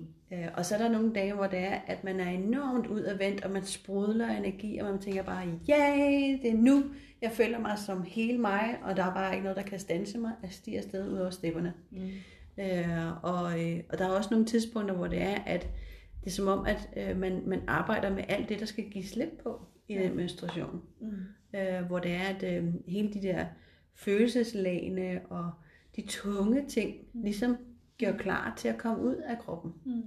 og 0.54 0.66
så 0.66 0.76
er 0.76 0.80
der 0.80 0.90
nogle 0.90 1.13
dage, 1.13 1.34
hvor 1.34 1.48
det 1.48 1.60
er, 1.60 1.80
at 1.88 2.04
man 2.04 2.20
er 2.20 2.30
enormt 2.30 2.88
udadvendt, 2.88 3.46
og 3.46 3.52
man 3.52 3.63
sprudler 3.63 4.28
energi, 4.30 4.78
og 4.78 4.90
man 4.90 5.00
tænker 5.00 5.24
bare, 5.24 5.44
ja, 5.68 6.38
det 6.42 6.50
er 6.52 6.56
nu, 6.58 6.84
jeg 7.22 7.32
føler 7.32 7.60
mig 7.60 7.78
som 7.78 8.04
hele 8.08 8.38
mig, 8.38 8.78
og 8.84 8.96
der 8.96 9.04
er 9.04 9.13
bare 9.13 9.34
ikke 9.34 9.44
noget, 9.44 9.58
der 9.58 9.63
kan 9.63 9.80
stanse 9.80 10.18
mig. 10.18 10.32
Jeg 10.42 10.52
stiger 10.52 10.78
afsted 10.78 11.12
ud 11.12 11.18
over 11.18 11.30
stepperne. 11.30 11.74
Mm, 11.92 12.00
Øh, 12.60 13.24
og, 13.24 13.66
øh, 13.66 13.80
og 13.90 13.98
der 13.98 14.06
er 14.06 14.10
også 14.10 14.28
nogle 14.32 14.46
tidspunkter, 14.46 14.96
hvor 14.96 15.08
det 15.08 15.22
er, 15.22 15.36
at 15.46 15.62
det 16.24 16.28
er 16.28 16.32
som 16.32 16.48
om, 16.48 16.66
at 16.66 16.90
øh, 16.98 17.18
man, 17.20 17.42
man 17.46 17.62
arbejder 17.68 18.10
med 18.16 18.24
alt 18.28 18.50
det, 18.50 18.60
der 18.60 18.66
skal 18.66 18.84
give 18.90 19.04
slip 19.04 19.30
på 19.44 19.62
i 19.88 19.94
Ja. 19.94 20.04
den 20.04 20.16
menstruation. 20.16 20.82
mm, 21.02 21.10
Øh, 21.60 21.82
hvor 21.88 22.00
det 22.00 22.12
er, 22.12 22.22
at 22.36 22.44
øh, 22.58 22.66
hele 22.88 23.13
de 23.13 23.22
der 23.22 23.46
følelseslagene 23.96 25.22
og 25.30 25.52
de 25.96 26.02
tunge 26.08 26.66
ting, 26.68 26.96
ligesom 27.13 27.58
gør 28.00 28.17
klar 28.17 28.54
til 28.58 28.67
at 28.67 28.77
komme 28.77 29.04
ud 29.04 29.15
af 29.15 29.39
kroppen. 29.39 29.73
mm. 29.85 30.04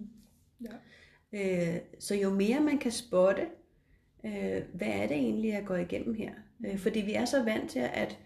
Ja. 0.60 1.74
Øh, 1.74 1.80
så 1.98 2.14
jo 2.14 2.30
mere 2.30 2.60
man 2.60 2.78
kan 2.78 2.90
spotte, 2.92 3.42
øh, 4.24 4.62
hvad 4.74 4.88
er 4.88 5.06
det 5.06 5.16
egentlig, 5.16 5.50
jeg 5.50 5.64
går 5.66 5.76
igennem 5.76 6.14
her? 6.14 6.30
Øh, 6.66 6.78
fordi 6.78 7.00
vi 7.00 7.12
er 7.14 7.24
så 7.24 7.42
vant 7.42 7.70
til 7.70 7.78
at 7.78 8.18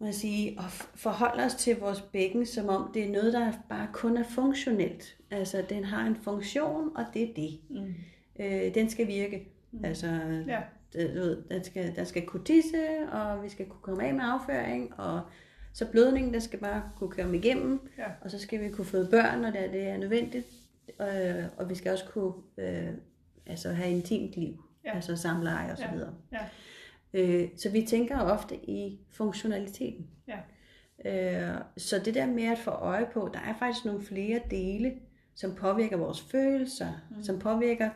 jeg 0.00 0.14
sige, 0.14 0.58
at 0.58 0.64
forholde 0.94 1.44
os 1.44 1.54
til 1.54 1.76
vores 1.78 2.00
bækken, 2.00 2.46
som 2.46 2.68
om 2.68 2.90
det 2.94 3.04
er 3.04 3.10
noget, 3.12 3.32
der 3.32 3.52
bare 3.68 3.88
kun 3.92 4.16
er 4.16 4.24
funktionelt. 4.24 5.16
Altså, 5.30 5.64
den 5.68 5.84
har 5.84 6.06
en 6.06 6.16
funktion, 6.16 6.96
og 6.96 7.04
det 7.14 7.22
er 7.30 7.34
det. 7.34 7.60
Mm. 7.70 7.94
Øh, 8.40 8.74
den 8.74 8.90
skal 8.90 9.06
virke. 9.06 9.48
Mm. 9.72 9.84
Altså, 9.84 10.06
Ja. 10.48 10.60
det, 10.92 11.08
du 11.14 11.20
ved, 11.20 11.42
den, 11.50 11.64
skal, 11.64 11.96
den 11.96 12.06
skal 12.06 12.26
kunne 12.26 12.44
tisse, 12.44 12.78
og 13.12 13.42
vi 13.44 13.48
skal 13.48 13.66
kunne 13.66 13.82
komme 13.82 14.04
af 14.04 14.14
med 14.14 14.24
afføring, 14.24 15.00
og 15.00 15.20
så 15.76 15.86
blødningen, 15.90 16.34
der 16.34 16.40
skal 16.40 16.58
bare 16.58 16.82
kunne 16.96 17.10
komme 17.10 17.36
igennem, 17.36 17.80
Ja. 17.98 18.04
og 18.20 18.30
så 18.30 18.38
skal 18.38 18.60
vi 18.60 18.68
kunne 18.70 18.84
føde 18.84 19.08
børn, 19.10 19.40
når 19.40 19.50
det 19.50 19.64
er, 19.64 19.70
det 19.70 19.82
er 19.88 19.96
nødvendigt, 19.96 20.46
øh, 21.00 21.44
og 21.56 21.70
vi 21.70 21.74
skal 21.74 21.92
også 21.92 22.04
kunne 22.12 22.32
øh, 22.58 22.88
altså 23.46 23.72
have 23.72 23.90
intimt 23.90 24.36
liv, 24.36 24.62
Ja. 24.84 24.94
altså 24.94 25.16
samleje 25.16 25.72
og 25.72 25.78
så 25.78 25.84
Ja. 25.84 25.92
videre. 25.94 26.14
Ja. 26.32 26.38
Øh, 27.14 27.48
så 27.56 27.70
vi 27.70 27.82
tænker 27.82 28.20
ofte 28.20 28.56
i 28.70 29.00
funktionaliteten. 29.10 30.06
Ja. 30.28 30.38
Øh, 31.04 31.58
så 31.76 31.98
det 32.04 32.14
der 32.14 32.26
med 32.26 32.44
at 32.44 32.58
få 32.58 32.70
øje 32.70 33.06
på, 33.12 33.30
der 33.34 33.40
er 33.40 33.54
faktisk 33.58 33.84
nogle 33.84 34.02
flere 34.02 34.40
dele, 34.50 34.92
som 35.34 35.54
påvirker 35.54 35.96
vores 35.96 36.20
følelser, 36.20 36.88
mm. 37.16 37.22
som 37.22 37.38
påvirker, 37.38 37.90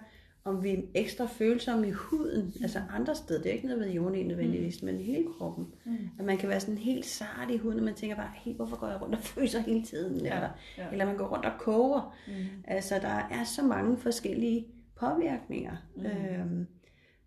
om 0.44 0.62
vi 0.62 0.70
er 0.70 0.82
ekstra 0.94 1.26
følsomme 1.26 1.88
i 1.88 1.90
huden, 1.90 2.44
mm. 2.44 2.62
altså 2.62 2.82
andre 2.90 3.14
steder. 3.14 3.42
Det 3.42 3.50
er 3.50 3.54
ikke 3.54 3.66
noget 3.66 3.80
ved 3.80 3.90
jorden 3.90 4.26
nødvendigvis, 4.26 4.82
mm. 4.82 4.86
men 4.86 5.00
hele 5.00 5.26
kroppen. 5.38 5.66
Mm. 5.84 6.08
At 6.18 6.24
man 6.24 6.38
kan 6.38 6.48
være 6.48 6.60
sådan 6.60 6.78
helt 6.78 7.06
sart 7.06 7.50
i 7.50 7.56
huden, 7.56 7.78
og 7.78 7.84
man 7.84 7.94
tænker 7.94 8.16
bare, 8.16 8.30
hey, 8.34 8.54
hvorfor 8.54 8.76
går 8.76 8.88
jeg 8.88 9.02
rundt 9.02 9.14
og 9.14 9.20
fryser 9.34 9.60
hele 9.60 9.82
tiden? 9.82 10.20
Ja, 10.20 10.34
eller, 10.34 10.50
ja. 10.78 10.90
eller 10.92 11.06
man 11.06 11.16
går 11.16 11.26
rundt 11.26 11.44
og 11.44 11.52
koger. 11.58 12.16
Mm. 12.26 12.32
Altså, 12.64 12.94
der 12.94 13.28
er 13.30 13.44
så 13.44 13.62
mange 13.62 13.96
forskellige 13.98 14.66
påvirkninger, 14.94 15.76
mm. 15.96 16.06
øhm, 16.06 16.66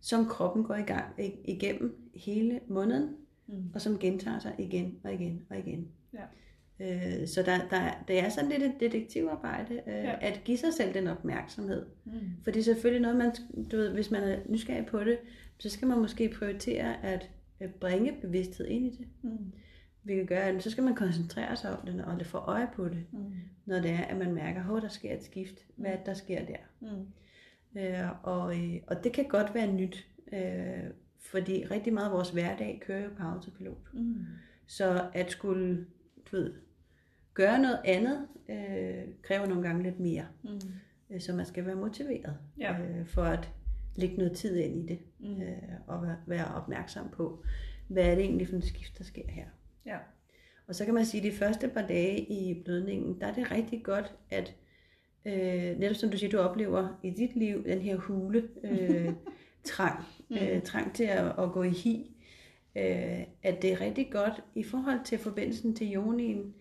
som 0.02 0.26
kroppen 0.26 0.64
går 0.64 0.76
i 0.76 0.82
gang 0.82 1.06
igennem 1.46 2.12
hele 2.16 2.60
måneden, 2.68 3.10
mm. 3.48 3.72
og 3.74 3.82
som 3.82 4.00
gentager 4.00 4.40
sig 4.40 4.56
igen 4.58 5.00
og 5.04 5.14
igen 5.14 5.46
og 5.50 5.58
igen. 5.58 5.88
Ja. 6.14 6.24
Øh, 6.84 7.28
så 7.28 7.44
der, 7.44 7.68
der, 7.70 8.04
det 8.08 8.20
er 8.20 8.30
sådan 8.30 8.50
lidt 8.50 8.64
et 8.64 8.74
detektivarbejde, 8.80 9.74
øh, 9.74 9.94
ja. 9.94 10.16
at 10.22 10.42
give 10.46 10.58
sig 10.58 10.74
selv 10.74 10.94
den 10.94 11.08
opmærksomhed. 11.08 11.86
Mm. 12.06 12.12
For 12.44 12.52
det 12.52 12.60
er 12.60 12.64
selvfølgelig 12.64 13.02
noget, 13.02 13.18
man, 13.18 13.32
du 13.72 13.78
ved, 13.78 13.94
hvis 13.94 14.12
man 14.12 14.24
er 14.24 14.40
nysgerrig 14.50 14.86
på 14.86 15.04
det, 15.04 15.18
så 15.58 15.70
skal 15.70 15.88
man 15.88 16.00
måske 16.00 16.30
prioritere 16.30 17.06
at 17.06 17.30
bringe 17.80 18.14
bevidsthed 18.22 18.68
ind 18.68 18.86
i 18.86 18.90
det. 18.90 19.08
Mm. 19.22 19.52
Vi 20.04 20.16
kan 20.16 20.26
gøre, 20.26 20.62
så 20.62 20.70
skal 20.70 20.84
man 20.84 20.96
koncentrere 20.96 21.56
sig 21.56 21.80
om 21.80 21.86
det, 21.86 22.06
og 22.06 22.26
få 22.26 22.38
øje 22.38 22.68
på 22.76 22.90
det, 22.90 23.06
mm. 23.12 23.34
når 23.66 23.80
det 23.80 23.92
er, 23.92 24.02
at 24.04 24.18
man 24.18 24.34
mærker, 24.34 24.76
at 24.76 24.84
der 24.84 24.90
sker 24.90 25.14
et 25.14 25.24
skift. 25.24 25.66
Hvad 25.76 25.92
det, 25.92 26.06
der 26.06 26.14
sker 26.14 26.46
der? 26.46 26.58
Mm. 26.80 27.08
Øh, 27.82 28.10
og, 28.24 28.58
øh, 28.58 28.82
og 28.88 29.04
det 29.04 29.14
kan 29.14 29.26
godt 29.26 29.54
være 29.54 29.74
nyt, 29.74 30.08
øh, 30.34 30.84
fordi 31.20 31.66
rigtig 31.72 31.94
meget 31.94 32.06
af 32.06 32.12
vores 32.12 32.30
hverdag 32.30 32.82
kører 32.86 33.04
jo 33.04 33.10
på 33.18 33.24
autopilot. 33.24 33.94
Mm. 33.94 34.26
Så 34.68 35.10
at 35.14 35.32
skulle 35.32 35.86
du 36.32 36.36
ved, 36.36 36.54
gøre 37.34 37.60
noget 37.60 37.80
andet, 37.86 38.28
øh, 38.50 39.14
kræver 39.22 39.46
nogle 39.46 39.64
gange 39.64 39.84
lidt 39.84 40.00
mere. 40.00 40.26
Mm. 40.44 40.60
Øh, 41.10 41.22
så 41.22 41.34
man 41.34 41.46
skal 41.46 41.66
være 41.66 41.76
motiveret 41.76 42.38
ja. 42.60 42.80
øh, 42.80 43.06
for 43.06 43.24
at 43.24 43.50
lægge 43.96 44.18
noget 44.18 44.34
tid 44.34 44.56
ind 44.56 44.76
i 44.76 44.94
det, 44.94 45.00
mm. 45.20 45.42
øh, 45.42 45.58
og 45.88 46.08
være 46.28 46.46
opmærksom 46.56 47.10
på, 47.10 47.44
hvad 47.88 48.04
er 48.04 48.16
det 48.16 48.24
egentlig 48.24 48.48
for 48.48 48.56
en 48.56 48.62
skift, 48.62 48.98
der 48.98 49.04
sker 49.04 49.30
her. 49.30 49.46
Ja. 49.86 49.98
Og 50.68 50.76
så 50.76 50.86
kan 50.86 50.94
man 50.94 51.06
sige, 51.06 51.28
at 51.28 51.34
de 51.34 51.38
første 51.38 51.68
par 51.68 51.88
dage 51.88 52.20
i 52.20 52.64
blødningen, 52.64 53.22
der 53.22 53.28
er 53.28 53.34
det 53.34 53.52
rigtig 53.52 53.84
godt, 53.84 54.16
at 54.30 54.56
øh, 55.26 55.80
netop 55.80 55.96
som 55.96 56.10
du 56.10 56.18
siger, 56.18 56.30
du 56.30 56.38
oplever 56.38 57.00
i 57.04 57.10
dit 57.10 57.36
liv 57.36 57.66
den 57.66 57.82
her 57.82 57.98
hule 57.98 58.50
øh, 58.64 59.14
trang, 59.64 60.04
mm. 60.30 60.38
øh, 60.38 60.62
trang 60.62 60.96
til 60.96 61.04
at, 61.04 61.26
at 61.40 61.52
gå 61.52 61.64
i 61.64 61.70
hi, 61.70 62.16
øh, 62.76 63.24
at 63.44 63.62
det 63.62 63.72
er 63.72 63.82
rigtig 63.82 64.12
godt 64.12 64.44
i 64.56 64.64
forhold 64.64 65.00
til 65.06 65.18
forbindelsen 65.18 65.76
til 65.76 65.94
yonien, 65.96 66.54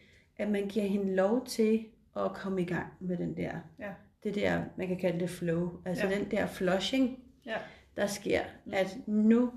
at 0.42 0.50
man 0.50 0.68
giver 0.68 0.86
hende 0.86 1.14
lov 1.14 1.46
til 1.46 1.86
at 2.16 2.32
komme 2.32 2.62
i 2.62 2.64
gang 2.64 2.86
med 3.00 3.16
den 3.16 3.36
der, 3.36 3.52
ja. 3.78 3.90
det 4.24 4.34
der, 4.34 4.62
man 4.76 4.88
kan 4.88 4.98
kalde 4.98 5.20
det 5.20 5.30
flow, 5.30 5.70
altså 5.84 6.06
ja. 6.06 6.18
den 6.18 6.30
der 6.30 6.46
flushing, 6.46 7.18
ja. 7.46 7.56
der 7.96 8.06
sker, 8.06 8.40
mm. 8.64 8.72
at 8.74 8.96
nu, 9.06 9.52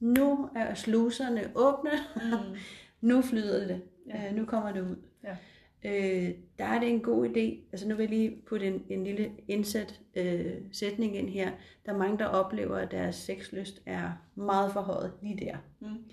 nu 0.00 0.48
er 0.56 0.74
sluserne 0.74 1.50
åbne, 1.54 1.90
mm. 2.16 2.56
nu 3.08 3.22
flyder 3.22 3.66
det, 3.66 3.82
ja. 4.06 4.28
øh, 4.28 4.36
nu 4.36 4.44
kommer 4.44 4.72
det 4.72 4.80
ud. 4.80 4.96
Ja. 5.24 5.36
Øh, 5.84 6.34
der 6.58 6.64
er 6.64 6.80
det 6.80 6.88
en 6.88 7.00
god 7.00 7.28
idé, 7.28 7.70
altså 7.72 7.88
nu 7.88 7.94
vil 7.94 8.02
jeg 8.02 8.10
lige 8.10 8.42
putte 8.48 8.66
en, 8.66 8.84
en 8.88 9.04
lille 9.04 9.30
indsat 9.48 10.00
øh, 10.14 10.54
sætning 10.72 11.16
ind 11.16 11.28
her. 11.28 11.50
Der 11.86 11.92
er 11.92 11.96
mange, 11.96 12.18
der 12.18 12.26
oplever, 12.26 12.76
at 12.76 12.90
deres 12.90 13.14
sexlyst 13.14 13.82
er 13.86 14.10
meget 14.34 14.72
forhøjet 14.72 15.12
lige 15.22 15.46
der. 15.46 15.56
Mm. 15.80 16.04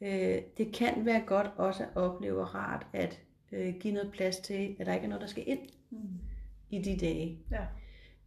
Øh, 0.00 0.42
det 0.58 0.72
kan 0.72 1.06
være 1.06 1.22
godt 1.26 1.50
også 1.56 1.82
at 1.82 1.96
opleve 1.96 2.44
rart 2.44 2.86
at 2.92 3.20
øh, 3.54 3.74
give 3.80 3.94
noget 3.94 4.12
plads 4.12 4.38
til, 4.38 4.76
at 4.78 4.86
der 4.86 4.94
ikke 4.94 5.04
er 5.04 5.08
noget, 5.08 5.22
der 5.22 5.26
skal 5.26 5.44
ind 5.46 5.60
mm. 5.90 5.98
i 6.70 6.82
de 6.82 6.96
dage. 6.96 7.38
Ja. 7.50 7.64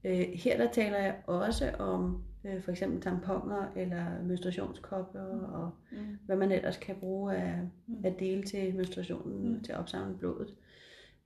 Øh, 0.03 0.27
her 0.33 0.57
der 0.57 0.71
taler 0.71 0.97
jeg 0.97 1.15
også 1.27 1.71
om 1.79 2.23
øh, 2.43 2.61
for 2.61 2.71
eksempel 2.71 3.01
tamponer 3.01 3.71
eller 3.75 4.23
menstruationskopper 4.23 5.33
mm. 5.33 5.53
og 5.53 5.71
mm. 5.91 6.17
hvad 6.25 6.35
man 6.35 6.51
ellers 6.51 6.77
kan 6.77 6.95
bruge 6.95 7.35
af, 7.35 7.59
mm. 7.87 8.05
af 8.05 8.13
dele 8.19 8.43
til 8.43 8.75
menstruationen, 8.75 9.53
mm. 9.53 9.63
til 9.63 9.71
at 9.71 9.79
opsamle 9.79 10.17
blodet 10.17 10.55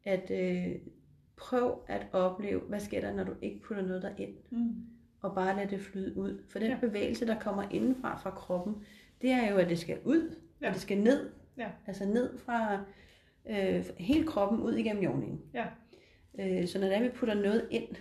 at 0.03 0.31
øh, 0.31 0.75
prøv 1.37 1.83
at 1.87 2.07
opleve, 2.11 2.59
hvad 2.59 2.79
sker 2.79 3.01
der, 3.01 3.13
når 3.13 3.23
du 3.23 3.33
ikke 3.41 3.61
putter 3.61 3.83
noget 3.83 4.01
der 4.01 4.11
ind, 4.17 4.33
mm. 4.49 4.75
og 5.21 5.35
bare 5.35 5.55
lad 5.55 5.67
det 5.67 5.81
flyde 5.81 6.17
ud. 6.17 6.43
For 6.49 6.59
den 6.59 6.71
ja. 6.71 6.77
bevægelse, 6.81 7.27
der 7.27 7.39
kommer 7.39 7.63
indenfra 7.71 8.17
fra 8.17 8.31
kroppen, 8.31 8.75
det 9.21 9.31
er 9.31 9.51
jo, 9.51 9.57
at 9.57 9.69
det 9.69 9.79
skal 9.79 9.97
ud, 10.05 10.35
ja. 10.61 10.67
og 10.67 10.73
det 10.73 10.81
skal 10.81 10.97
ned. 10.97 11.29
Ja. 11.57 11.69
Altså 11.87 12.05
ned 12.05 12.37
fra 12.37 12.83
øh, 13.49 13.85
hele 13.97 14.27
kroppen 14.27 14.61
ud 14.61 14.73
igennem 14.73 15.03
jorden. 15.03 15.41
Ja. 15.53 15.65
Øh, 16.39 16.67
så 16.67 16.79
når 16.79 16.87
der 16.87 17.01
vi 17.01 17.09
putter 17.09 17.35
noget 17.35 17.67
ind, 17.71 17.95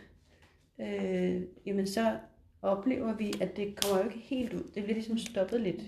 øh, 0.78 1.42
jamen 1.66 1.86
så 1.86 2.18
oplever 2.62 3.12
vi, 3.12 3.32
at 3.40 3.56
det 3.56 3.80
kommer 3.80 4.02
jo 4.02 4.08
ikke 4.08 4.18
helt 4.18 4.52
ud. 4.52 4.62
Det 4.74 4.82
bliver 4.82 4.94
ligesom 4.94 5.18
stoppet 5.18 5.60
lidt 5.60 5.82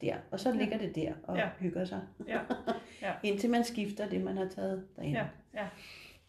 der, 0.00 0.16
og 0.30 0.40
så 0.40 0.52
ligger 0.52 0.78
det 0.78 0.94
der 0.94 1.12
og 1.22 1.36
ja. 1.36 1.48
hygger 1.58 1.84
sig. 1.84 2.00
Ja. 2.28 2.40
Ja. 3.02 3.12
Indtil 3.28 3.50
man 3.50 3.64
skifter 3.64 4.08
det, 4.08 4.20
man 4.20 4.36
har 4.36 4.48
taget 4.48 4.86
derhen. 4.96 5.12
Ja. 5.12 5.26
Ja. 5.54 5.66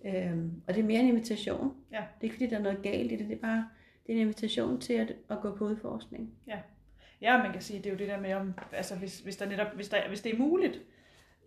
Øhm, 0.06 0.62
og 0.68 0.74
det 0.74 0.82
er 0.82 0.86
mere 0.86 1.00
en 1.00 1.08
invitation. 1.08 1.74
Ja. 1.92 1.98
Det 1.98 2.04
er 2.20 2.24
ikke 2.24 2.36
fordi, 2.36 2.48
der 2.48 2.58
er 2.58 2.64
noget 2.64 2.84
galt 2.84 3.12
i 3.12 3.16
det, 3.16 3.30
det 3.30 3.36
er 3.36 3.42
bare 3.42 3.68
det 4.08 4.14
er 4.14 4.18
en 4.18 4.22
invitation 4.22 4.82
til 4.82 4.94
at, 4.94 5.14
at 5.30 5.42
gå 5.42 5.56
på 5.56 5.66
udforskning. 5.66 6.34
Ja. 6.48 6.58
ja, 7.22 7.38
man 7.44 7.52
kan 7.52 7.62
sige, 7.62 7.78
det 7.78 7.86
er 7.86 7.92
jo 7.92 7.98
det 7.98 8.08
der 8.08 8.20
med, 8.20 8.34
om, 8.34 8.54
altså 8.72 8.96
hvis, 8.96 9.20
hvis, 9.20 9.38
der 9.38 9.46
netop, 9.46 9.76
hvis, 9.76 9.90
der, 9.90 10.08
hvis 10.08 10.22
det 10.22 10.34
er 10.34 10.38
muligt, 10.38 10.82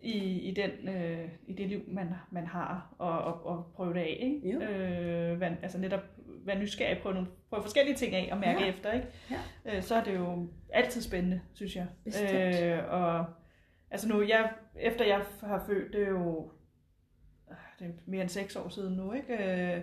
i, 0.01 0.39
i, 0.39 0.53
den, 0.53 0.89
øh, 0.89 1.29
i 1.47 1.53
det 1.53 1.67
liv, 1.67 1.81
man, 1.87 2.09
man 2.31 2.47
har, 2.47 2.95
og, 2.97 3.21
og, 3.21 3.45
og 3.45 3.71
prøve 3.75 3.93
det 3.93 3.99
af. 3.99 4.17
Ikke? 4.21 4.51
Jo. 4.51 4.61
Øh, 4.61 5.37
hvad, 5.37 5.49
altså 5.61 5.77
netop 5.77 6.01
være 6.45 6.59
nysgerrig, 6.59 7.01
prøve, 7.01 7.13
nogle, 7.13 7.29
prøve 7.49 7.61
forskellige 7.61 7.95
ting 7.95 8.15
af 8.15 8.29
og 8.31 8.37
mærke 8.37 8.61
ja. 8.61 8.69
efter. 8.69 8.91
Ikke? 8.91 9.07
Ja. 9.31 9.37
Øh, 9.65 9.83
så 9.83 9.95
er 9.95 10.03
det 10.03 10.15
jo 10.15 10.49
altid 10.73 11.01
spændende, 11.01 11.41
synes 11.53 11.75
jeg. 11.75 11.87
Øh, 12.05 12.93
og 12.93 13.25
altså 13.91 14.07
nu, 14.07 14.21
jeg, 14.21 14.51
efter 14.75 15.05
jeg 15.05 15.21
har 15.43 15.63
født, 15.67 15.93
det 15.93 16.03
er 16.03 16.09
jo 16.09 16.51
ah, 17.49 17.55
det 17.79 17.87
er 17.87 17.91
mere 18.05 18.21
end 18.21 18.29
seks 18.29 18.55
år 18.55 18.69
siden 18.69 18.93
nu, 18.93 19.13
ikke? 19.13 19.33
Øh, 19.33 19.81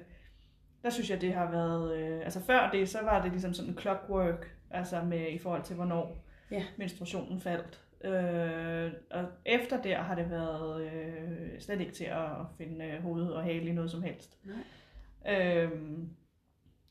der 0.83 0.91
synes 0.91 1.11
jeg, 1.11 1.21
det 1.21 1.33
har 1.35 1.51
været... 1.51 1.99
Øh, 1.99 2.21
altså 2.21 2.41
før 2.41 2.71
det, 2.71 2.89
så 2.89 3.03
var 3.03 3.23
det 3.23 3.31
ligesom 3.31 3.55
sådan 3.55 3.71
en 3.71 3.79
clockwork, 3.79 4.57
altså 4.71 5.03
med 5.03 5.31
i 5.31 5.39
forhold 5.39 5.63
til, 5.63 5.77
hvornår 5.77 6.25
ja. 6.51 6.63
menstruationen 6.77 7.41
faldt. 7.41 7.81
Øh, 8.05 8.93
og 9.11 9.25
efter 9.45 9.83
der 9.83 10.03
har 10.03 10.15
det 10.15 10.31
været 10.31 10.83
øh, 10.83 11.61
slet 11.61 11.81
ikke 11.81 11.93
til 11.93 12.05
at 12.05 12.31
finde 12.59 12.85
øh, 12.85 13.03
hoved 13.03 13.27
og 13.27 13.43
hale 13.43 13.69
i 13.69 13.73
noget 13.73 13.91
som 13.91 14.03
helst. 14.03 14.39
Nej. 14.45 15.35
Øh, 15.35 15.71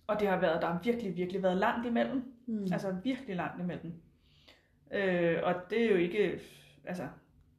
og 0.08 0.20
det 0.20 0.28
har 0.28 0.40
været, 0.40 0.62
der 0.62 0.68
har 0.68 0.80
virkelig, 0.84 1.18
virkelig 1.18 1.44
været 1.44 1.58
langt 1.58 1.88
imellem. 1.88 2.34
Mm. 2.46 2.68
Altså 2.74 2.96
virkelig 3.04 3.36
langt 3.36 3.62
imellem. 3.62 3.94
Øh, 4.92 5.40
og 5.44 5.56
det 5.70 5.86
er 5.86 5.90
jo 5.90 5.96
ikke, 5.96 6.40
altså, 6.86 7.08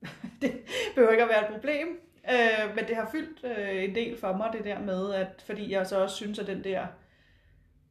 det 0.42 0.52
behøver 0.94 1.12
ikke 1.12 1.24
at 1.24 1.28
være 1.28 1.48
et 1.48 1.54
problem. 1.54 1.88
Øh, 2.30 2.76
men 2.76 2.84
det 2.88 2.96
har 2.96 3.08
fyldt 3.12 3.44
øh, 3.44 3.84
en 3.84 3.94
del 3.94 4.18
for 4.18 4.36
mig, 4.36 4.50
det 4.52 4.64
der 4.64 4.80
med, 4.80 5.14
at 5.14 5.42
fordi 5.46 5.72
jeg 5.72 5.86
så 5.86 6.02
også 6.02 6.16
synes, 6.16 6.38
at 6.38 6.46
den 6.46 6.64
der, 6.64 6.86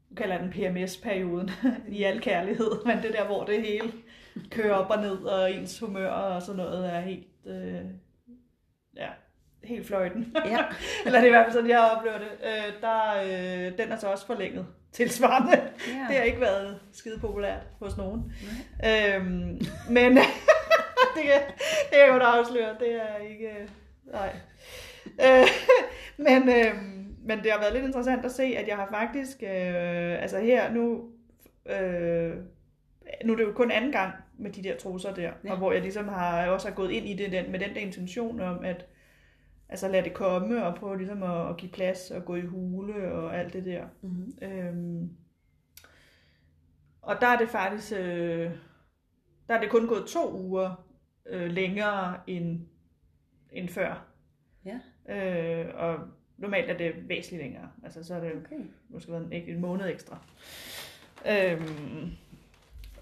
nu 0.09 0.15
kalder 0.15 0.37
den 0.37 0.49
PMS-perioden, 0.49 1.49
i 1.97 2.03
al 2.03 2.21
kærlighed, 2.21 2.85
men 2.85 2.97
det 2.97 3.13
der, 3.13 3.25
hvor 3.25 3.43
det 3.43 3.61
hele 3.61 3.91
kører 4.51 4.73
op 4.73 4.89
og 4.89 5.01
ned, 5.01 5.17
og 5.17 5.51
ens 5.51 5.79
humør 5.79 6.09
og 6.09 6.41
sådan 6.41 6.55
noget 6.57 6.93
er 6.93 6.99
helt, 6.99 7.27
øh, 7.45 7.85
ja, 8.95 9.07
helt 9.63 9.87
fløjten. 9.87 10.35
Ja. 10.45 10.59
Eller 11.05 11.19
det 11.19 11.23
er 11.23 11.27
i 11.27 11.29
hvert 11.29 11.45
fald 11.45 11.53
sådan, 11.53 11.69
jeg 11.69 11.91
oplever 11.97 12.17
det. 12.17 12.31
Øh, 12.43 12.81
der, 12.81 13.21
øh, 13.23 13.77
den 13.77 13.91
er 13.91 13.95
så 13.95 14.07
også 14.07 14.25
forlænget 14.25 14.65
tilsvarende. 14.91 15.51
Ja. 15.87 16.05
Det 16.09 16.15
har 16.15 16.23
ikke 16.23 16.41
været 16.41 16.79
skide 16.91 17.19
populært 17.19 17.67
hos 17.79 17.97
nogen. 17.97 18.33
Nej. 18.81 19.15
Øhm, 19.15 19.61
men 19.89 20.17
det, 21.15 21.23
kan, 21.23 21.41
det 21.57 21.91
kan 21.91 21.99
jeg 21.99 22.09
godt 22.09 22.23
afsløre, 22.23 22.75
det 22.79 22.95
er 22.95 23.17
ikke... 23.17 23.69
Nej. 24.03 24.35
Øh, 25.05 25.47
men, 26.25 26.49
øh, 26.49 26.75
men 27.23 27.43
det 27.43 27.51
har 27.51 27.59
været 27.59 27.73
lidt 27.73 27.85
interessant 27.85 28.25
at 28.25 28.31
se, 28.31 28.43
at 28.43 28.67
jeg 28.67 28.75
har 28.75 28.87
faktisk... 28.91 29.43
Øh, 29.43 30.21
altså 30.21 30.39
her 30.39 30.71
nu... 30.71 31.09
Øh, 31.69 32.33
nu 33.25 33.33
er 33.33 33.37
det 33.37 33.43
jo 33.43 33.53
kun 33.53 33.71
anden 33.71 33.91
gang 33.91 34.13
med 34.37 34.51
de 34.51 34.63
der 34.63 34.77
trusser 34.77 35.13
der, 35.13 35.31
ja. 35.43 35.51
og 35.51 35.57
hvor 35.57 35.71
jeg 35.71 35.81
ligesom 35.81 36.07
har 36.07 36.47
også 36.47 36.67
har 36.67 36.75
gået 36.75 36.91
ind 36.91 37.05
i 37.05 37.13
det 37.13 37.31
den, 37.31 37.51
med 37.51 37.59
den 37.59 37.75
der 37.75 37.81
intention 37.81 38.41
om, 38.41 38.65
at 38.65 38.85
altså 39.69 39.87
lade 39.87 40.03
det 40.03 40.13
komme 40.13 40.65
og 40.65 40.75
prøve 40.75 40.97
ligesom 40.97 41.23
at, 41.23 41.49
at 41.49 41.57
give 41.57 41.71
plads 41.71 42.11
og 42.11 42.25
gå 42.25 42.35
i 42.35 42.45
hule 42.45 43.11
og 43.11 43.37
alt 43.37 43.53
det 43.53 43.65
der. 43.65 43.85
Mm-hmm. 44.01 44.33
Øhm, 44.41 45.09
og 47.01 47.15
der 47.21 47.27
er 47.27 47.37
det 47.37 47.49
faktisk, 47.49 47.93
øh, 47.93 48.51
der 49.47 49.55
er 49.55 49.61
det 49.61 49.69
kun 49.69 49.87
gået 49.87 50.07
to 50.07 50.33
uger 50.33 50.85
øh, 51.25 51.51
længere 51.51 52.17
end, 52.27 52.61
end 53.51 53.69
før. 53.69 54.05
Ja. 54.65 54.79
Øh, 55.09 55.75
og 55.75 55.99
normalt 56.37 56.69
er 56.69 56.77
det 56.77 57.09
væsentligt 57.09 57.43
længere. 57.43 57.69
Altså 57.83 58.03
så 58.03 58.15
er 58.15 58.19
det 58.19 58.31
okay. 58.35 58.65
måske 58.89 59.11
været 59.11 59.27
en, 59.31 59.55
en 59.55 59.61
måned 59.61 59.89
ekstra. 59.89 60.19
Øhm, 61.29 62.11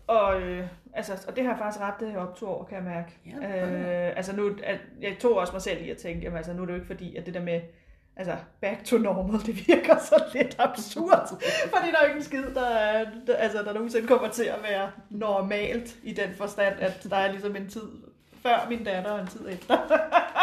og 0.07 0.41
øh, 0.41 0.67
Altså, 0.95 1.13
og 1.27 1.35
det 1.35 1.43
har 1.43 1.51
jeg 1.51 1.59
faktisk 1.59 1.81
ret 1.81 1.93
det 1.99 2.17
optur 2.17 2.49
over, 2.49 2.65
kan 2.65 2.75
jeg 2.75 2.83
mærke. 2.83 3.19
Ja, 3.25 3.65
øh, 3.65 4.17
altså 4.17 4.35
nu, 4.35 4.55
at, 4.63 4.79
jeg 5.01 5.15
tog 5.19 5.37
også 5.37 5.53
mig 5.53 5.61
selv 5.61 5.85
i 5.85 5.89
at 5.89 5.97
tænke, 5.97 6.21
jamen 6.23 6.37
altså 6.37 6.53
nu 6.53 6.61
er 6.61 6.65
det 6.65 6.73
jo 6.73 6.75
ikke 6.75 6.87
fordi, 6.87 7.15
at 7.15 7.25
det 7.25 7.33
der 7.33 7.41
med, 7.41 7.61
altså 8.15 8.35
back 8.61 8.83
to 8.83 8.97
normal, 8.97 9.39
det 9.45 9.67
virker 9.67 9.99
så 9.99 10.23
lidt 10.33 10.55
absurd. 10.59 11.27
fordi 11.75 11.91
der 11.91 11.97
er 11.97 12.01
jo 12.01 12.07
ikke 12.07 12.17
en 12.17 12.23
skid, 12.23 12.43
der, 12.55 12.67
er, 12.67 13.05
der, 13.27 13.35
altså, 13.35 13.63
der 13.63 13.73
nogensinde 13.73 14.07
kommer 14.07 14.29
til 14.29 14.43
at 14.43 14.59
være 14.63 14.91
normalt 15.09 15.95
i 16.03 16.13
den 16.13 16.33
forstand, 16.33 16.79
at 16.79 17.07
der 17.09 17.15
er 17.15 17.31
ligesom 17.31 17.55
en 17.55 17.69
tid 17.69 17.89
før 18.45 18.69
min 18.69 18.83
datter 18.83 19.11
og 19.11 19.21
en 19.21 19.27
tid 19.27 19.49
efter. 19.49 19.75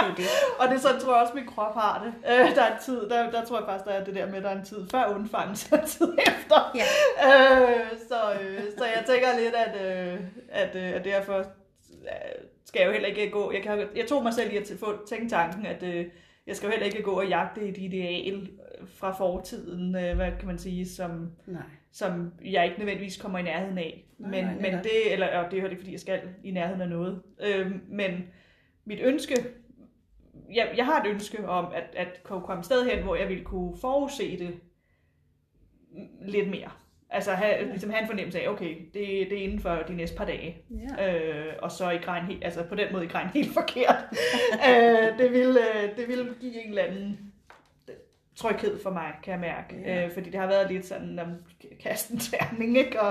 Det 0.01 0.11
er 0.11 0.15
det. 0.17 0.27
og 0.61 0.69
det 0.69 0.75
er 0.75 0.81
sådan, 0.81 1.01
tror 1.01 1.13
jeg 1.15 1.23
også, 1.23 1.35
min 1.35 1.47
krop 1.47 1.75
har 1.75 2.05
det. 2.05 2.13
Øh, 2.31 2.55
der 2.57 2.63
er 2.63 2.73
en 2.77 2.83
tid, 2.85 3.09
der, 3.09 3.31
der 3.31 3.45
tror 3.45 3.57
jeg 3.57 3.67
faktisk, 3.67 3.85
der 3.85 3.93
er 3.93 4.05
det 4.05 4.15
der 4.15 4.27
med, 4.27 4.37
at 4.37 4.43
der 4.43 4.51
er 4.51 4.59
en 4.59 4.65
tid 4.65 4.89
før 4.91 5.15
undfangelse 5.15 5.69
og 5.73 5.79
en 5.79 5.87
tid 5.87 6.09
efter. 6.27 6.59
Ja. 6.81 6.87
Øh, 7.29 7.91
så, 8.09 8.21
øh, 8.41 8.63
så 8.79 8.85
jeg 8.85 9.05
tænker 9.07 9.29
lidt, 9.39 9.55
at, 9.55 9.75
øh, 9.87 10.21
at, 10.49 10.77
øh, 10.77 10.95
at 10.95 11.05
derfor 11.05 11.39
øh, 11.39 11.45
skal 12.65 12.81
jeg 12.81 12.87
jo 12.87 12.93
heller 12.93 13.09
ikke 13.09 13.31
gå. 13.31 13.53
Jeg, 13.53 13.63
kan, 13.63 13.89
jeg 13.97 14.07
tog 14.09 14.23
mig 14.23 14.35
selv 14.35 14.53
i 14.53 14.57
at 14.57 14.73
få 14.81 15.07
tænke 15.07 15.29
tanken, 15.29 15.67
at 15.67 15.83
øh, 15.83 16.07
jeg 16.47 16.57
skal 16.57 16.67
jo 16.67 16.71
heller 16.71 16.87
ikke 16.87 17.03
gå 17.03 17.13
og 17.21 17.27
jagte 17.29 17.61
et 17.61 17.79
ideal 17.79 18.41
øh, 18.43 18.89
fra 18.95 19.13
fortiden, 19.13 19.97
øh, 19.97 20.17
hvad 20.17 20.31
kan 20.39 20.47
man 20.47 20.59
sige, 20.59 20.89
som, 20.89 21.31
Nej. 21.47 21.63
Som 21.93 22.33
jeg 22.45 22.65
ikke 22.65 22.79
nødvendigvis 22.79 23.17
kommer 23.17 23.39
i 23.39 23.43
nærheden 23.43 23.79
af. 23.79 24.05
Nej, 24.19 24.31
men, 24.31 24.45
nej, 24.45 24.55
men 24.55 24.85
det, 24.85 25.13
eller 25.13 25.39
og 25.39 25.51
det 25.51 25.59
er 25.59 25.63
jo 25.63 25.69
ikke, 25.69 25.81
fordi 25.81 25.93
jeg 25.93 26.01
skal 26.01 26.21
i 26.45 26.51
nærheden 26.51 26.81
af 26.81 26.89
noget. 26.89 27.23
Øh, 27.41 27.73
men 27.89 28.25
mit 28.85 29.01
ønske, 29.03 29.35
jeg, 30.55 30.75
jeg 30.77 30.87
har 30.87 31.01
et 31.01 31.11
ønske 31.11 31.49
om, 31.49 31.73
at, 31.75 31.95
at 31.97 32.21
kunne 32.23 32.41
komme 32.41 32.61
et 32.61 32.67
sted 32.67 32.91
hen, 32.91 33.03
hvor 33.03 33.17
jeg 33.17 33.29
ville 33.29 33.45
kunne 33.45 33.77
forudse 33.81 34.39
det 34.39 34.55
lidt 36.21 36.51
mere. 36.51 36.71
Altså 37.11 37.33
have, 37.33 37.69
ligesom 37.69 37.91
have 37.91 38.03
en 38.03 38.09
fornemmelse 38.09 38.41
af, 38.41 38.49
okay, 38.49 38.77
det, 38.95 39.31
det 39.31 39.33
er 39.33 39.43
inden 39.43 39.61
for 39.61 39.75
de 39.89 39.95
næste 39.95 40.17
par 40.17 40.25
dage. 40.25 40.57
Ja. 40.99 41.19
Øh, 41.19 41.55
og 41.63 41.71
så 41.71 41.91
ikke 41.91 42.09
regne 42.09 42.27
helt, 42.27 42.45
altså 42.45 42.65
på 42.69 42.75
den 42.75 42.87
måde 42.93 43.05
ikke 43.05 43.15
regne 43.15 43.31
helt 43.35 43.53
forkert. 43.53 44.05
øh, 44.69 45.19
det, 45.19 45.33
vil, 45.33 45.59
øh, 45.59 45.97
det 45.97 46.09
vil 46.09 46.35
give 46.41 46.65
en 46.65 46.69
eller 46.69 46.83
anden 46.83 47.32
tryghed 48.43 48.83
for 48.83 48.91
mig, 48.91 49.13
kan 49.23 49.33
jeg 49.33 49.41
mærke. 49.41 49.81
Ja. 49.81 50.05
Øh, 50.07 50.13
fordi 50.13 50.31
det 50.31 50.41
har 50.41 50.47
været 50.47 50.73
lidt 50.73 50.87
sådan, 50.87 51.19
om 51.19 51.29
kasten 51.83 52.19
terning, 52.19 52.77
ikke? 52.79 53.01
Og, 53.01 53.09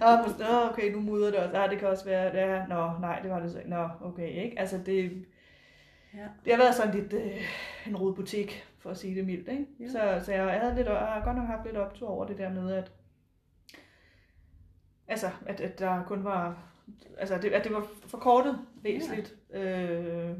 og 0.00 0.18
måske, 0.26 0.40
"Nå, 0.42 0.68
okay, 0.70 0.92
nu 0.92 1.00
mudder 1.00 1.30
det 1.30 1.38
også. 1.38 1.56
Ah, 1.56 1.70
det 1.70 1.78
kan 1.78 1.88
også 1.88 2.04
være, 2.04 2.36
ja, 2.36 2.66
nå, 2.66 2.90
nej, 3.00 3.18
det 3.22 3.30
var 3.30 3.40
det 3.40 3.52
så 3.52 3.58
ikke. 3.58 3.70
Nå, 3.70 3.88
okay, 4.00 4.28
ikke? 4.44 4.58
Altså 4.58 4.78
det, 4.86 5.24
Ja. 6.14 6.26
det 6.44 6.52
har 6.52 6.58
været 6.62 6.74
sådan 6.74 6.94
lidt 6.94 7.12
øh, 7.12 7.40
en 7.86 7.96
rodbutik, 7.96 8.64
for 8.78 8.90
at 8.90 8.96
sige 8.96 9.14
det 9.14 9.26
mildt, 9.26 9.48
ikke? 9.48 9.66
Ja. 9.80 9.88
Så, 9.88 10.24
så 10.24 10.32
jeg, 10.32 10.60
havde 10.60 10.74
lidt, 10.74 10.86
jeg 10.86 10.96
har 10.96 11.24
godt 11.24 11.36
nok 11.36 11.46
haft 11.46 11.64
lidt 11.66 11.76
optur 11.76 12.08
over 12.08 12.26
det 12.26 12.38
der 12.38 12.50
med, 12.50 12.72
at 12.72 12.92
altså, 15.08 15.30
at, 15.46 15.60
at 15.60 15.78
der 15.78 16.02
kun 16.04 16.24
var, 16.24 16.56
altså, 17.18 17.38
det, 17.38 17.50
at 17.52 17.64
det 17.64 17.72
var 17.74 17.86
forkortet 18.06 18.58
væsentligt, 18.82 19.34
ja. 19.52 19.82
øh, 19.90 20.36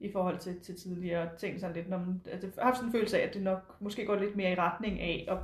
i 0.00 0.12
forhold 0.12 0.38
til, 0.38 0.60
til 0.60 0.74
tidligere 0.76 1.28
ting 1.38 1.60
sådan 1.60 1.76
lidt, 1.76 1.88
når 1.88 1.98
man, 1.98 2.20
altså, 2.32 2.46
jeg 2.46 2.52
har 2.58 2.64
haft 2.64 2.76
sådan 2.76 2.88
en 2.88 2.92
følelse 2.92 3.20
af, 3.20 3.26
at 3.28 3.34
det 3.34 3.42
nok 3.42 3.76
måske 3.80 4.04
går 4.06 4.16
lidt 4.16 4.36
mere 4.36 4.52
i 4.52 4.54
retning 4.54 5.00
af 5.00 5.26
at 5.30 5.38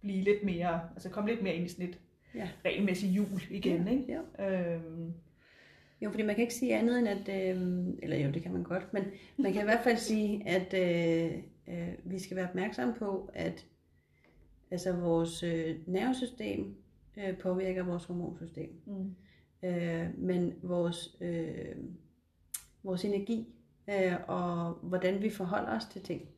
blive 0.00 0.22
lidt 0.22 0.44
mere, 0.44 0.80
altså 0.94 1.10
komme 1.10 1.30
lidt 1.30 1.42
mere 1.42 1.54
ind 1.54 1.66
i 1.66 1.68
sådan 1.68 1.88
et 1.88 1.98
Ja. 2.34 2.48
regelmæssigt 2.64 3.12
jul 3.12 3.40
igen, 3.50 3.88
ikke? 3.88 4.18
Ja. 4.38 4.74
Øhm, 4.74 5.12
Jo, 6.02 6.10
fordi 6.10 6.22
man 6.22 6.34
kan 6.34 6.42
ikke 6.42 6.54
sige 6.54 6.76
andet 6.76 6.98
end, 6.98 7.08
at, 7.08 7.56
øh, 7.56 7.86
eller 8.02 8.16
jo, 8.16 8.30
det 8.30 8.42
kan 8.42 8.52
man 8.52 8.62
godt, 8.62 8.92
men 8.92 9.04
man 9.36 9.52
kan 9.52 9.62
i 9.62 9.64
hvert 9.64 9.84
fald 9.84 9.96
sige, 9.96 10.48
at 10.48 10.74
øh, 10.74 11.32
øh, 11.68 11.94
vi 12.04 12.18
skal 12.18 12.36
være 12.36 12.48
opmærksomme 12.48 12.94
på, 12.94 13.30
at 13.34 13.66
altså, 14.70 14.92
vores 14.92 15.42
øh, 15.42 15.76
nervesystem 15.86 16.74
øh, 17.16 17.38
påvirker 17.38 17.82
vores 17.82 18.04
hormonsystem. 18.04 18.70
mm, 18.86 19.14
Øh, 19.62 20.18
men 20.18 20.54
vores, 20.62 21.16
øh, 21.20 21.74
vores 22.82 23.04
energi 23.04 23.46
øh, 23.90 24.12
og 24.28 24.72
hvordan 24.82 25.22
vi 25.22 25.30
forholder 25.30 25.76
os 25.76 25.84
til 25.84 26.02
ting, 26.02 26.28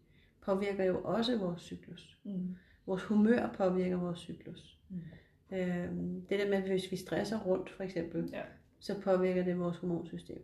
påvirker 0.45 0.85
jo 0.85 1.01
også 1.05 1.39
vores 1.39 1.63
cyklus. 1.63 2.19
mm, 2.25 2.57
Vores 2.87 3.03
humør 3.03 3.55
påvirker 3.57 3.97
vores 3.97 4.19
cyklus. 4.19 4.79
Mm. 4.89 5.57
Øh, 5.57 5.89
det 6.31 6.39
der 6.39 6.49
med, 6.49 6.55
at 6.59 6.69
hvis 6.69 6.91
vi 6.91 6.97
stresser 6.97 7.39
rundt, 7.41 7.71
for 7.71 7.83
eksempel, 7.83 8.29
Ja. 8.33 8.41
så 8.79 9.01
påvirker 9.01 9.45
det 9.45 9.59
vores 9.59 9.77
hormonsystem. 9.77 10.43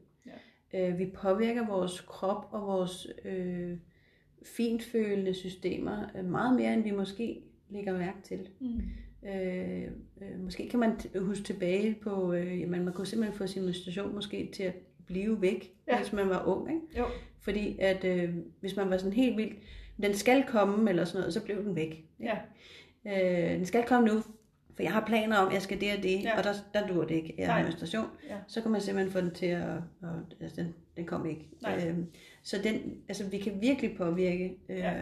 Ja. 0.72 0.90
Øh, 0.90 0.98
vi 0.98 1.06
påvirker 1.14 1.66
vores 1.66 2.00
krop 2.00 2.48
og 2.50 2.62
vores 2.66 3.06
øh, 3.24 3.78
fintfølende 4.42 5.34
systemer 5.34 6.06
øh, 6.18 6.24
meget 6.24 6.56
mere, 6.56 6.74
end 6.74 6.82
vi 6.82 6.90
måske 6.90 7.42
lægger 7.70 7.98
mærke 7.98 8.22
til. 8.22 8.48
mm, 8.60 8.80
Øh, 9.28 9.82
øh, 10.22 10.40
måske 10.40 10.68
kan 10.68 10.80
man 10.80 10.90
t- 10.90 11.18
huske 11.18 11.44
tilbage 11.44 11.94
på, 12.02 12.32
øh, 12.32 12.60
jamen 12.60 12.84
man 12.84 12.94
kunne 12.94 13.06
simpelthen 13.06 13.38
få 13.38 13.46
sin 13.46 13.64
menstruation 13.64 14.14
måske 14.14 14.50
til 14.54 14.62
at 14.62 14.74
blive 15.06 15.42
væk, 15.42 15.72
Ja. 15.88 15.96
hvis 15.98 16.12
man 16.12 16.28
var 16.28 16.44
ung. 16.46 16.68
Ikke? 16.70 16.98
jo, 16.98 17.04
Fordi 17.40 17.78
at 17.78 18.04
øh, 18.04 18.34
hvis 18.60 18.76
man 18.76 18.90
var 18.90 18.96
sådan 18.96 19.12
helt 19.12 19.36
vild, 19.36 19.52
den 20.02 20.14
skal 20.14 20.44
komme 20.48 20.90
eller 20.90 21.04
sådan 21.04 21.20
noget, 21.20 21.34
så 21.34 21.44
blev 21.44 21.64
den 21.64 21.76
væk. 21.76 22.04
ja, 22.20 22.36
Øh, 23.06 23.50
den 23.50 23.66
skal 23.66 23.84
komme 23.86 24.08
nu, 24.08 24.20
for 24.76 24.82
jeg 24.82 24.92
har 24.92 25.04
planer 25.06 25.36
om, 25.36 25.48
at 25.48 25.54
jeg 25.54 25.62
skal 25.62 25.80
det 25.80 25.96
og 25.96 26.02
det, 26.02 26.22
Ja. 26.22 26.38
og 26.38 26.44
der, 26.44 26.52
der 26.74 26.86
dur 26.86 27.04
det 27.04 27.14
ikke. 27.14 27.34
Jeg 27.38 27.52
har 27.54 27.62
menstruation. 27.62 28.06
Ja. 28.28 28.36
Så 28.48 28.60
kan 28.62 28.70
man 28.70 28.80
simpelthen 28.80 29.12
få 29.12 29.20
den 29.20 29.30
til 29.34 29.46
at, 29.46 29.68
og, 30.02 30.08
altså 30.40 30.60
den, 30.62 30.74
den 30.96 31.06
kom 31.06 31.26
ikke. 31.26 31.48
Nej. 31.62 31.84
Øhm, 31.88 32.06
så 32.42 32.56
den, 32.64 32.74
altså 33.08 33.24
vi 33.28 33.38
kan 33.38 33.52
virkelig 33.60 33.96
påvirke 33.96 34.56
øh, 34.68 34.78
Ja. 34.78 34.92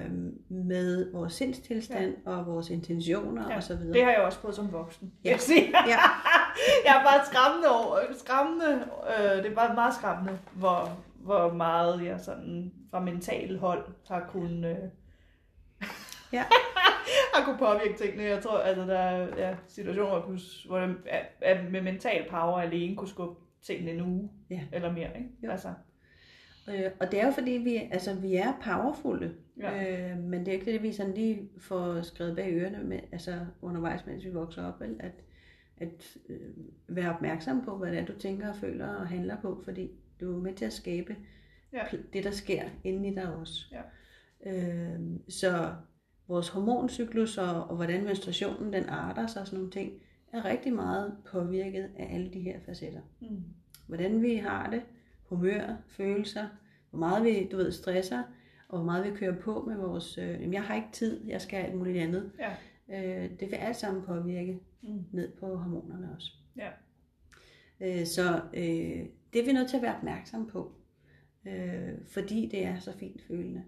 med 0.48 1.12
vores 1.12 1.32
sindstilstand 1.32 2.14
ja. 2.26 2.30
og 2.30 2.46
vores 2.46 2.70
intentioner 2.70 3.50
Ja, 3.50 3.56
og 3.56 3.62
så 3.62 3.76
videre. 3.76 3.92
Det 3.92 4.04
har 4.04 4.10
jeg 4.10 4.20
også 4.20 4.38
prøvet 4.38 4.56
som 4.56 4.72
voksen. 4.72 5.12
Ja. 5.24 5.30
Jeg, 5.30 5.40
sige. 5.40 5.62
Ja. 5.88 5.96
jeg 6.86 6.96
er 7.00 7.04
bare 7.04 7.26
skræmmende 7.26 7.68
over, 7.68 7.98
skræmmende, 8.18 8.88
øh, 9.18 9.42
det 9.44 9.50
er 9.50 9.54
bare 9.54 9.74
meget 9.74 9.94
skræmmende, 9.94 10.38
hvor, 10.52 10.98
hvor 11.16 11.52
meget 11.52 12.04
jeg 12.04 12.20
sådan 12.20 12.72
fra 12.90 13.00
mental 13.00 13.58
hold 13.58 13.84
har 14.08 14.26
kunnet, 14.28 14.64
øh, 14.70 14.76
Ja. 16.32 16.44
har 17.34 17.44
kunne 17.44 17.58
påvirke 17.58 17.98
tingene. 17.98 18.22
Jeg 18.22 18.42
tror, 18.42 18.58
altså 18.58 18.82
der 18.86 18.98
er 18.98 19.48
ja, 19.48 19.56
situationer, 19.68 20.08
hvor, 20.08 20.16
jeg 20.16 20.24
kunne, 20.24 20.40
hvor 20.66 20.78
jeg, 20.78 20.94
at, 21.06 21.26
at 21.40 21.72
med 21.72 21.82
mental 21.82 22.26
power 22.30 22.60
alene 22.60 22.96
kunne 22.96 23.08
skubbe 23.08 23.40
tingene 23.66 23.90
en 23.90 24.00
uge 24.00 24.30
Ja. 24.50 24.60
eller 24.72 24.92
mere. 24.92 25.08
Ikke? 25.16 25.28
Jo. 25.44 25.50
Altså, 25.50 25.68
Øh, 26.68 26.90
og 27.00 27.12
det 27.12 27.20
er 27.20 27.26
jo 27.26 27.32
fordi, 27.32 27.50
vi, 27.50 27.76
altså, 27.92 28.14
vi 28.14 28.34
er 28.34 28.52
powerfulde, 28.64 29.34
Ja. 29.60 30.10
øh, 30.10 30.18
men 30.18 30.40
det 30.40 30.48
er 30.48 30.52
ikke 30.52 30.72
det, 30.72 30.82
vi 30.82 30.92
sådan 30.92 31.14
lige 31.14 31.48
får 31.60 32.02
skrevet 32.02 32.36
bag 32.36 32.52
ørerne 32.52 32.84
med, 32.84 32.98
altså 33.12 33.38
undervejs, 33.62 34.06
mens 34.06 34.24
vi 34.24 34.30
vokser 34.30 34.66
op, 34.68 34.80
vel? 34.80 34.96
at, 35.00 35.12
at 35.82 36.16
øh, 36.28 36.40
være 36.88 37.14
opmærksom 37.14 37.64
på, 37.64 37.76
hvad 37.76 37.90
det 37.90 37.98
er, 37.98 38.04
du 38.04 38.12
tænker 38.18 38.48
og 38.48 38.56
føler 38.56 38.88
og 38.88 39.08
handler 39.08 39.36
på, 39.40 39.60
fordi 39.64 39.90
du 40.20 40.36
er 40.36 40.40
med 40.42 40.54
til 40.54 40.64
at 40.64 40.72
skabe 40.72 41.16
Ja. 41.72 41.82
det, 42.12 42.24
der 42.24 42.30
sker 42.30 42.62
inde 42.84 43.08
i 43.08 43.14
dig 43.14 43.34
også. 43.34 43.66
Ja. 43.72 43.82
Øh, 44.46 45.00
så 45.28 45.74
vores 46.28 46.48
hormoncyklus 46.48 47.38
og, 47.38 47.64
og 47.70 47.76
hvordan 47.76 48.04
menstruationen 48.04 48.72
den 48.72 48.88
arter 48.88 49.26
sig 49.26 49.40
og 49.42 49.46
sådan 49.46 49.58
nogle 49.58 49.72
ting, 49.72 49.92
er 50.32 50.44
rigtig 50.44 50.72
meget 50.72 51.16
påvirket 51.32 51.90
af 51.98 52.14
alle 52.14 52.32
de 52.32 52.40
her 52.40 52.60
facetter 52.66 53.00
mm, 53.20 53.44
hvordan 53.86 54.22
vi 54.22 54.34
har 54.34 54.70
det, 54.70 54.82
humør, 55.24 55.76
følelser, 55.88 56.46
hvor 56.90 56.98
meget 56.98 57.24
vi, 57.24 57.48
du 57.52 57.56
ved, 57.56 57.72
stresser, 57.72 58.22
og 58.68 58.78
hvor 58.78 58.84
meget 58.84 59.04
vi 59.12 59.16
kører 59.16 59.36
på 59.40 59.64
med 59.68 59.76
vores, 59.76 60.18
øh, 60.18 60.28
jamen 60.28 60.52
jeg 60.52 60.62
har 60.62 60.74
ikke 60.74 60.88
tid, 60.92 61.26
jeg 61.26 61.40
skal 61.40 61.56
alt 61.56 61.74
muligt 61.74 61.98
andet. 61.98 62.32
ja. 62.38 62.50
Øh, 62.92 63.30
det 63.40 63.50
vil 63.50 63.56
alt 63.56 63.76
sammen 63.76 64.02
påvirke 64.02 64.60
Mm, 64.84 65.04
ned 65.12 65.32
på 65.32 65.56
hormonerne 65.56 66.14
også. 66.16 66.32
ja. 66.56 66.68
Øh, 67.80 68.06
så 68.06 68.40
øh, 68.54 69.06
det 69.32 69.40
er 69.40 69.44
vi 69.44 69.52
nødt 69.52 69.68
til 69.68 69.76
at 69.76 69.82
være 69.82 69.96
opmærksom 69.96 70.46
på, 70.46 70.72
øh, 71.46 71.92
fordi 72.08 72.48
det 72.52 72.64
er 72.64 72.78
så 72.78 72.92
fint 72.98 73.22
følende. 73.28 73.62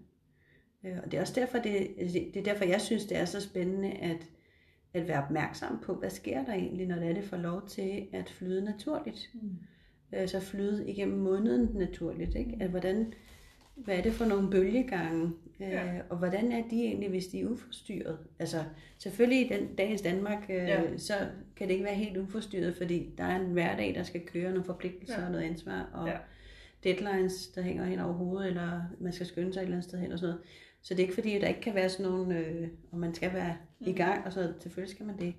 Øh, 0.83 0.97
og 1.03 1.11
det 1.11 1.17
er 1.17 1.21
også 1.21 1.33
derfor, 1.39 1.57
det, 1.57 1.87
det 2.13 2.37
er 2.37 2.43
derfor, 2.43 2.65
jeg 2.65 2.81
synes, 2.81 3.05
det 3.05 3.17
er 3.17 3.25
så 3.25 3.41
spændende 3.41 3.91
at, 3.91 4.27
at 4.93 5.07
være 5.07 5.23
opmærksom 5.23 5.79
på, 5.83 5.93
hvad 5.95 6.09
sker 6.09 6.45
der 6.45 6.53
egentlig, 6.53 6.87
når 6.87 6.95
det 6.95 7.15
det 7.15 7.23
får 7.23 7.37
lov 7.37 7.67
til 7.67 8.07
at 8.13 8.29
flyde 8.29 8.65
naturligt. 8.65 9.29
Mm, 9.33 9.57
øh, 10.13 10.27
så 10.27 10.39
flyde 10.39 10.89
igennem 10.89 11.19
måneden 11.19 11.69
naturligt. 11.77 12.35
Ikke? 12.35 12.57
At 12.59 12.69
hvordan, 12.69 13.13
hvad 13.75 13.97
er 13.97 14.01
det 14.01 14.13
for 14.13 14.25
nogle 14.25 14.49
bølgegange, 14.51 15.31
øh, 15.59 15.67
Ja. 15.69 16.01
og 16.09 16.17
hvordan 16.17 16.51
er 16.51 16.63
de 16.69 16.83
egentlig, 16.83 17.09
hvis 17.09 17.27
de 17.27 17.41
er 17.41 17.45
uforstyrret? 17.47 18.17
Altså 18.39 18.63
selvfølgelig 18.97 19.45
i 19.45 19.49
den 19.53 19.75
dagens 19.75 20.01
Danmark, 20.01 20.45
øh, 20.49 20.55
Ja. 20.55 20.97
så 20.97 21.13
kan 21.55 21.67
det 21.67 21.73
ikke 21.73 21.85
være 21.85 21.95
helt 21.95 22.17
uforstyrret, 22.17 22.75
fordi 22.77 23.13
der 23.17 23.23
er 23.23 23.39
en 23.39 23.51
hverdag, 23.51 23.95
der 23.95 24.03
skal 24.03 24.21
køre 24.25 24.49
nogle 24.49 24.63
forpligtelser 24.63 25.19
Ja. 25.19 25.25
og 25.25 25.31
noget 25.31 25.43
ansvar, 25.45 25.89
og 25.93 26.07
Ja. 26.07 26.17
deadlines, 26.83 27.47
der 27.47 27.61
hænger 27.61 27.85
hen 27.85 27.99
over 27.99 28.13
hovedet, 28.13 28.47
eller 28.47 28.81
man 28.99 29.13
skal 29.13 29.25
skynde 29.27 29.53
sig 29.53 29.59
et 29.59 29.63
eller 29.63 29.75
andet 29.75 29.89
sted 29.89 29.99
hen 29.99 30.11
og 30.11 30.19
sådan 30.19 30.33
noget. 30.33 30.45
Så 30.81 30.93
det 30.93 30.99
er 30.99 31.03
ikke 31.03 31.13
fordi, 31.13 31.35
at 31.35 31.41
der 31.41 31.47
ikke 31.47 31.61
kan 31.61 31.75
være 31.75 31.89
sådan 31.89 32.11
nogle, 32.11 32.37
øh, 32.39 32.67
og 32.91 32.97
man 32.97 33.13
skal 33.13 33.33
være 33.33 33.57
mm. 33.79 33.87
i 33.87 33.91
gang, 33.93 34.25
og 34.25 34.33
så 34.33 34.53
selvfølgelig 34.59 34.95
skal 34.95 35.05
man 35.05 35.19
det. 35.19 35.33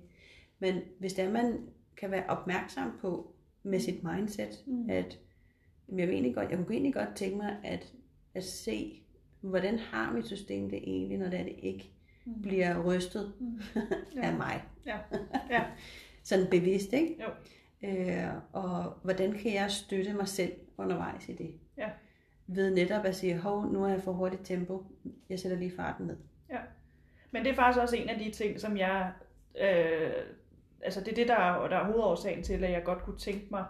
Men 0.59 0.75
hvis 0.99 1.13
det 1.13 1.25
er, 1.25 1.31
man 1.31 1.59
kan 1.97 2.11
være 2.11 2.23
opmærksom 2.27 2.91
på 3.01 3.31
med 3.63 3.79
sit 3.79 4.03
mindset, 4.03 4.63
Mm. 4.65 4.73
mm. 4.73 4.89
at 4.89 5.19
jeg, 5.97 6.07
vil 6.07 6.13
egentlig 6.13 6.35
godt, 6.35 6.49
jeg 6.49 6.57
kunne 6.57 6.75
egentlig 6.75 6.93
godt 6.93 7.15
tænke 7.15 7.37
mig 7.37 7.57
at, 7.63 7.93
at 8.35 8.43
se, 8.43 9.01
hvordan 9.41 9.79
har 9.79 10.11
mit 10.11 10.25
system 10.25 10.69
det 10.69 10.79
egentlig, 10.83 11.17
når 11.17 11.29
det, 11.29 11.39
er, 11.39 11.43
det 11.43 11.55
ikke 11.59 11.91
Mm. 12.25 12.41
bliver 12.41 12.83
rystet 12.83 13.33
Mm. 13.39 13.61
af 14.23 14.33
mig. 14.33 14.63
Ja. 14.85 14.97
Ja. 15.49 15.63
Sådan 16.23 16.47
bevidst, 16.51 16.93
ikke? 16.93 17.15
Jo. 17.23 17.29
Øh, 17.89 18.27
og 18.53 18.93
hvordan 19.03 19.31
kan 19.33 19.53
jeg 19.53 19.71
støtte 19.71 20.13
mig 20.13 20.27
selv 20.27 20.51
undervejs 20.77 21.29
i 21.29 21.33
det? 21.33 21.51
Ja. 21.77 21.89
Ved 22.47 22.75
netop 22.75 23.05
at 23.05 23.15
sige, 23.15 23.37
hov, 23.37 23.71
nu 23.73 23.83
er 23.83 23.87
jeg 23.89 24.01
for 24.01 24.11
hurtigt 24.11 24.45
tempo, 24.45 24.83
jeg 25.29 25.39
sætter 25.39 25.57
lige 25.57 25.71
farten 25.75 26.05
ned. 26.07 26.17
Men 27.31 27.43
det 27.45 27.51
er 27.51 27.55
faktisk 27.55 27.81
også 27.81 27.95
en 27.95 28.09
af 28.09 28.19
de 28.19 28.31
ting, 28.31 28.59
som 28.59 28.77
jeg... 28.77 29.11
Øh, 29.61 30.11
altså 30.81 30.99
det 30.99 31.07
er 31.11 31.15
det, 31.15 31.27
der 31.27 31.35
er, 31.35 31.67
der 31.67 31.77
er 31.77 31.85
hovedårsagen 31.85 32.43
til, 32.43 32.63
at 32.63 32.71
jeg 32.71 32.83
godt 32.83 32.99
kunne 33.03 33.17
tænke 33.17 33.45
mig, 33.51 33.65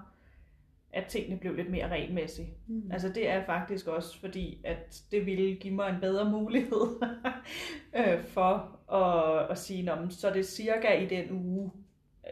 at 0.97 1.05
tingene 1.05 1.39
blev 1.39 1.55
lidt 1.55 1.69
mere 1.69 1.87
regelmæssige. 1.87 2.49
Mm. 2.67 2.91
Altså 2.91 3.09
det 3.09 3.29
er 3.29 3.45
faktisk 3.45 3.87
også 3.87 4.19
fordi, 4.19 4.61
at 4.63 5.03
det 5.11 5.25
ville 5.25 5.55
give 5.55 5.73
mig 5.73 5.89
en 5.89 6.01
bedre 6.01 6.31
mulighed 6.31 7.01
øh, 7.99 8.23
for 8.23 8.79
at, 8.93 9.51
at 9.51 9.57
sige, 9.57 9.83
Nå, 9.83 9.91
så 10.09 10.29
er 10.29 10.33
det 10.33 10.45
cirka 10.45 10.93
i 10.93 11.05
den 11.05 11.31
uge 11.31 11.71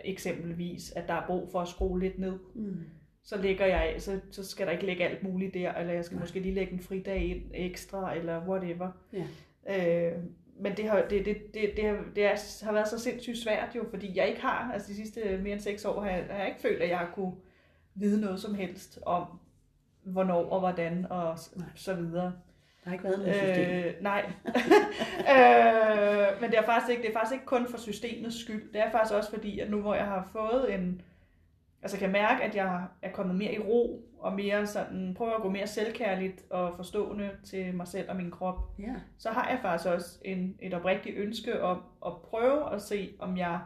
eksempelvis, 0.03 0.91
at 0.91 1.07
der 1.07 1.13
er 1.13 1.27
brug 1.27 1.49
for 1.51 1.59
at 1.59 1.67
skrue 1.67 1.99
lidt 1.99 2.19
ned. 2.19 2.39
Mm. 2.55 2.83
Så 3.23 3.41
lægger 3.41 3.65
jeg, 3.65 3.95
så, 3.97 4.19
så 4.31 4.45
skal 4.45 4.65
der 4.65 4.71
ikke 4.71 4.85
lægge 4.85 5.07
alt 5.07 5.23
muligt 5.23 5.53
der, 5.53 5.73
eller 5.73 5.93
jeg 5.93 6.05
skal 6.05 6.15
Nej. 6.15 6.23
måske 6.23 6.39
lige 6.39 6.55
lægge 6.55 6.73
en 6.73 6.79
fridag 6.79 7.23
ind 7.23 7.41
ekstra, 7.53 8.15
eller 8.15 8.47
whatever. 8.47 8.91
Ja. 9.67 10.11
Øh, 10.11 10.17
men 10.59 10.77
det 10.77 10.89
har, 10.89 11.05
det, 11.09 11.25
det, 11.25 11.37
det, 11.53 11.71
det, 11.77 11.83
har, 11.83 12.03
det 12.15 12.25
er, 12.25 12.65
har 12.65 12.71
været 12.73 12.87
så 12.87 12.99
sindssygt 12.99 13.37
svært 13.37 13.75
jo, 13.75 13.85
fordi 13.89 14.11
jeg 14.15 14.27
ikke 14.29 14.41
har, 14.41 14.71
altså 14.73 14.87
de 14.87 14.95
sidste 14.95 15.39
mere 15.43 15.53
end 15.53 15.61
seks 15.61 15.85
år, 15.85 16.01
har 16.01 16.09
jeg, 16.09 16.25
har 16.29 16.37
jeg 16.37 16.47
ikke 16.47 16.61
følt, 16.61 16.81
at 16.81 16.89
jeg 16.89 16.97
har 16.97 17.11
kunne 17.15 17.33
vide 17.95 18.21
noget 18.21 18.39
som 18.39 18.53
helst 18.55 18.99
om, 19.05 19.39
hvornår 20.03 20.49
og 20.49 20.59
hvordan 20.59 21.07
og 21.09 21.39
så 21.75 21.93
videre. 21.93 22.33
Der 22.83 22.89
har 22.89 22.93
ikke 22.93 23.03
været 23.03 23.19
noget 23.19 23.35
system. 23.35 23.69
Øh, 23.69 23.93
nej. 24.01 24.25
øh, 25.33 26.41
men 26.41 26.51
det 26.51 26.59
er, 26.59 26.65
faktisk 26.65 26.89
ikke, 26.91 27.01
det 27.01 27.09
er 27.09 27.13
faktisk 27.13 27.33
ikke 27.33 27.45
kun 27.45 27.67
for 27.67 27.77
systemets 27.77 28.41
skyld. 28.41 28.73
Det 28.73 28.81
er 28.81 28.91
faktisk 28.91 29.13
også 29.13 29.29
fordi, 29.29 29.59
at 29.59 29.71
nu 29.71 29.81
hvor 29.81 29.95
jeg 29.95 30.05
har 30.05 30.29
fået 30.31 30.73
en... 30.73 31.01
Altså 31.81 31.97
kan 31.97 32.11
mærke, 32.11 32.43
at 32.43 32.55
jeg 32.55 32.83
er 33.01 33.11
kommet 33.11 33.35
mere 33.35 33.53
i 33.53 33.59
ro, 33.59 34.05
og 34.19 34.33
mere 34.33 34.67
sådan, 34.67 35.13
prøver 35.17 35.35
at 35.35 35.41
gå 35.41 35.49
mere 35.49 35.67
selvkærligt 35.67 36.43
og 36.49 36.75
forstående 36.75 37.29
til 37.43 37.73
mig 37.75 37.87
selv 37.87 38.09
og 38.09 38.15
min 38.15 38.31
krop, 38.31 38.57
Ja. 38.79 38.93
så 39.17 39.29
har 39.29 39.49
jeg 39.49 39.59
faktisk 39.61 39.89
også 39.89 40.19
en, 40.25 40.55
et 40.61 40.73
oprigtigt 40.73 41.17
ønske 41.17 41.63
om 41.63 41.81
at 42.05 42.11
prøve 42.23 42.73
at 42.73 42.81
se, 42.81 43.13
om 43.19 43.37
jeg 43.37 43.59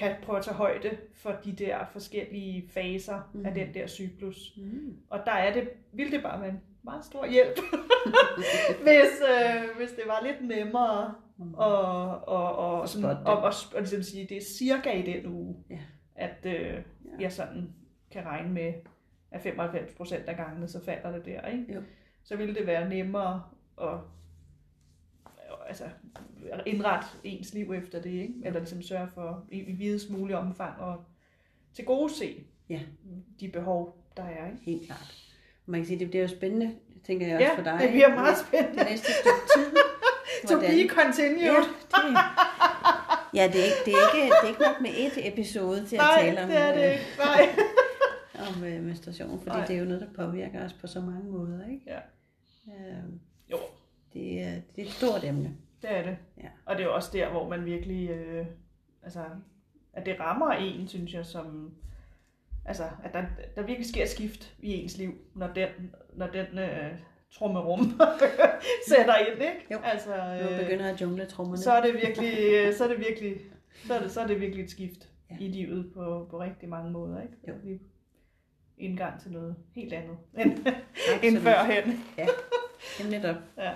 kan 0.00 0.14
prøve 0.22 0.38
at 0.38 0.44
tage 0.44 0.54
højde 0.56 0.90
for 1.14 1.30
de 1.44 1.52
der 1.52 1.78
forskellige 1.92 2.68
faser 2.68 3.30
mm. 3.34 3.46
af 3.46 3.52
Mhm. 3.52 3.60
den 3.60 3.74
der 3.74 3.86
cyklus. 3.86 4.52
Mm. 4.56 4.96
Og 5.10 5.20
der 5.26 5.32
er 5.32 5.52
det, 5.52 5.68
ville 5.92 6.12
det 6.12 6.22
bare 6.22 6.40
være 6.40 6.50
en 6.50 6.60
meget 6.82 7.04
stor 7.04 7.26
hjælp, 7.26 7.58
hvis, 8.82 9.22
øh, 9.30 9.76
hvis 9.76 9.90
det 9.90 10.02
var 10.06 10.20
lidt 10.26 10.48
nemmere 10.48 11.14
Mm. 11.36 11.54
og, 11.54 12.10
og, 12.28 12.56
og, 12.56 12.82
At 12.82 12.88
sådan, 12.88 13.02
spotte 13.02 13.20
det. 13.20 13.26
og, 13.26 13.36
og, 13.42 13.52
og 13.74 13.80
ligesom 13.80 14.02
sige, 14.02 14.26
det 14.28 14.36
er 14.36 14.40
cirka 14.58 14.90
i 14.92 15.02
den 15.02 15.26
uge, 15.26 15.56
Ja. 15.70 15.78
at 16.14 16.36
øh, 16.44 16.82
jeg 17.20 17.32
sådan 17.32 17.72
kan 18.12 18.24
regne 18.26 18.48
med, 18.52 18.72
at 19.30 19.40
95% 19.46 20.14
af 20.28 20.36
gangene, 20.36 20.68
så 20.68 20.84
falder 20.84 21.12
det 21.12 21.24
der. 21.24 21.46
Ikke? 21.46 21.74
Jo. 21.74 21.80
Så 22.24 22.36
ville 22.36 22.54
det 22.54 22.66
være 22.66 22.88
nemmere 22.88 23.42
at 23.82 23.90
altså, 25.70 25.84
indrette 26.66 27.06
ens 27.24 27.54
liv 27.54 27.72
efter 27.72 28.02
det, 28.02 28.10
ikke? 28.10 28.34
eller 28.44 28.58
ligesom 28.60 28.82
sørge 28.82 29.08
for 29.14 29.44
i, 29.50 29.58
i 29.58 29.72
videst 29.72 30.10
mulig 30.10 30.36
omfang 30.36 30.82
at 30.82 30.96
til 31.74 31.84
gode 31.84 32.14
se 32.14 32.44
Ja. 32.68 32.80
de 33.40 33.48
behov, 33.48 33.96
der 34.16 34.22
er. 34.22 34.46
Ikke? 34.46 34.58
Helt 34.62 34.86
klart. 34.86 35.14
Man 35.66 35.80
kan 35.80 35.86
sige, 35.86 35.98
det 35.98 36.10
bliver 36.10 36.22
jo 36.22 36.28
spændende, 36.28 36.74
tænker 37.06 37.26
jeg 37.26 37.36
også 37.36 37.44
Ja, 37.46 37.56
for 37.58 37.62
dig. 37.62 37.78
det 37.82 37.90
bliver 37.90 38.14
meget 38.14 38.38
spændende. 38.38 38.78
Det 38.78 38.86
næste 38.90 39.12
stykke 39.12 39.46
tid. 39.56 39.76
To 40.48 40.60
be 40.60 40.88
continued. 40.88 41.40
Ja, 41.42 41.54
det, 41.60 42.16
ja 43.34 43.48
det, 43.52 43.60
er 43.60 43.64
ikke, 43.64 43.82
det, 43.84 43.92
er 43.94 44.14
ikke, 44.14 44.34
det 44.34 44.44
er 44.44 44.48
ikke 44.48 44.60
nok 44.62 44.80
med 44.80 44.90
et 44.90 45.28
episode 45.32 45.86
til 45.86 45.96
at 45.96 46.00
Nej, 46.02 46.22
tale 46.22 46.42
om, 46.42 46.48
det 46.48 46.58
er 46.58 46.72
det 46.74 46.84
øh, 46.86 46.92
ikke. 46.92 47.04
Nej. 47.18 47.48
om 48.56 48.64
øh, 48.64 48.82
menstruation, 48.82 49.38
fordi 49.42 49.56
Nej. 49.56 49.66
det 49.66 49.76
er 49.76 49.80
jo 49.80 49.84
noget, 49.84 50.00
der 50.00 50.24
påvirker 50.26 50.64
os 50.64 50.72
på 50.72 50.86
så 50.86 51.00
mange 51.00 51.30
måder. 51.30 51.66
Ikke? 51.66 51.82
Ja. 51.86 51.98
Øh, 52.68 53.04
Jo, 53.50 53.56
det, 54.14 54.42
er, 54.42 54.52
det 54.76 54.82
er 54.82 54.86
et 54.86 54.92
stort 54.92 55.24
emne. 55.24 55.56
det 55.82 55.90
er 55.96 56.02
det. 56.02 56.16
Ja. 56.38 56.48
Og 56.66 56.76
det 56.76 56.82
er 56.82 56.86
jo 56.88 56.94
også 56.94 57.10
der, 57.12 57.30
hvor 57.30 57.48
man 57.48 57.64
virkelig, 57.64 58.10
øh, 58.10 58.46
altså, 59.02 59.24
at 59.92 60.06
det 60.06 60.20
rammer 60.20 60.50
en, 60.52 60.88
synes 60.88 61.14
jeg, 61.14 61.26
som, 61.26 61.74
altså, 62.64 62.84
at 63.04 63.12
der, 63.12 63.24
der 63.56 63.62
virkelig 63.62 63.88
sker 63.88 64.02
et 64.02 64.08
skift 64.08 64.54
i 64.58 64.72
ens 64.74 64.98
liv, 64.98 65.14
når 65.34 65.46
den, 65.48 65.68
når 66.12 66.26
den 66.26 66.58
øh, 66.58 66.92
trummerum 67.32 67.80
sætter 68.88 69.16
ind, 69.16 69.42
ikke? 69.42 69.66
Jo. 69.72 69.78
Altså, 69.84 70.38
Nu 70.42 70.62
begynder 70.64 70.92
at 70.92 71.00
jungle 71.00 71.26
trommerne. 71.26 71.58
så 71.62 71.72
er 71.72 71.82
det 71.82 71.94
virkelig, 71.94 72.34
øh, 72.52 72.74
så 72.74 72.84
er 72.84 72.88
det 72.88 72.98
virkelig, 72.98 73.36
så 73.86 73.94
er 73.94 74.00
det, 74.02 74.10
så 74.10 74.20
er 74.20 74.26
det 74.26 74.40
virkelig 74.40 74.64
et 74.64 74.70
skift 74.70 75.06
Ja. 75.30 75.34
ja. 75.40 75.44
i 75.44 75.48
livet 75.48 75.92
på, 75.94 76.26
på 76.30 76.40
rigtig 76.40 76.68
mange 76.68 76.90
måder, 76.90 77.22
ikke? 77.22 77.34
Jo. 77.48 77.54
Vi 77.64 77.78
indgang 78.78 79.20
til 79.20 79.30
noget 79.32 79.56
helt 79.74 79.92
andet 79.92 80.16
end, 80.38 80.66
end 81.24 81.36
førhen. 81.38 82.04
Jamen, 82.98 83.10
netop. 83.12 83.36
Ja. 83.58 83.72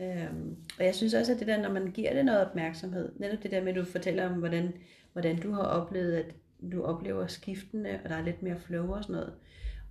Øhm, 0.00 0.56
og 0.78 0.84
jeg 0.84 0.94
synes 0.94 1.14
også, 1.14 1.32
at 1.32 1.38
det 1.38 1.46
der, 1.46 1.62
når 1.62 1.70
man 1.72 1.86
giver 1.90 2.12
det 2.14 2.24
noget 2.24 2.46
opmærksomhed, 2.46 3.12
netop 3.18 3.42
det 3.42 3.50
der 3.50 3.60
med, 3.60 3.68
at 3.68 3.74
du 3.76 3.84
fortæller 3.84 4.26
om, 4.28 4.38
hvordan, 4.38 4.72
hvordan 5.12 5.40
du 5.40 5.52
har 5.52 5.62
oplevet, 5.62 6.12
at 6.16 6.34
du 6.72 6.82
oplever 6.82 7.26
skiftene, 7.26 8.00
og 8.04 8.10
der 8.10 8.16
er 8.16 8.24
lidt 8.24 8.42
mere 8.42 8.56
flow 8.58 8.92
og 8.92 9.02
sådan 9.02 9.14
noget. 9.14 9.32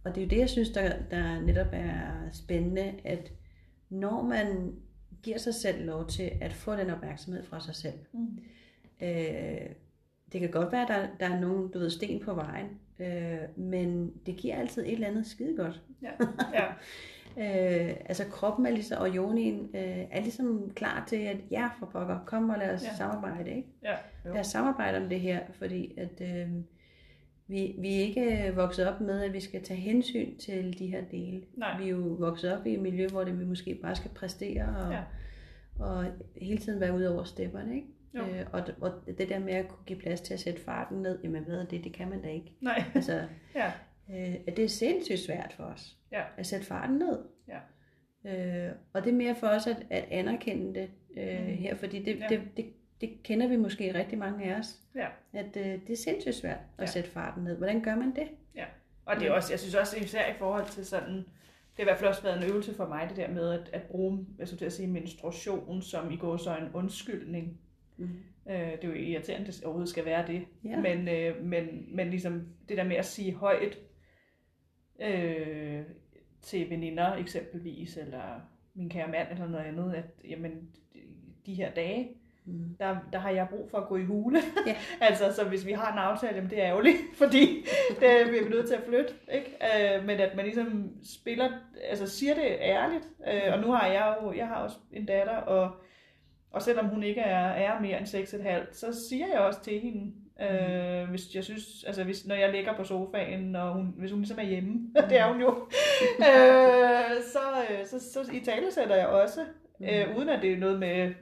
Og 0.03 0.15
det 0.15 0.21
er 0.21 0.25
jo 0.25 0.29
det, 0.29 0.37
jeg 0.37 0.49
synes, 0.49 0.69
der, 0.69 0.93
der 1.11 1.41
netop 1.41 1.67
er 1.71 2.29
spændende, 2.31 2.93
at 3.03 3.31
når 3.89 4.21
man 4.21 4.75
giver 5.23 5.37
sig 5.37 5.53
selv 5.55 5.85
lov 5.85 6.07
til 6.07 6.31
at 6.41 6.53
få 6.53 6.75
den 6.75 6.89
opmærksomhed 6.89 7.43
fra 7.43 7.59
sig 7.59 7.75
selv, 7.75 7.93
Mm. 8.11 8.39
øh, 9.01 9.69
det 10.33 10.41
kan 10.41 10.51
godt 10.51 10.71
være, 10.71 10.81
at 10.81 10.87
der, 10.87 11.27
der 11.27 11.35
er 11.35 11.39
nogen, 11.39 11.71
du 11.71 11.79
ved, 11.79 11.89
sten 11.89 12.19
på 12.19 12.33
vejen, 12.33 12.67
øh, 12.99 13.37
men 13.57 14.13
det 14.25 14.35
giver 14.37 14.55
altid 14.55 14.81
et 14.85 14.91
eller 14.93 15.07
andet 15.07 15.27
skide 15.27 15.55
godt. 15.57 15.81
Ja. 16.01 16.09
ja. 16.53 16.65
Øh, 17.37 17.95
altså 18.05 18.23
kroppen 18.31 18.65
er 18.65 18.71
ligesom, 18.71 19.01
og 19.01 19.09
yonien 19.15 19.69
øh, 19.75 20.05
er 20.11 20.21
ligesom 20.21 20.71
klar 20.75 21.05
til, 21.07 21.15
at 21.15 21.37
ja, 21.51 21.69
for 21.79 21.85
pokker, 21.85 22.19
kom 22.25 22.49
og 22.49 22.57
lad 22.57 22.73
os 22.73 22.83
ja. 22.83 22.95
Samarbejde, 22.95 23.49
ikke? 23.49 23.67
Ja. 23.83 23.95
Jo. 24.25 24.33
Lad 24.33 24.39
os 24.39 24.47
samarbejde 24.47 24.97
om 24.97 25.09
det 25.09 25.19
her, 25.19 25.39
fordi 25.53 25.93
at 25.97 26.21
øh, 26.21 26.47
vi, 27.47 27.75
vi 27.79 27.95
er 27.95 27.99
ikke 27.99 28.51
vokset 28.55 28.87
op 28.87 29.01
med, 29.01 29.21
at 29.21 29.33
vi 29.33 29.39
skal 29.39 29.63
tage 29.63 29.79
hensyn 29.79 30.37
til 30.37 30.79
de 30.79 30.87
her 30.87 31.01
dele. 31.11 31.41
Nej. 31.57 31.77
Vi 31.77 31.83
er 31.83 31.89
jo 31.89 32.15
vokset 32.19 32.57
op 32.57 32.65
i 32.65 32.73
et 32.73 32.79
miljø, 32.81 33.07
hvor 33.07 33.23
det, 33.23 33.39
vi 33.39 33.45
måske 33.45 33.79
bare 33.81 33.95
skal 33.95 34.11
præstere 34.15 34.75
og, 34.77 34.91
ja. 34.91 34.97
Ja. 34.97 35.03
og 35.85 36.05
hele 36.41 36.57
tiden 36.57 36.79
være 36.79 36.95
ude 36.95 37.13
over 37.13 37.23
stepperne, 37.23 37.75
ikke? 37.75 37.87
Jo. 38.13 38.21
Øh, 38.21 38.45
og, 38.51 38.61
og 38.81 38.91
det 39.17 39.29
der 39.29 39.39
med 39.39 39.53
at 39.53 39.67
kunne 39.67 39.85
give 39.85 39.99
plads 39.99 40.21
til 40.21 40.33
at 40.33 40.39
sætte 40.39 40.61
farten 40.61 40.97
ned, 41.01 41.19
jamen 41.23 41.43
hvad 41.43 41.55
er 41.55 41.65
det, 41.65 41.83
det 41.83 41.93
kan 41.93 42.09
man 42.09 42.21
da 42.21 42.27
ikke. 42.27 42.51
Nej. 42.61 42.83
Altså, 42.95 43.21
Ja. 43.55 43.71
Øh, 44.09 44.35
at 44.47 44.57
det 44.57 44.65
er 44.65 44.69
sindssygt 44.69 45.19
svært 45.19 45.53
for 45.53 45.63
os 45.63 45.97
Ja. 46.11 46.21
at 46.37 46.45
sætte 46.45 46.65
farten 46.65 46.95
ned. 46.95 47.19
Ja. 47.47 47.57
Øh, 48.25 48.71
og 48.93 49.03
det 49.03 49.09
er 49.09 49.15
mere 49.15 49.35
for 49.35 49.47
os 49.47 49.67
at, 49.67 49.85
at 49.89 50.05
anerkende 50.11 50.73
det 50.81 50.89
øh, 51.17 51.39
Mhm. 51.47 51.57
her, 51.57 51.75
fordi 51.75 52.03
det, 52.03 52.19
Ja. 52.19 52.25
det, 52.29 52.41
det, 52.57 52.65
det 53.01 53.23
kender 53.23 53.47
vi 53.47 53.55
måske 53.55 53.93
rigtig 53.93 54.17
mange 54.17 54.45
af 54.45 54.59
os, 54.59 54.79
Ja. 54.95 55.07
at 55.33 55.57
øh, 55.57 55.65
det 55.65 55.89
er 55.89 55.97
sindssygt 55.97 56.35
svært 56.35 56.59
at 56.77 56.81
Ja. 56.81 56.85
sætte 56.85 57.09
farten 57.09 57.43
ned. 57.43 57.57
Hvordan 57.57 57.81
gør 57.81 57.95
man 57.95 58.15
det? 58.15 58.27
Og 59.05 59.15
det 59.19 59.27
er 59.27 59.31
også, 59.31 59.53
jeg 59.53 59.59
synes 59.59 59.75
også 59.75 59.97
især 59.97 60.29
i 60.31 60.33
forhold 60.37 60.65
til 60.69 60.85
sådan, 60.85 61.13
det 61.15 61.25
har 61.77 61.83
i 61.83 61.85
hvert 61.85 61.97
fald 61.97 62.09
også 62.09 62.21
været 62.23 62.43
en 62.43 62.49
øvelse 62.51 62.73
for 62.75 62.87
mig, 62.87 63.05
det 63.09 63.17
der 63.17 63.27
med 63.31 63.49
at, 63.51 63.69
at 63.73 63.81
bruge, 63.81 64.25
jeg 64.39 64.47
skulle 64.47 64.59
til 64.59 64.65
at 64.65 64.73
sige, 64.73 64.87
menstruation 64.87 65.81
som 65.81 66.11
i 66.11 66.15
går 66.17 66.37
så 66.37 66.57
en 66.57 66.67
undskyldning. 66.73 67.57
Mm. 67.97 68.09
Øh, 68.49 68.55
det 68.71 68.83
er 68.83 68.87
jo 68.87 68.93
irriterende, 68.93 69.47
at 69.47 69.53
det 69.53 69.63
overhovedet 69.63 69.89
skal 69.89 70.05
være 70.05 70.27
det. 70.27 70.45
Ja. 70.63 70.79
Men, 70.79 71.07
øh, 71.07 71.45
men, 71.45 71.85
men 71.95 72.09
ligesom 72.09 72.47
det 72.69 72.77
der 72.77 72.83
med 72.83 72.95
at 72.95 73.05
sige 73.05 73.33
højt 73.33 73.77
øh, 74.99 75.81
til 76.41 76.69
veninder 76.69 77.13
eksempelvis, 77.15 77.97
eller 77.97 78.41
min 78.73 78.89
kære 78.89 79.07
mand 79.07 79.27
eller 79.31 79.47
noget 79.47 79.65
andet, 79.65 79.93
at 79.93 80.05
jamen, 80.29 80.69
de 81.45 81.53
her 81.53 81.71
dage, 81.71 82.17
Mm. 82.45 82.75
der, 82.79 82.97
der 83.13 83.19
har 83.19 83.29
jeg 83.29 83.47
brug 83.49 83.69
for 83.69 83.77
at 83.77 83.87
gå 83.87 83.97
i 83.97 84.05
hule. 84.05 84.39
Ja. 84.67 84.75
altså, 85.07 85.33
så 85.33 85.43
hvis 85.43 85.65
vi 85.65 85.71
har 85.71 85.91
en 85.93 85.97
aftale, 85.97 86.35
jamen 86.35 86.49
det 86.49 86.61
er 86.61 86.65
ærgerligt, 86.67 86.97
fordi 87.21 87.65
det 87.99 88.31
vi 88.31 88.37
er 88.37 88.49
nødt 88.49 88.67
til 88.67 88.75
at 88.75 88.83
flytte. 88.87 89.13
Ikke? 89.33 89.57
Øh, 89.97 90.05
men 90.05 90.19
at 90.19 90.35
man 90.35 90.45
ligesom 90.45 90.91
spiller, 91.03 91.51
altså 91.89 92.07
siger 92.07 92.33
det 92.33 92.43
ærligt. 92.59 93.07
Øh, 93.27 93.53
og 93.53 93.59
nu 93.59 93.71
har 93.71 93.87
jeg 93.87 94.17
jo, 94.23 94.33
jeg 94.33 94.47
har 94.47 94.55
også 94.55 94.77
en 94.91 95.05
datter, 95.05 95.35
og, 95.35 95.71
og 96.51 96.61
selvom 96.61 96.85
hun 96.85 97.03
ikke 97.03 97.21
er, 97.21 97.47
er 97.47 97.79
mere 97.81 97.97
end 97.99 98.07
6,5, 98.07 98.73
så 98.73 99.07
siger 99.09 99.27
jeg 99.27 99.39
også 99.39 99.63
til 99.63 99.79
hende, 99.79 100.13
Øh, 100.41 101.09
hvis 101.09 101.35
jeg 101.35 101.43
synes, 101.43 101.83
altså 101.83 102.03
hvis, 102.03 102.27
når 102.27 102.35
jeg 102.35 102.51
ligger 102.51 102.75
på 102.75 102.83
sofaen, 102.83 103.55
og 103.55 103.73
hun, 103.73 103.93
hvis 103.97 104.11
hun 104.11 104.19
ligesom 104.19 104.39
er 104.39 104.43
hjemme, 104.43 104.89
det 105.09 105.19
er 105.19 105.31
hun 105.31 105.41
jo, 105.41 105.49
øh, 106.19 107.21
så, 107.33 107.39
øh, 107.69 107.85
så, 107.85 108.11
så 108.13 108.31
i 108.33 108.39
tale 108.39 108.71
sætter 108.71 108.95
jeg 108.95 109.07
også, 109.07 109.39
øh, 109.81 110.17
uden 110.17 110.29
at 110.29 110.41
det 110.41 110.53
er 110.53 110.57
noget 110.57 110.79
med 110.79 111.13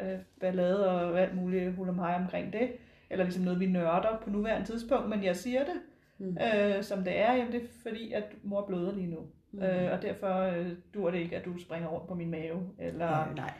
øh, 0.00 0.18
ballade 0.40 0.90
og 0.90 1.20
alt 1.20 1.34
muligt 1.36 1.74
hul 1.74 1.88
om 1.88 1.98
hej 1.98 2.14
omkring 2.14 2.52
det, 2.52 2.70
eller 3.10 3.24
ligesom 3.24 3.44
noget, 3.44 3.60
vi 3.60 3.66
nørder 3.66 4.20
på 4.24 4.30
nuværende 4.30 4.66
tidspunkt, 4.66 5.08
men 5.08 5.24
jeg 5.24 5.36
siger 5.36 5.60
det, 5.64 5.74
Mm. 6.22 6.38
øh, 6.56 6.82
som 6.82 7.04
det 7.04 7.18
er, 7.18 7.32
jamen 7.34 7.52
det 7.52 7.62
er 7.62 7.66
fordi, 7.82 8.12
at 8.12 8.24
mor 8.42 8.66
bløder 8.66 8.94
lige 8.94 9.06
nu. 9.06 9.16
Mm. 9.52 9.58
Mm. 9.58 9.62
Øh, 9.64 9.92
og 9.92 10.02
derfor 10.02 10.34
øh, 10.40 10.66
dur 10.94 11.10
det 11.10 11.18
ikke, 11.18 11.36
at 11.36 11.44
du 11.44 11.58
springer 11.58 11.88
rundt 11.88 12.08
på 12.08 12.14
min 12.14 12.30
mave, 12.30 12.62
eller, 12.78 13.28
Øh, 13.28 13.36
nej. 13.36 13.52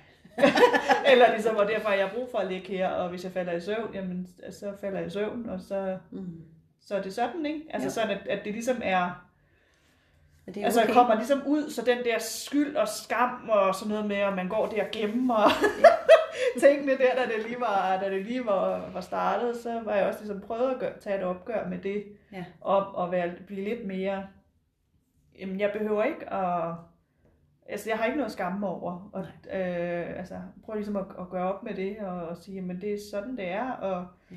eller 1.12 1.30
ligesom, 1.32 1.56
og 1.56 1.66
derfor 1.68 1.88
har 1.88 1.96
jeg 1.96 2.10
brug 2.14 2.28
for 2.30 2.38
at 2.38 2.46
ligge 2.52 2.68
her, 2.68 2.88
og 2.88 3.08
hvis 3.08 3.24
jeg 3.24 3.32
falder 3.32 3.52
i 3.52 3.60
søvn, 3.60 3.94
jamen 3.94 4.28
så 4.50 4.72
falder 4.80 4.98
jeg 4.98 5.06
i 5.06 5.10
søvn, 5.10 5.48
og 5.48 5.60
så, 5.60 5.96
Mm. 6.10 6.40
så 6.80 6.96
er 6.96 7.02
det 7.02 7.14
sådan, 7.14 7.46
ikke? 7.46 7.60
Altså 7.70 7.86
Ja. 7.86 7.90
sådan, 7.90 8.10
at, 8.10 8.26
at 8.38 8.44
det 8.44 8.52
ligesom 8.52 8.76
er, 8.84 9.26
det 10.46 10.56
er 10.56 10.64
altså 10.64 10.82
okay. 10.82 10.92
kommer 10.92 11.14
ligesom 11.14 11.42
ud, 11.46 11.70
så 11.70 11.82
den 11.84 11.98
der 12.04 12.18
skyld 12.18 12.76
og 12.76 12.88
skam 12.88 13.48
og 13.48 13.74
sådan 13.74 13.88
noget 13.90 14.06
med, 14.06 14.16
at 14.16 14.34
man 14.34 14.48
går 14.48 14.66
der 14.66 14.82
og 14.84 14.88
gemmer 14.92 15.34
og 15.34 15.50
tingene 16.60 16.92
der, 16.92 17.14
da 17.14 17.22
det 17.22 17.46
lige 17.46 17.60
var, 17.60 17.98
da 18.02 18.10
det 18.10 18.24
lige 18.26 18.46
var, 18.46 18.90
var 18.92 19.00
startet, 19.00 19.56
så 19.56 19.80
var 19.84 19.94
jeg 19.94 20.06
også 20.06 20.20
ligesom 20.20 20.40
prøvet 20.40 20.70
at 20.70 20.78
gøre, 20.80 20.92
tage 21.00 21.18
et 21.18 21.24
opgør 21.24 21.68
med 21.68 21.78
det, 21.78 22.04
Ja. 22.32 22.44
om 22.60 23.04
at 23.06 23.12
være, 23.12 23.30
blive 23.46 23.64
lidt 23.64 23.86
mere, 23.86 24.26
jamen 25.38 25.60
jeg 25.60 25.70
behøver 25.72 26.04
ikke 26.04 26.32
at, 26.32 26.74
altså 27.70 27.90
jeg 27.90 27.98
har 27.98 28.04
ikke 28.04 28.16
noget 28.18 28.32
skamme 28.32 28.66
over, 28.66 29.10
og 29.12 29.20
øh, 29.52 30.18
altså 30.18 30.34
prøv 30.64 30.74
ligesom 30.74 30.96
at, 30.96 31.04
at 31.20 31.30
gøre 31.30 31.54
op 31.54 31.62
med 31.62 31.74
det, 31.74 31.98
og, 31.98 32.28
og 32.28 32.36
sige, 32.36 32.60
men 32.62 32.80
det 32.80 32.92
er 32.92 32.98
sådan 33.10 33.36
det 33.36 33.48
er, 33.48 33.70
og, 33.70 34.06
Ja. 34.30 34.36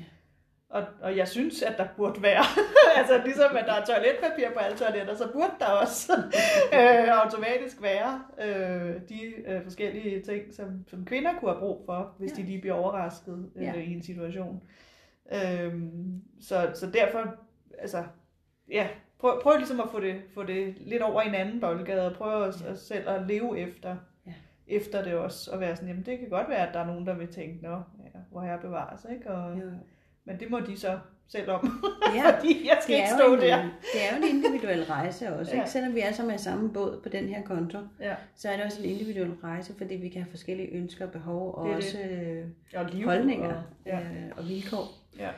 og, 0.68 0.84
og 1.02 1.16
jeg 1.16 1.28
synes, 1.28 1.62
at 1.62 1.74
der 1.78 1.86
burde 1.96 2.22
være, 2.22 2.44
altså 2.98 3.20
ligesom 3.24 3.56
at 3.56 3.64
der 3.66 3.72
er 3.72 3.84
toiletpapir 3.84 4.50
på 4.52 4.58
alle 4.58 4.78
toiletter, 4.78 5.14
så 5.14 5.32
burde 5.32 5.52
der 5.60 5.66
også 5.66 6.12
øh, 6.78 7.08
automatisk 7.24 7.82
være 7.82 8.22
øh, 8.42 9.00
de 9.08 9.20
øh, 9.46 9.62
forskellige 9.62 10.22
ting, 10.22 10.54
som, 10.54 10.84
som 10.88 11.04
kvinder 11.04 11.30
kunne 11.40 11.50
have 11.50 11.60
brug 11.60 11.82
for, 11.86 12.14
hvis 12.18 12.30
Ja. 12.30 12.36
de 12.36 12.42
lige 12.46 12.60
bliver 12.60 12.74
overrasket 12.74 13.50
øh, 13.56 13.62
Ja. 13.62 13.72
i 13.74 13.92
en 13.92 14.02
situation. 14.02 14.62
Øhm, 15.32 16.22
så, 16.40 16.70
så 16.74 16.90
derfor, 16.90 17.34
altså, 17.78 18.04
ja, 18.70 18.88
prøv, 19.24 19.42
prøv 19.42 19.56
ligesom 19.56 19.80
at 19.80 19.88
få 19.92 20.00
det, 20.00 20.14
få 20.34 20.42
det 20.42 20.74
lidt 20.80 21.02
over 21.02 21.22
i 21.22 21.28
en 21.28 21.34
anden 21.34 21.60
boldgade, 21.60 22.06
og 22.06 22.16
prøv 22.16 22.42
at, 22.42 22.54
Ja. 22.68 22.74
selv 22.74 23.08
at 23.08 23.26
leve 23.28 23.58
efter, 23.58 23.96
Ja. 24.26 24.32
efter 24.66 25.04
det 25.04 25.14
også, 25.14 25.50
og 25.52 25.60
være 25.60 25.76
sådan, 25.76 25.88
jamen 25.88 26.04
det 26.06 26.18
kan 26.18 26.28
godt 26.28 26.48
være, 26.48 26.68
at 26.68 26.74
der 26.74 26.80
er 26.80 26.86
nogen, 26.86 27.06
der 27.06 27.14
vil 27.14 27.28
tænke, 27.28 27.62
nå, 27.62 27.72
ja, 28.04 28.18
hvor 28.30 28.42
jeg 28.42 28.58
bevares, 28.60 29.06
ikke? 29.12 29.30
Og, 29.30 29.58
Jo. 29.58 29.70
Men 30.24 30.40
det 30.40 30.50
må 30.50 30.60
de 30.60 30.78
så 30.78 30.98
selv 31.28 31.50
om, 31.50 31.84
Ja, 32.14 32.30
fordi 32.38 32.68
jeg 32.68 32.78
skal 32.82 32.92
det 32.94 32.98
ikke 33.00 33.10
er, 33.12 33.16
stå 33.18 33.34
en, 33.34 33.40
der. 33.40 33.62
det 33.62 34.00
er 34.10 34.16
jo 34.16 34.22
en 34.22 34.28
individuel 34.36 34.84
rejse 34.84 35.32
også. 35.36 35.52
Ja. 35.52 35.58
Ikke? 35.58 35.70
Selvom 35.70 35.94
vi 35.94 36.00
alle 36.00 36.16
sammen 36.16 36.34
er 36.34 36.38
samme 36.38 36.72
båd 36.72 37.00
på 37.02 37.08
den 37.08 37.28
her 37.28 37.42
konto, 37.42 37.78
Ja, 38.00 38.14
så 38.34 38.48
er 38.48 38.56
det 38.56 38.64
også 38.64 38.82
en 38.82 38.88
individuel 38.88 39.30
rejse, 39.44 39.74
fordi 39.78 39.94
vi 39.94 40.08
kan 40.08 40.22
have 40.22 40.30
forskellige 40.30 40.68
ønsker 40.68 41.06
og 41.06 41.12
behov, 41.12 41.54
og 41.54 41.64
Det 41.66 41.72
er 41.72 41.76
også 41.76 41.98
øh, 42.10 42.44
og 42.76 42.84
liv, 42.90 43.04
holdninger 43.06 43.54
Og, 43.54 43.62
ja, 43.86 43.98
øh, 44.00 44.30
og 44.36 44.48
vilkår. 44.48 44.84
ja, 45.18 45.28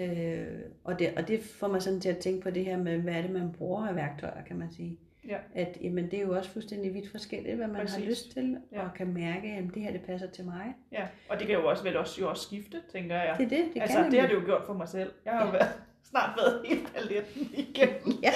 Øh, 0.00 0.46
og, 0.84 0.98
det, 0.98 1.12
og 1.16 1.28
det 1.28 1.42
får 1.42 1.68
mig 1.68 1.82
sådan 1.82 2.00
til 2.00 2.08
at 2.08 2.18
tænke 2.18 2.40
på 2.42 2.50
det 2.50 2.64
her 2.64 2.76
med, 2.76 2.98
hvad 2.98 3.14
er 3.14 3.22
det, 3.22 3.30
man 3.30 3.52
bruger 3.52 3.86
af 3.88 3.96
værktøjer, 3.96 4.42
kan 4.46 4.56
man 4.56 4.70
sige. 4.72 4.98
Ja. 5.28 5.36
At 5.54 5.78
jamen, 5.82 6.10
det 6.10 6.14
er 6.18 6.22
jo 6.22 6.36
også 6.36 6.50
fuldstændig 6.50 6.94
vidt 6.94 7.10
forskelligt, 7.10 7.56
hvad 7.56 7.66
man 7.66 7.80
Præcis. 7.80 7.96
har 7.96 8.04
lyst 8.10 8.32
til, 8.32 8.56
Ja. 8.72 8.82
og 8.84 8.88
kan 8.96 9.12
mærke, 9.14 9.48
at 9.48 9.64
det 9.74 9.82
her 9.82 9.92
det 9.92 10.00
passer 10.00 10.30
til 10.30 10.44
mig. 10.44 10.74
ja. 10.92 11.02
Og 11.28 11.38
det 11.38 11.46
kan 11.46 11.56
jo 11.56 11.68
også 11.68 11.82
vel 11.82 11.96
også, 11.96 12.20
jo 12.20 12.28
også 12.30 12.42
skifte, 12.42 12.76
tænker 12.92 13.14
jeg. 13.16 13.34
Det 13.38 13.44
er 13.44 13.48
det, 13.48 13.64
det 13.74 13.80
altså, 13.82 14.02
kan 14.02 14.10
det 14.10 14.20
har 14.20 14.26
det 14.28 14.34
jo 14.34 14.40
gjort 14.44 14.62
for 14.66 14.72
mig 14.74 14.88
selv. 14.88 15.10
Jeg 15.24 15.32
har 15.32 15.46
Ja. 15.46 15.52
været, 15.52 15.68
snart 16.10 16.30
været 16.38 16.60
hele 16.66 16.80
paletten 16.94 17.50
igennem. 17.54 18.12
Ja. 18.22 18.30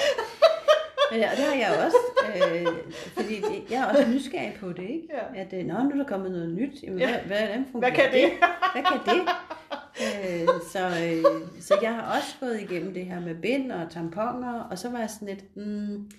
Ja, 1.17 1.29
og 1.31 1.37
det 1.37 1.45
har 1.45 1.55
jeg 1.55 1.85
også, 1.85 1.97
øh, 2.35 2.67
fordi 3.13 3.35
det, 3.35 3.71
jeg 3.71 3.81
er 3.81 3.85
også 3.85 4.09
nysgerrig 4.11 4.53
på 4.59 4.69
det, 4.69 4.83
ikke? 4.89 5.07
Ja. 5.35 5.41
At, 5.41 5.53
øh, 5.53 5.65
nå, 5.65 5.73
nu 5.83 5.89
er 5.89 5.95
der 5.95 6.03
kommet 6.03 6.31
noget 6.31 6.49
nyt. 6.49 6.83
Jamen, 6.83 6.99
Ja. 6.99 7.07
hvad, 7.25 7.37
hvordan 7.37 7.65
fungerer 7.71 7.91
Hvad 7.91 8.01
kan 8.03 8.11
det? 8.13 8.29
Hvad 8.73 8.83
kan 8.83 9.15
det? 9.15 9.21
Øh, 9.99 10.47
så, 10.71 10.79
øh, 10.87 11.61
så 11.61 11.73
jeg 11.81 11.95
har 11.95 12.15
også 12.17 12.35
gået 12.39 12.61
igennem 12.61 12.93
det 12.93 13.05
her 13.05 13.19
med 13.19 13.35
bind 13.35 13.71
og 13.71 13.89
tamponer, 13.91 14.59
og 14.59 14.77
så 14.77 14.89
var 14.89 14.99
jeg 14.99 15.09
sådan 15.09 15.27
lidt, 15.27 15.55
mm, 15.57 16.09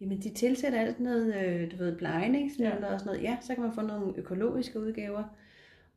jamen 0.00 0.22
de 0.22 0.34
tilsætter 0.34 0.80
alt 0.80 1.00
noget, 1.00 1.34
øh, 1.44 1.70
du 1.70 1.76
ved, 1.76 1.96
blegningsmidler 1.96 2.86
Ja. 2.86 2.92
og 2.94 3.00
sådan 3.00 3.12
noget. 3.12 3.22
Ja, 3.22 3.36
så 3.42 3.54
kan 3.54 3.62
man 3.62 3.72
få 3.72 3.80
nogle 3.80 4.12
økologiske 4.16 4.80
udgaver. 4.80 5.24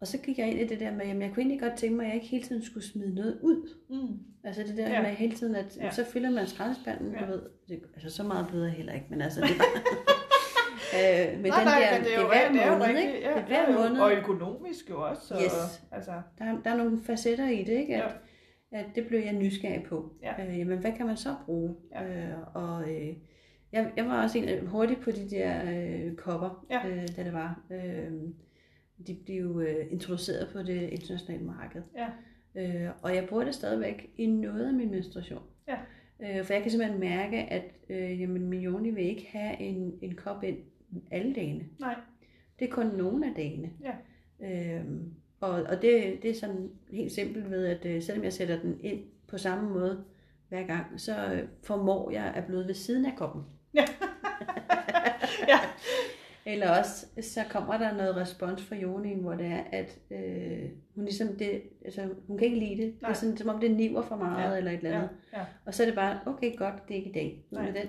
Og 0.02 0.08
så 0.08 0.18
gik 0.18 0.38
jeg 0.38 0.48
ind 0.52 0.60
i 0.60 0.68
det 0.68 0.80
der 0.80 0.92
med, 0.92 1.06
jamen 1.06 1.22
jeg 1.22 1.30
kunne 1.34 1.42
egentlig 1.44 1.60
godt 1.62 1.74
tænke 1.78 1.96
mig, 1.98 2.04
at 2.06 2.08
jeg 2.08 2.16
ikke 2.16 2.28
hele 2.28 2.44
tiden 2.44 2.64
skulle 2.64 2.86
smide 2.86 3.16
noget 3.16 3.38
ud. 3.42 3.70
Mm. 3.90 4.18
Altså 4.44 4.64
det 4.68 4.78
der 4.78 4.90
Ja. 4.90 5.02
med 5.02 5.10
hele 5.10 5.36
tiden, 5.36 5.56
at 5.56 5.78
Ja. 5.82 5.92
så 5.92 6.06
fylder 6.06 6.30
man 6.30 6.48
skraldespanden, 6.48 7.12
Ja. 7.14 7.26
du 7.26 7.32
ved. 7.32 7.42
Det, 7.70 7.80
altså 7.96 8.10
så 8.18 8.24
meget 8.24 8.48
jeg 8.54 8.72
heller 8.72 8.94
ikke, 8.94 9.06
men 9.10 9.22
altså 9.22 9.42
det 9.42 9.50
bare... 9.58 10.17
øh, 10.96 11.42
men 11.42 11.52
nej, 11.52 11.60
den 11.60 11.68
nej, 11.68 11.80
der, 11.80 11.98
men 11.98 12.04
det 12.06 12.16
er 12.16 12.22
jo, 12.22 12.28
hver 12.28 12.52
det 12.52 12.62
er 12.62 12.68
jo 12.68 12.78
måned, 12.78 12.88
rigtigt. 12.88 13.16
ikke? 13.16 13.28
Ja, 13.30 13.34
det 13.36 13.42
er 13.42 13.46
hver 13.48 13.72
ja, 13.72 13.88
måned. 13.90 14.02
Og 14.02 14.14
økonomisk 14.14 14.90
jo 14.90 15.02
også. 15.10 15.34
Og, 15.34 15.42
Yes. 15.44 15.84
Altså, 15.92 16.12
Der, 16.40 16.46
er- 16.46 16.62
der 16.64 16.70
er 16.72 16.78
nogle 16.78 17.00
facetter 17.04 17.50
i 17.50 17.64
det, 17.64 17.74
ikke? 17.74 17.96
At, 17.96 18.12
Ja. 18.72 18.80
at 18.80 18.86
det 18.96 19.08
blev 19.08 19.20
jeg 19.20 19.34
nysgerrig 19.34 19.84
på. 19.84 20.12
Ja. 20.24 20.46
Øh, 20.48 20.60
jamen, 20.60 20.78
hvad 20.80 20.92
kan 20.92 21.06
man 21.06 21.18
så 21.18 21.36
bruge? 21.46 21.76
Ja. 21.92 22.04
Øh, 22.08 22.34
og 22.54 22.90
øh, 22.92 23.08
jeg, 23.72 23.92
jeg 23.98 24.06
var 24.06 24.24
også 24.24 24.38
en, 24.40 24.68
hurtig 24.68 24.98
på 24.98 25.12
de 25.12 25.30
der 25.30 25.62
øh, 25.72 26.16
kopper, 26.16 26.66
Ja. 26.70 26.88
øh, 26.90 27.08
da 27.18 27.24
det 27.24 27.34
var. 27.34 27.62
Øh, 27.72 28.12
de 29.08 29.18
blev 29.26 29.62
øh, 29.68 29.86
introduceret 29.92 30.50
på 30.54 30.60
det 30.64 30.82
internationale 30.90 31.44
marked. 31.44 31.82
Ja. 31.98 32.08
Øh, 32.56 32.90
og 33.02 33.16
jeg 33.16 33.26
bruger 33.30 33.44
det 33.44 33.56
stadigvæk 33.56 34.10
i 34.18 34.26
noget 34.26 34.68
af 34.68 34.74
min 34.74 34.92
menstruation. 34.92 35.42
Ja. 35.68 35.76
Øh, 36.20 36.46
for 36.46 36.54
jeg 36.54 36.62
kan 36.62 36.72
simpelthen 36.72 37.00
mærke, 37.00 37.38
at 37.38 37.64
øh, 37.90 38.22
jamen, 38.22 38.50
min 38.50 38.60
Joni 38.62 38.90
vil 38.90 39.04
ikke 39.06 39.28
have 39.32 39.60
en, 39.62 39.94
en 40.02 40.16
kop 40.16 40.44
ind 40.44 40.58
alle 41.12 41.34
dagene. 41.34 41.66
nej, 41.80 41.96
Det 42.60 42.68
er 42.68 42.72
kun 42.72 42.86
nogle 42.86 43.28
af 43.28 43.34
dagene. 43.36 43.70
Ja. 43.84 43.94
Øhm, 44.80 45.14
og 45.40 45.50
og 45.50 45.82
det, 45.82 46.20
det 46.22 46.30
er 46.30 46.34
sådan 46.36 46.70
helt 46.92 47.12
simpelt 47.12 47.50
ved, 47.52 47.66
at 47.66 47.86
øh, 47.86 48.02
selvom 48.02 48.24
jeg 48.24 48.34
sætter 48.34 48.60
den 48.62 48.78
ind 48.82 49.00
på 49.28 49.38
samme 49.38 49.70
måde 49.70 50.04
hver 50.50 50.64
gang, 50.68 50.86
så 51.02 51.34
øh, 51.34 51.44
formår 51.64 52.12
jeg 52.12 52.34
at 52.36 52.46
bløde 52.46 52.68
ved 52.68 52.74
siden 52.74 53.06
af 53.06 53.16
koppen. 53.18 53.44
Ja. 53.74 53.84
Eller 56.46 56.80
også, 56.80 57.06
så 57.22 57.42
kommer 57.50 57.78
der 57.78 57.98
noget 57.98 58.16
respons 58.16 58.64
fra 58.64 58.76
Jonien, 58.76 59.20
hvor 59.20 59.34
det 59.34 59.46
er, 59.46 59.64
at 59.72 60.00
øh, 60.12 60.70
hun 60.96 61.04
ligesom 61.04 61.28
det, 61.28 61.62
altså 61.86 62.10
hun 62.28 62.38
kan 62.38 62.46
ikke 62.48 62.60
lide 62.60 62.82
det. 62.84 62.94
Det 62.94 63.02
Nej. 63.02 63.10
er 63.12 63.16
sådan, 63.16 63.38
som 63.38 63.50
om 63.50 63.60
det 63.60 63.72
niver 63.72 64.02
for 64.02 64.16
meget 64.16 64.44
Ja. 64.44 64.50
ja. 64.52 64.58
eller 64.58 64.72
et 64.72 64.78
eller 64.78 64.90
ja, 64.90 64.96
andet. 64.98 65.10
ja, 65.34 65.46
Og 65.66 65.74
så 65.74 65.84
er 65.84 65.88
det 65.88 65.96
bare, 65.96 66.20
okay 66.26 66.56
godt, 66.58 66.74
det 66.88 66.94
er 66.94 66.98
ikke 66.98 67.10
i 67.10 67.14
dag. 67.14 67.44
Nu 67.52 67.60
med 67.62 67.74
den. 67.74 67.88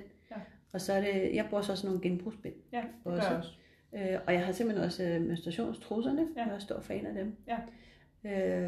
Og 0.72 0.80
så 0.80 0.92
er 0.92 1.00
det, 1.00 1.30
jeg 1.34 1.46
bruger 1.50 1.62
så 1.62 1.72
også 1.72 1.86
nogle 1.86 2.00
genbrugsbind. 2.02 2.54
ja, 2.72 2.78
det 2.78 2.86
gør 3.04 3.10
Også. 3.10 3.28
jeg 3.28 3.38
også. 3.38 3.50
Øh, 3.94 4.20
og 4.26 4.32
jeg 4.32 4.44
har 4.46 4.52
simpelthen 4.52 4.84
også 4.86 5.02
øh, 5.04 5.20
menstruationstrusserne. 5.22 6.26
Ja. 6.36 6.42
Jeg 6.44 6.54
er 6.54 6.58
stor 6.58 6.80
fan 6.80 7.06
af 7.06 7.14
dem. 7.14 7.36
Ja. 7.48 7.56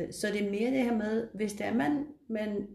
Øh, 0.02 0.12
så 0.12 0.26
det 0.32 0.46
er 0.46 0.50
mere 0.50 0.70
det 0.70 0.82
her 0.84 0.94
med, 0.96 1.28
hvis 1.34 1.52
det 1.52 1.66
er, 1.66 1.74
man, 1.74 2.06
man 2.28 2.66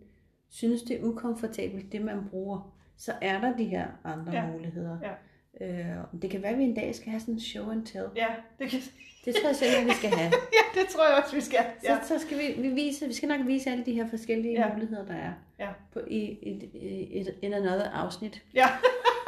synes, 0.50 0.82
det 0.82 1.00
er 1.00 1.04
ukomfortabelt, 1.04 1.92
det 1.92 2.02
man 2.02 2.18
bruger, 2.30 2.76
så 2.98 3.14
er 3.22 3.42
der 3.42 3.58
de 3.58 3.64
her 3.66 3.88
andre 4.04 4.34
Ja. 4.34 4.46
muligheder. 4.52 4.98
Ja. 5.04 5.12
Øh, 5.62 6.22
det 6.22 6.30
kan 6.30 6.42
være, 6.42 6.52
at 6.52 6.58
vi 6.58 6.64
en 6.64 6.76
dag 6.76 6.96
skal 6.96 7.10
have 7.10 7.20
sådan 7.20 7.34
en 7.34 7.40
show 7.40 7.70
and 7.72 7.86
tell. 7.86 8.06
Ja, 8.16 8.28
det, 8.60 8.70
kan, 8.70 8.80
Det 9.26 9.36
tror 9.36 9.48
jeg 9.50 9.56
simpelthen, 9.56 9.88
vi 9.88 9.94
skal 9.94 10.10
have. 10.10 10.32
ja, 10.58 10.82
det 10.82 10.90
tror 10.90 11.08
jeg 11.08 11.24
også, 11.24 11.36
vi 11.36 11.42
skal. 11.42 11.60
Ja. 11.84 11.98
Så, 12.04 12.08
så 12.08 12.20
skal 12.28 12.38
vi, 12.38 12.62
vi 12.62 12.70
vise, 12.70 13.08
vi 13.08 13.14
skal 13.14 13.30
nok 13.30 13.48
vise 13.48 13.70
alle 13.70 13.86
de 13.86 13.94
her 13.94 14.08
forskellige 14.10 14.54
Ja. 14.62 14.74
muligheder, 14.74 15.06
der 15.06 15.14
er 15.14 15.34
Ja. 15.60 15.70
på, 15.94 16.00
i, 16.08 16.18
i, 16.20 16.70
i, 16.74 17.20
i 17.22 17.26
in 17.42 17.54
another 17.54 17.90
afsnit. 17.90 18.44
Ja. 18.56 18.66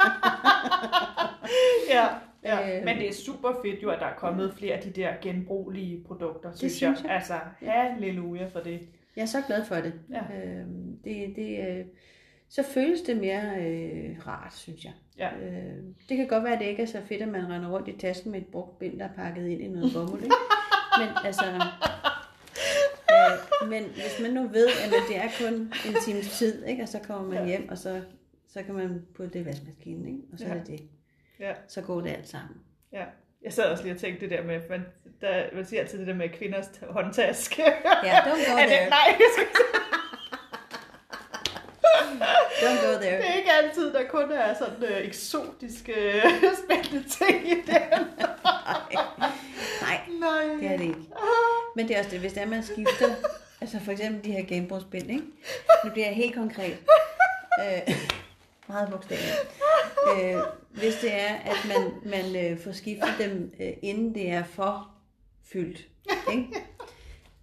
ja, 1.94 2.06
ja. 2.44 2.78
Øh. 2.78 2.84
Men 2.84 2.96
det 2.96 3.08
er 3.08 3.12
super 3.12 3.52
fedt 3.64 3.82
jo, 3.82 3.90
at 3.90 4.00
der 4.00 4.06
er 4.06 4.14
kommet 4.14 4.54
flere 4.54 4.74
af 4.74 4.82
de 4.82 4.90
der 4.90 5.12
genbrugelige 5.22 6.04
produkter, 6.06 6.52
synes, 6.54 6.72
synes 6.72 7.02
jeg. 7.02 7.08
jeg. 7.08 7.14
Altså, 7.14 7.34
halleluja 7.62 8.46
for 8.46 8.60
det. 8.60 8.80
Jeg 9.16 9.22
er 9.22 9.26
så 9.26 9.42
glad 9.46 9.64
for 9.64 9.74
det. 9.74 9.92
Ja. 10.10 10.20
Øhm, 10.36 10.96
det, 11.04 11.36
det 11.36 11.68
øh, 11.68 11.84
så 12.48 12.62
føles 12.62 13.00
det 13.00 13.16
mere 13.16 13.42
øh, 13.58 14.26
rart, 14.26 14.54
synes 14.54 14.84
jeg. 14.84 14.92
Ja. 15.18 15.28
Øh, 15.36 15.82
det 16.08 16.16
kan 16.16 16.28
godt 16.28 16.44
være, 16.44 16.52
at 16.52 16.60
det 16.60 16.66
ikke 16.66 16.82
er 16.82 16.86
så 16.86 17.00
fedt, 17.08 17.22
at 17.22 17.28
man 17.28 17.48
render 17.48 17.68
rundt 17.68 17.88
i 17.88 17.98
tasken 17.98 18.32
med 18.32 18.40
et 18.40 18.46
brugt 18.46 18.78
bind, 18.78 18.98
der 18.98 19.04
er 19.04 19.14
pakket 19.16 19.48
ind 19.48 19.62
i 19.62 19.68
noget 19.68 19.92
bomuld. 19.94 20.22
Ikke? 20.22 20.34
Men 20.98 21.08
altså... 21.24 21.44
Øh, 23.10 23.68
men 23.68 23.84
hvis 23.84 24.20
man 24.22 24.30
nu 24.30 24.48
ved, 24.48 24.68
at 24.68 24.92
det 25.08 25.16
er 25.16 25.28
kun 25.40 25.54
en 25.86 25.94
times 26.04 26.38
tid, 26.38 26.64
ikke? 26.64 26.82
og 26.82 26.88
så 26.88 26.98
kommer 26.98 27.28
man 27.28 27.38
ja. 27.38 27.46
hjem, 27.46 27.68
og 27.68 27.78
så, 27.78 28.00
så 28.58 28.64
kan 28.64 28.74
man 28.74 29.02
putte 29.16 29.32
det 29.32 29.40
i 29.40 29.44
vaskemaskinen, 29.46 30.06
ikke? 30.06 30.20
og 30.32 30.38
så 30.38 30.44
Ja. 30.44 30.50
er 30.50 30.54
det 30.54 30.66
det. 30.66 30.80
Ja. 31.40 31.52
Så 31.68 31.80
går 31.82 32.00
det 32.00 32.10
alt 32.10 32.28
sammen. 32.28 32.56
Ja. 32.92 33.04
Jeg 33.42 33.52
sad 33.52 33.64
også 33.64 33.82
lige 33.82 33.94
og 33.94 34.00
tænkte 34.00 34.20
det 34.20 34.38
der 34.38 34.44
med, 34.44 34.60
man, 34.70 34.84
der, 35.20 35.42
man 35.54 35.66
siger 35.66 35.80
altid 35.80 35.98
det 35.98 36.06
der 36.06 36.14
med 36.14 36.28
kvinders 36.28 36.66
håndtaske. 36.90 37.62
Ja, 38.04 38.18
don't 38.20 38.50
go 38.50 38.56
Er 38.58 38.66
det, 38.66 38.68
there. 38.68 38.88
nej, 38.90 39.06
jeg 39.18 39.28
skal, 39.34 39.46
Don't 42.62 42.86
go 42.86 42.92
there. 43.00 43.16
det 43.18 43.28
er 43.30 43.34
ikke 43.34 43.52
altid, 43.52 43.92
der 43.92 44.04
kun 44.08 44.30
er 44.32 44.54
sådan 44.54 44.84
øh, 44.84 45.06
eksotiske, 45.06 45.94
spændende 46.64 47.08
ting 47.08 47.48
i 47.48 47.54
den. 47.54 47.66
Nej, 49.82 50.00
Nej. 50.20 50.42
det 50.60 50.66
er 50.70 50.76
det 50.76 50.84
ikke. 50.84 51.00
Men 51.76 51.88
det 51.88 51.94
er 51.94 51.98
også 51.98 52.10
det, 52.10 52.20
hvis 52.20 52.32
det 52.32 52.42
er, 52.42 52.46
man 52.46 52.62
skifter, 52.62 53.08
altså 53.60 53.80
for 53.80 53.92
eksempel 53.92 54.24
de 54.24 54.32
her 54.32 54.44
genbrugsbind, 54.46 55.10
ikke? 55.10 55.24
Nu 55.84 55.90
bliver 55.90 56.06
jeg 56.06 56.16
helt 56.16 56.34
konkret. 56.34 56.76
Øh, 57.60 57.94
meget 58.68 58.90
bogstaveligt. 58.90 59.36
Øh, 60.08 60.36
hvis 60.70 60.94
det 61.00 61.14
er, 61.14 61.34
at 61.34 61.56
man, 61.68 61.92
man 62.04 62.44
øh, 62.44 62.58
får 62.58 62.72
skiftet 62.72 63.14
dem, 63.18 63.54
øh, 63.60 63.72
inden 63.82 64.14
det 64.14 64.30
er 64.30 64.44
for 64.44 64.90
fyldt, 65.52 65.88
ikke? 66.32 66.48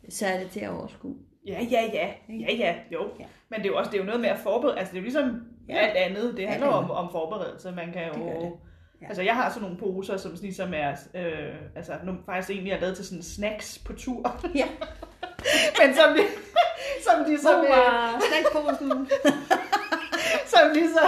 så 0.10 0.28
er 0.28 0.40
det 0.40 0.52
til 0.52 0.60
at 0.60 0.70
overskue. 0.70 1.16
Ja, 1.48 1.68
ja, 1.72 1.82
ja. 1.94 2.10
Ja, 2.30 2.54
ja, 2.54 2.76
jo. 2.92 3.10
Ja. 3.20 3.26
Men 3.50 3.60
det 3.60 3.66
er 3.66 3.70
jo 3.70 3.78
også 3.78 3.92
det 3.92 3.98
er 3.98 4.02
jo 4.02 4.06
noget 4.06 4.22
med 4.22 4.30
at 4.30 4.40
forberede. 4.40 4.80
Altså, 4.80 4.92
det 4.92 4.98
er 4.98 5.02
jo 5.02 5.04
ligesom 5.04 5.42
ja. 5.70 5.76
Ja. 5.76 5.80
alt 5.80 5.98
andet. 5.98 6.38
Det 6.38 6.48
handler 6.48 6.68
Alt 6.68 6.76
om, 6.76 6.92
om 6.92 7.12
forberedelse. 7.12 7.72
Man 7.72 7.94
kan 7.94 8.08
jo... 8.08 8.26
Det. 8.26 8.52
Ja. 9.02 9.08
Altså, 9.08 9.22
jeg 9.22 9.36
har 9.36 9.50
sådan 9.50 9.62
nogle 9.62 9.78
poser, 9.78 10.18
som 10.18 10.32
ligesom 10.42 10.74
er... 10.74 10.92
Øh, 11.14 11.56
altså, 11.76 11.94
nu 12.04 12.14
faktisk 12.26 12.50
egentlig 12.50 12.74
er 12.74 12.80
lavet 12.80 12.96
til 12.96 13.06
sådan 13.06 13.24
snacks 13.24 13.80
på 13.86 13.94
tur. 13.94 14.42
Ja. 14.56 14.66
Men 15.80 15.96
som 15.96 16.10
de... 16.18 16.24
som 17.04 17.26
de 17.26 17.42
så... 17.42 17.56
Hvor 17.56 17.76
var 17.76 18.22
snackposen? 18.30 18.92
ligesom, 20.74 21.04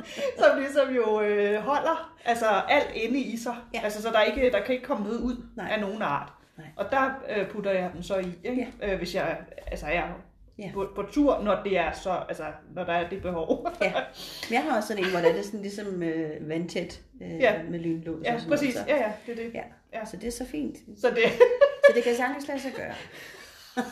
som 0.40 0.58
ligesom 0.58 0.94
jo 0.94 1.20
øh, 1.20 1.60
holder 1.62 2.12
altså 2.24 2.46
alt 2.68 2.90
inde 2.94 3.18
i 3.20 3.36
sig. 3.36 3.56
Ja. 3.74 3.80
Altså, 3.84 4.02
så 4.02 4.10
der, 4.10 4.22
ikke, 4.22 4.50
der 4.50 4.60
kan 4.60 4.74
ikke 4.74 4.86
komme 4.86 5.04
noget 5.04 5.18
ud 5.20 5.44
Nej. 5.56 5.68
af 5.72 5.80
nogen 5.80 6.02
art. 6.02 6.32
Nej. 6.58 6.66
Og 6.76 6.90
der 6.90 7.10
øh, 7.36 7.48
putter 7.50 7.70
jeg 7.70 7.90
dem 7.94 8.02
så 8.02 8.18
i, 8.18 8.32
ikke? 8.44 8.72
Øh, 8.82 8.98
hvis 8.98 9.14
jeg 9.14 9.38
altså, 9.66 9.86
er 9.86 10.02
Ja. 10.58 10.70
på, 10.74 10.88
på 10.94 11.02
tur, 11.02 11.42
når 11.42 11.62
det 11.64 11.78
er 11.78 11.92
så, 11.92 12.18
altså, 12.28 12.44
når 12.74 12.84
der 12.84 12.92
er 12.92 13.08
det 13.08 13.22
behov. 13.22 13.68
Ja. 13.82 13.92
Jeg 14.50 14.62
har 14.62 14.76
også 14.76 14.88
sådan 14.88 15.04
en, 15.04 15.10
hvor 15.10 15.20
det 15.20 15.38
er 15.38 15.42
sådan 15.42 15.60
ligesom 15.62 16.02
øh, 16.02 16.48
vandtæt 16.48 17.00
øh, 17.22 17.40
Ja. 17.40 17.62
med 17.70 17.78
lynlås. 17.78 18.24
ja, 18.24 18.34
og 18.34 18.40
sådan 18.40 18.50
præcis. 18.50 18.74
Noget, 18.74 18.88
Ja, 18.88 18.96
ja, 18.96 19.12
det 19.26 19.32
er 19.32 19.44
det. 19.44 19.54
Ja. 19.54 19.62
Ja. 19.92 20.04
Så 20.04 20.16
det 20.16 20.26
er 20.26 20.30
så 20.32 20.46
fint. 20.46 20.76
Så 21.00 21.10
det, 21.10 21.18
Så 21.86 21.92
det 21.94 22.04
kan 22.04 22.16
sagtens 22.16 22.48
lade 22.48 22.60
sig 22.60 22.72
gøre. 22.76 22.94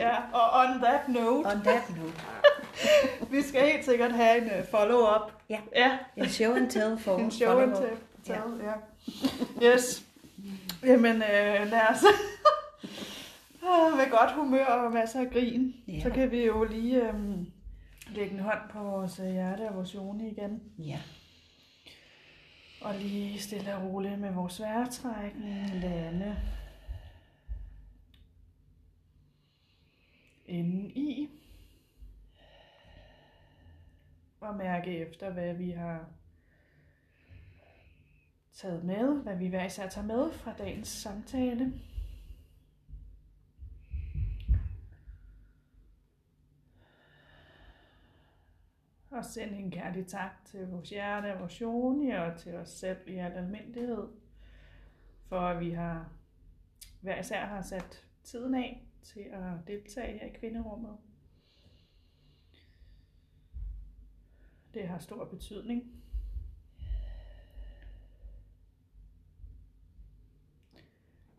ja, 0.00 0.16
og 0.32 0.60
on 0.60 0.80
that 0.82 1.08
note, 1.08 1.46
On 1.48 1.62
that 1.64 1.82
note. 1.96 2.12
vi 3.32 3.42
skal 3.42 3.60
helt 3.72 3.84
sikkert 3.84 4.12
have 4.12 4.38
en 4.42 4.50
øh, 4.50 4.66
follow-up. 4.70 5.32
Ja. 5.50 5.60
Ja, 5.76 5.98
En 6.16 6.28
show 6.28 6.54
and 6.54 6.70
tell 6.70 6.98
for 6.98 7.18
en 7.24 7.30
show 7.30 7.58
and 7.60 7.74
tell, 8.24 8.60
ja. 8.62 8.72
Yes. 9.72 10.04
Jamen, 10.84 11.16
øh, 11.16 11.70
lad 11.70 11.80
os 11.90 12.04
Ah, 13.62 13.96
med 13.96 14.10
godt 14.10 14.32
humør 14.32 14.64
og 14.64 14.92
masser 14.92 15.20
af 15.20 15.30
grin. 15.30 15.74
Ja. 15.88 16.00
Så 16.02 16.10
kan 16.10 16.30
vi 16.30 16.44
jo 16.44 16.64
lige 16.64 17.08
øhm, 17.08 17.46
lægge 18.08 18.32
en 18.34 18.40
hånd 18.40 18.58
på 18.72 18.78
vores 18.82 19.20
øh, 19.20 19.30
hjerte 19.32 19.68
og 19.68 19.74
vores 19.74 19.94
jone 19.94 20.30
igen. 20.30 20.62
Ja. 20.78 20.98
Og 22.80 22.94
lige 22.94 23.38
stille 23.40 23.74
og 23.76 23.82
roligt 23.82 24.18
med 24.18 24.32
vores 24.32 24.60
vejrtrækning 24.60 25.70
lande. 25.74 26.36
Inden 30.46 30.90
i. 30.90 31.28
Og 34.48 34.56
mærke 34.56 34.98
efter, 34.98 35.30
hvad 35.30 35.54
vi 35.54 35.70
har 35.70 36.08
taget 38.52 38.84
med, 38.84 39.22
hvad 39.22 39.36
vi 39.36 39.46
hver 39.46 39.64
især 39.64 39.88
tager 39.88 40.06
med 40.06 40.32
fra 40.32 40.52
dagens 40.58 40.88
samtale. 40.88 41.72
Og 49.10 49.24
send 49.24 49.54
en 49.54 49.70
kærlig 49.70 50.06
tak 50.06 50.44
til 50.44 50.68
vores 50.68 50.90
hjerte 50.90 51.38
vores 51.38 51.60
joni 51.60 52.10
og 52.10 52.38
til 52.38 52.54
os 52.54 52.68
selv 52.68 52.98
i 53.06 53.14
al 53.16 53.32
almindelighed. 53.32 54.08
For 55.28 55.40
at 55.40 55.60
vi 55.60 55.70
har 55.70 56.08
hver 57.00 57.20
især 57.20 57.46
har 57.46 57.62
sat 57.62 58.06
tiden 58.24 58.54
af 58.54 58.86
til 59.02 59.20
at 59.20 59.66
deltage 59.66 60.18
her 60.18 60.26
i 60.26 60.38
kvinderummet. 60.40 61.07
Det 64.78 64.88
har 64.88 64.98
stor 64.98 65.24
betydning. 65.24 65.82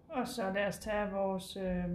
Og 0.10 0.28
så 0.28 0.52
lad 0.54 0.68
os 0.68 0.80
tage 0.80 1.12
vores 1.12 1.58
øh, 1.58 1.86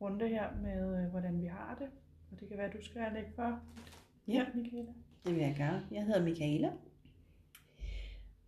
runde 0.00 0.28
her 0.28 0.56
med, 0.62 1.02
øh, 1.02 1.10
hvordan 1.10 1.42
vi 1.42 1.46
har 1.46 1.76
det. 1.78 1.88
Og 2.30 2.40
det 2.40 2.48
kan 2.48 2.58
være, 2.58 2.70
du 2.70 2.84
skal 2.84 3.12
lægge 3.12 3.32
for. 3.34 3.60
Ja. 4.28 4.46
Michaela. 4.54 4.92
Det 5.26 5.34
vil 5.34 5.42
jeg 5.42 5.54
gøre. 5.58 5.82
Jeg 5.90 6.04
hedder 6.04 6.24
Michaela. 6.24 6.68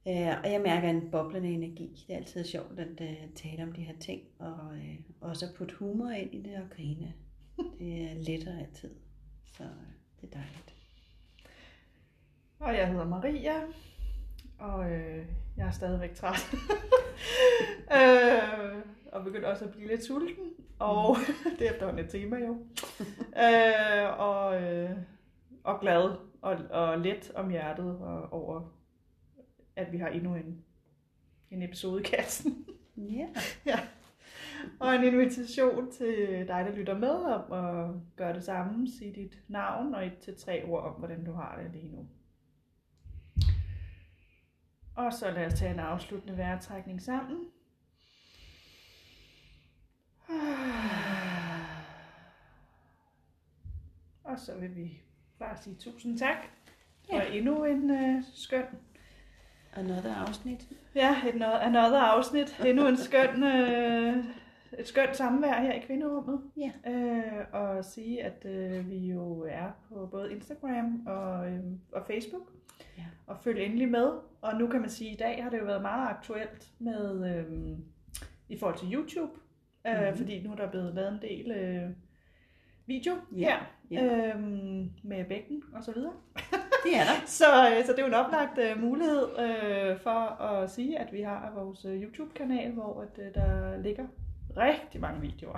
Øh, 0.09 0.41
og 0.45 0.53
jeg 0.53 0.61
mærker 0.61 0.91
en 0.91 1.11
boblende 1.11 1.49
energi. 1.49 2.05
Det 2.07 2.15
er 2.15 2.19
altid 2.19 2.45
sjovt 2.45 2.79
at 2.79 3.01
uh, 3.01 3.35
tale 3.35 3.63
om 3.63 3.73
de 3.73 3.83
her 3.83 3.99
ting. 3.99 4.23
Og 4.39 4.55
uh, 4.55 5.29
også 5.29 5.47
at 5.47 5.55
putte 5.57 5.75
humor 5.75 6.11
ind 6.11 6.35
i 6.35 6.43
det 6.43 6.57
og 6.57 6.71
grine. 6.71 7.13
Det 7.79 8.11
er 8.11 8.15
lettere 8.15 8.61
altid. 8.61 8.95
Så 9.45 9.63
uh, 9.63 9.71
det 10.21 10.29
er 10.29 10.39
dejligt. 10.39 10.72
Og 12.63 12.77
jeg 12.77 12.89
hedder 12.89 13.09
Maria, 13.09 13.55
og 14.59 14.91
øh, 14.91 15.27
jeg 15.57 15.67
er 15.67 15.71
stadigvæk 15.71 16.15
træt. 16.15 16.55
øh, 17.97 18.83
og 19.13 19.25
begynder 19.25 19.49
også 19.49 19.65
at 19.65 19.71
blive 19.71 19.89
lidt 19.89 20.05
sulten, 20.05 20.51
og 20.79 21.17
det 21.59 21.67
er 21.67 21.73
efterhånden 21.73 22.05
et 22.05 22.11
tema 22.11 22.37
jo. 22.37 22.57
øh, 23.37 24.19
og, 24.19 24.63
øh, 24.63 24.91
og 25.65 25.81
glad 25.81 26.17
og, 26.43 26.59
og 26.71 26.99
let 26.99 27.33
om 27.35 27.51
hjertet 27.51 27.99
og 27.99 28.33
over, 28.33 28.73
at 29.77 29.93
vi 29.93 29.99
har 29.99 30.09
endnu 30.09 30.35
en, 30.35 30.65
en 31.51 31.63
episode 31.63 32.01
i 32.01 32.05
kassen. 32.05 32.67
Ja. 32.97 33.29
ja. 33.73 33.79
Og 34.81 34.95
en 34.95 35.05
invitation 35.05 35.91
til 35.91 36.29
dig, 36.49 36.65
der 36.65 36.73
lytter 36.75 36.99
med, 36.99 37.15
om 37.15 37.53
at 37.53 37.91
gøre 38.17 38.35
det 38.35 38.45
samme. 38.45 38.89
Sig 38.89 39.15
dit 39.15 39.39
navn 39.49 39.95
og 39.95 40.07
et 40.07 40.19
til 40.19 40.37
tre 40.37 40.65
ord 40.65 40.85
om, 40.85 40.93
hvordan 40.93 41.25
du 41.25 41.33
har 41.33 41.61
det 41.63 41.73
lige 41.73 41.97
nu. 41.97 42.09
Og 44.97 45.13
så 45.13 45.31
lad 45.31 45.47
os 45.47 45.55
tage 45.55 45.73
en 45.75 45.79
afsluttende 45.81 46.37
vejrtrækning 46.37 47.03
sammen. 47.03 47.39
Og 54.25 54.39
så 54.39 54.55
vil 54.61 54.77
vi 54.77 55.01
bare 55.39 55.57
sige 55.57 55.77
tusind 55.77 56.19
tak 56.19 56.37
for 57.11 57.17
Ja. 57.17 57.23
endnu 57.33 57.65
en 57.65 57.91
øh, 57.91 58.23
skøn 58.35 58.65
Another 59.77 60.15
afsnit. 60.15 60.69
Ja, 60.95 61.17
et 61.29 61.35
no- 61.35 61.63
another 61.63 62.01
afsnit. 62.01 62.61
Endnu 62.67 62.87
en 62.89 62.97
skøn, 62.97 63.43
øh, 63.43 64.25
et 64.79 64.89
skønt 64.89 65.17
samvær 65.17 65.61
her 65.61 65.73
i 65.73 65.79
kvinderummet. 65.81 66.41
Ja. 66.57 66.91
Øh, 66.91 67.47
og 67.53 67.85
sige, 67.85 68.25
at 68.25 68.45
øh, 68.45 68.91
vi 68.91 68.97
jo 68.99 69.47
er 69.49 69.71
på 69.89 70.07
både 70.11 70.33
Instagram 70.33 71.07
og, 71.07 71.51
øh, 71.53 71.61
og 71.93 72.07
Facebook. 72.07 72.53
Ja. 72.99 73.03
Og 73.27 73.37
følg 73.45 73.61
endelig 73.65 73.89
med. 73.89 74.13
Og 74.43 74.55
nu 74.59 74.67
kan 74.67 74.81
man 74.81 74.91
sige, 74.91 75.11
at 75.11 75.15
i 75.15 75.19
dag 75.19 75.43
har 75.43 75.51
det 75.51 75.59
jo 75.59 75.65
været 75.65 75.83
meget 75.83 76.09
aktuelt 76.09 76.71
med 76.79 77.37
øh, 77.37 77.79
i 78.49 78.59
forhold 78.59 78.79
til 78.79 78.95
YouTube. 78.95 79.33
Øh, 79.87 80.09
Mhm. 80.09 80.17
Fordi 80.17 80.43
nu 80.43 80.53
er 80.53 80.57
der 80.57 80.71
blevet 80.71 80.95
lavet 80.95 81.13
en 81.13 81.19
del 81.23 81.51
øh, 81.51 81.91
video 82.87 83.13
Ja, 83.37 83.57
her 83.91 84.05
ja. 84.05 84.27
øh, 84.35 84.43
med 85.03 85.25
bækken 85.29 85.63
og 85.75 85.85
så 85.85 85.93
videre. 85.93 86.13
Det 86.85 86.97
er 86.97 87.05
der. 87.05 87.27
Så, 87.41 87.45
øh, 87.71 87.85
så 87.85 87.93
det 87.93 87.99
er 87.99 88.03
jo 88.03 88.09
en 88.09 88.15
oplagt 88.15 88.59
øh, 88.59 88.81
mulighed 88.83 89.23
øh, 89.39 90.01
for 90.01 90.43
at 90.43 90.71
sige, 90.71 90.99
at 90.99 91.13
vi 91.13 91.21
har 91.21 91.53
vores 91.55 91.85
øh, 91.85 92.03
YouTube-kanal, 92.03 92.71
hvor 92.73 93.01
at, 93.03 93.19
øh, 93.27 93.35
der 93.35 93.77
ligger 93.79 94.07
rigtig 94.57 95.01
mange 95.01 95.21
videoer 95.21 95.57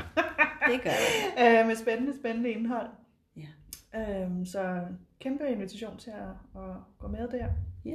Det 0.71 0.83
gør 0.83 0.91
det. 0.91 1.43
øh, 1.61 1.67
med 1.67 1.77
spændende, 1.77 2.17
spændende 2.17 2.51
indhold. 2.51 2.89
Øhm, 3.97 4.45
så 4.45 4.81
kæmpe 5.21 5.49
invitation 5.49 5.97
til 5.99 6.11
at, 6.11 6.63
at 6.63 6.71
gå 6.99 7.09
med 7.09 7.29
der. 7.29 7.47
Ja. 7.85 7.95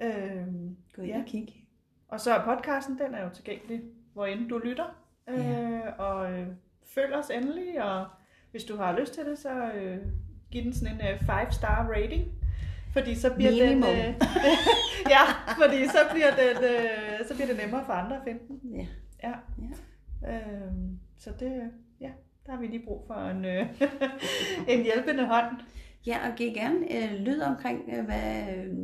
Øhm, 0.00 0.76
Gå 0.96 1.02
ind 1.02 1.10
Ja. 1.10 1.18
og 1.18 1.24
kig. 1.26 1.64
og 2.08 2.20
så 2.20 2.34
er 2.34 2.44
podcasten, 2.44 2.98
den 2.98 3.14
er 3.14 3.22
jo 3.24 3.30
tilgængelig, 3.30 3.82
hvor 4.12 4.26
end 4.26 4.48
du 4.48 4.58
lytter. 4.58 5.04
Øh, 5.28 5.38
Ja. 5.38 5.90
Og 5.90 6.32
øh, 6.32 6.46
følg 6.94 7.14
os 7.14 7.30
endelig, 7.30 7.82
og 7.84 8.06
hvis 8.50 8.64
du 8.64 8.76
har 8.76 8.98
lyst 8.98 9.14
til 9.14 9.24
det, 9.24 9.38
så 9.38 9.72
øh, 9.72 9.98
giv 10.50 10.62
den 10.64 10.72
sådan 10.72 10.94
en 11.00 11.00
5-star 11.14 11.88
rating. 11.90 12.24
Fordi 12.92 13.14
så 13.14 13.34
bliver 13.34 13.50
Minimum. 13.50 13.82
den... 13.82 13.98
Øh, 13.98 14.14
ja, 15.14 15.22
fordi 15.64 15.86
så 15.86 15.98
bliver, 16.12 16.30
den, 16.30 16.64
øh, 16.64 17.26
så 17.28 17.34
bliver 17.34 17.46
det 17.46 17.56
nemmere 17.56 17.84
for 17.84 17.92
andre 17.92 18.16
at 18.16 18.22
finde 18.24 18.40
den. 18.48 18.76
Ja. 18.76 18.86
Ja. 19.22 19.32
Ja. 20.22 20.34
Øhm, 20.34 20.98
så 21.18 21.30
det, 21.40 21.70
ja, 22.00 22.10
der 22.48 22.54
har 22.54 22.60
vi 22.60 22.66
lige 22.66 22.84
brug 22.86 23.04
for 23.06 23.14
en, 23.14 23.44
øh, 23.44 23.66
en 24.72 24.82
hjælpende 24.82 25.26
hånd. 25.26 25.46
Ja, 26.06 26.18
og 26.30 26.36
giv 26.36 26.54
gerne 26.54 26.96
øh, 26.96 27.12
lyd 27.20 27.40
omkring, 27.40 27.82
øh, 27.92 28.04
hvad, 28.04 28.56
øh, 28.56 28.74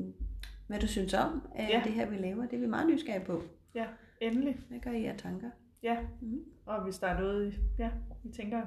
hvad 0.66 0.78
du 0.80 0.86
synes 0.86 1.14
om 1.14 1.42
af 1.54 1.68
Ja. 1.72 1.80
det 1.84 1.92
her, 1.92 2.06
vi 2.06 2.16
laver. 2.16 2.42
Det 2.46 2.56
er 2.56 2.60
vi 2.60 2.66
meget 2.66 2.86
nysgerrige 2.88 3.24
på. 3.24 3.42
Ja, 3.74 3.84
endelig. 4.20 4.56
Hvad 4.68 4.78
gør 4.80 4.90
I 4.90 5.04
af 5.04 5.14
tanker? 5.18 5.50
Ja, 5.82 5.96
Mhm. 6.20 6.38
og 6.66 6.82
hvis 6.84 6.98
der 6.98 7.06
er 7.06 7.20
noget, 7.20 7.54
ja, 7.78 7.88
vi 8.24 8.32
tænker, 8.36 8.62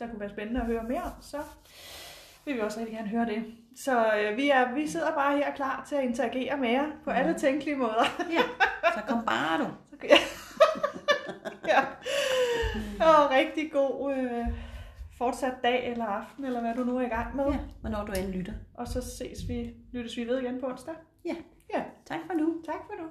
der 0.00 0.06
kunne 0.08 0.20
være 0.20 0.30
spændende 0.30 0.60
at 0.60 0.66
høre 0.66 0.82
mere 0.88 1.02
om, 1.02 1.10
så 1.20 1.38
vil 2.44 2.54
vi 2.54 2.60
også 2.60 2.80
rigtig 2.80 2.96
gerne 2.96 3.08
høre 3.08 3.26
det. 3.26 3.44
Så 3.76 4.12
øh, 4.14 4.36
vi, 4.36 4.50
er, 4.50 4.74
vi 4.74 4.86
sidder 4.86 5.14
bare 5.14 5.36
her 5.36 5.54
klar 5.54 5.84
til 5.88 5.96
at 5.96 6.04
interagere 6.04 6.56
med 6.56 6.68
jer 6.70 6.86
på 7.04 7.10
alle 7.10 7.34
tænkelige 7.38 7.76
måder. 7.76 8.04
Ja, 8.32 8.42
så 8.94 9.00
kom 9.08 9.24
bare 9.26 9.58
du. 9.58 9.66
Så 9.90 9.96
kan- 10.00 10.08
ja. 11.68 11.80
Og 13.00 13.30
rigtig 13.30 13.72
god 13.72 14.14
øh, 14.14 14.46
fortsat 15.18 15.54
dag 15.62 15.90
eller 15.92 16.04
aften, 16.04 16.44
eller 16.44 16.60
hvad 16.60 16.74
du 16.74 16.84
nu 16.84 16.96
er 16.98 17.06
i 17.06 17.08
gang 17.08 17.36
med. 17.36 17.44
Ja, 17.44 17.58
hvornår 17.80 18.04
du 18.04 18.12
end 18.12 18.28
lytter. 18.32 18.52
Og 18.74 18.88
så 18.88 19.00
ses 19.18 19.48
vi, 19.48 19.74
lyttes 19.92 20.16
vi 20.16 20.26
ved 20.26 20.38
igen 20.40 20.60
på 20.60 20.66
onsdag. 20.66 20.94
Ja. 21.24 21.34
Ja, 21.74 21.82
Tak 22.06 22.18
for 22.26 22.34
nu. 22.34 22.62
tak 22.66 22.80
for 22.86 23.02
nu. 23.02 23.08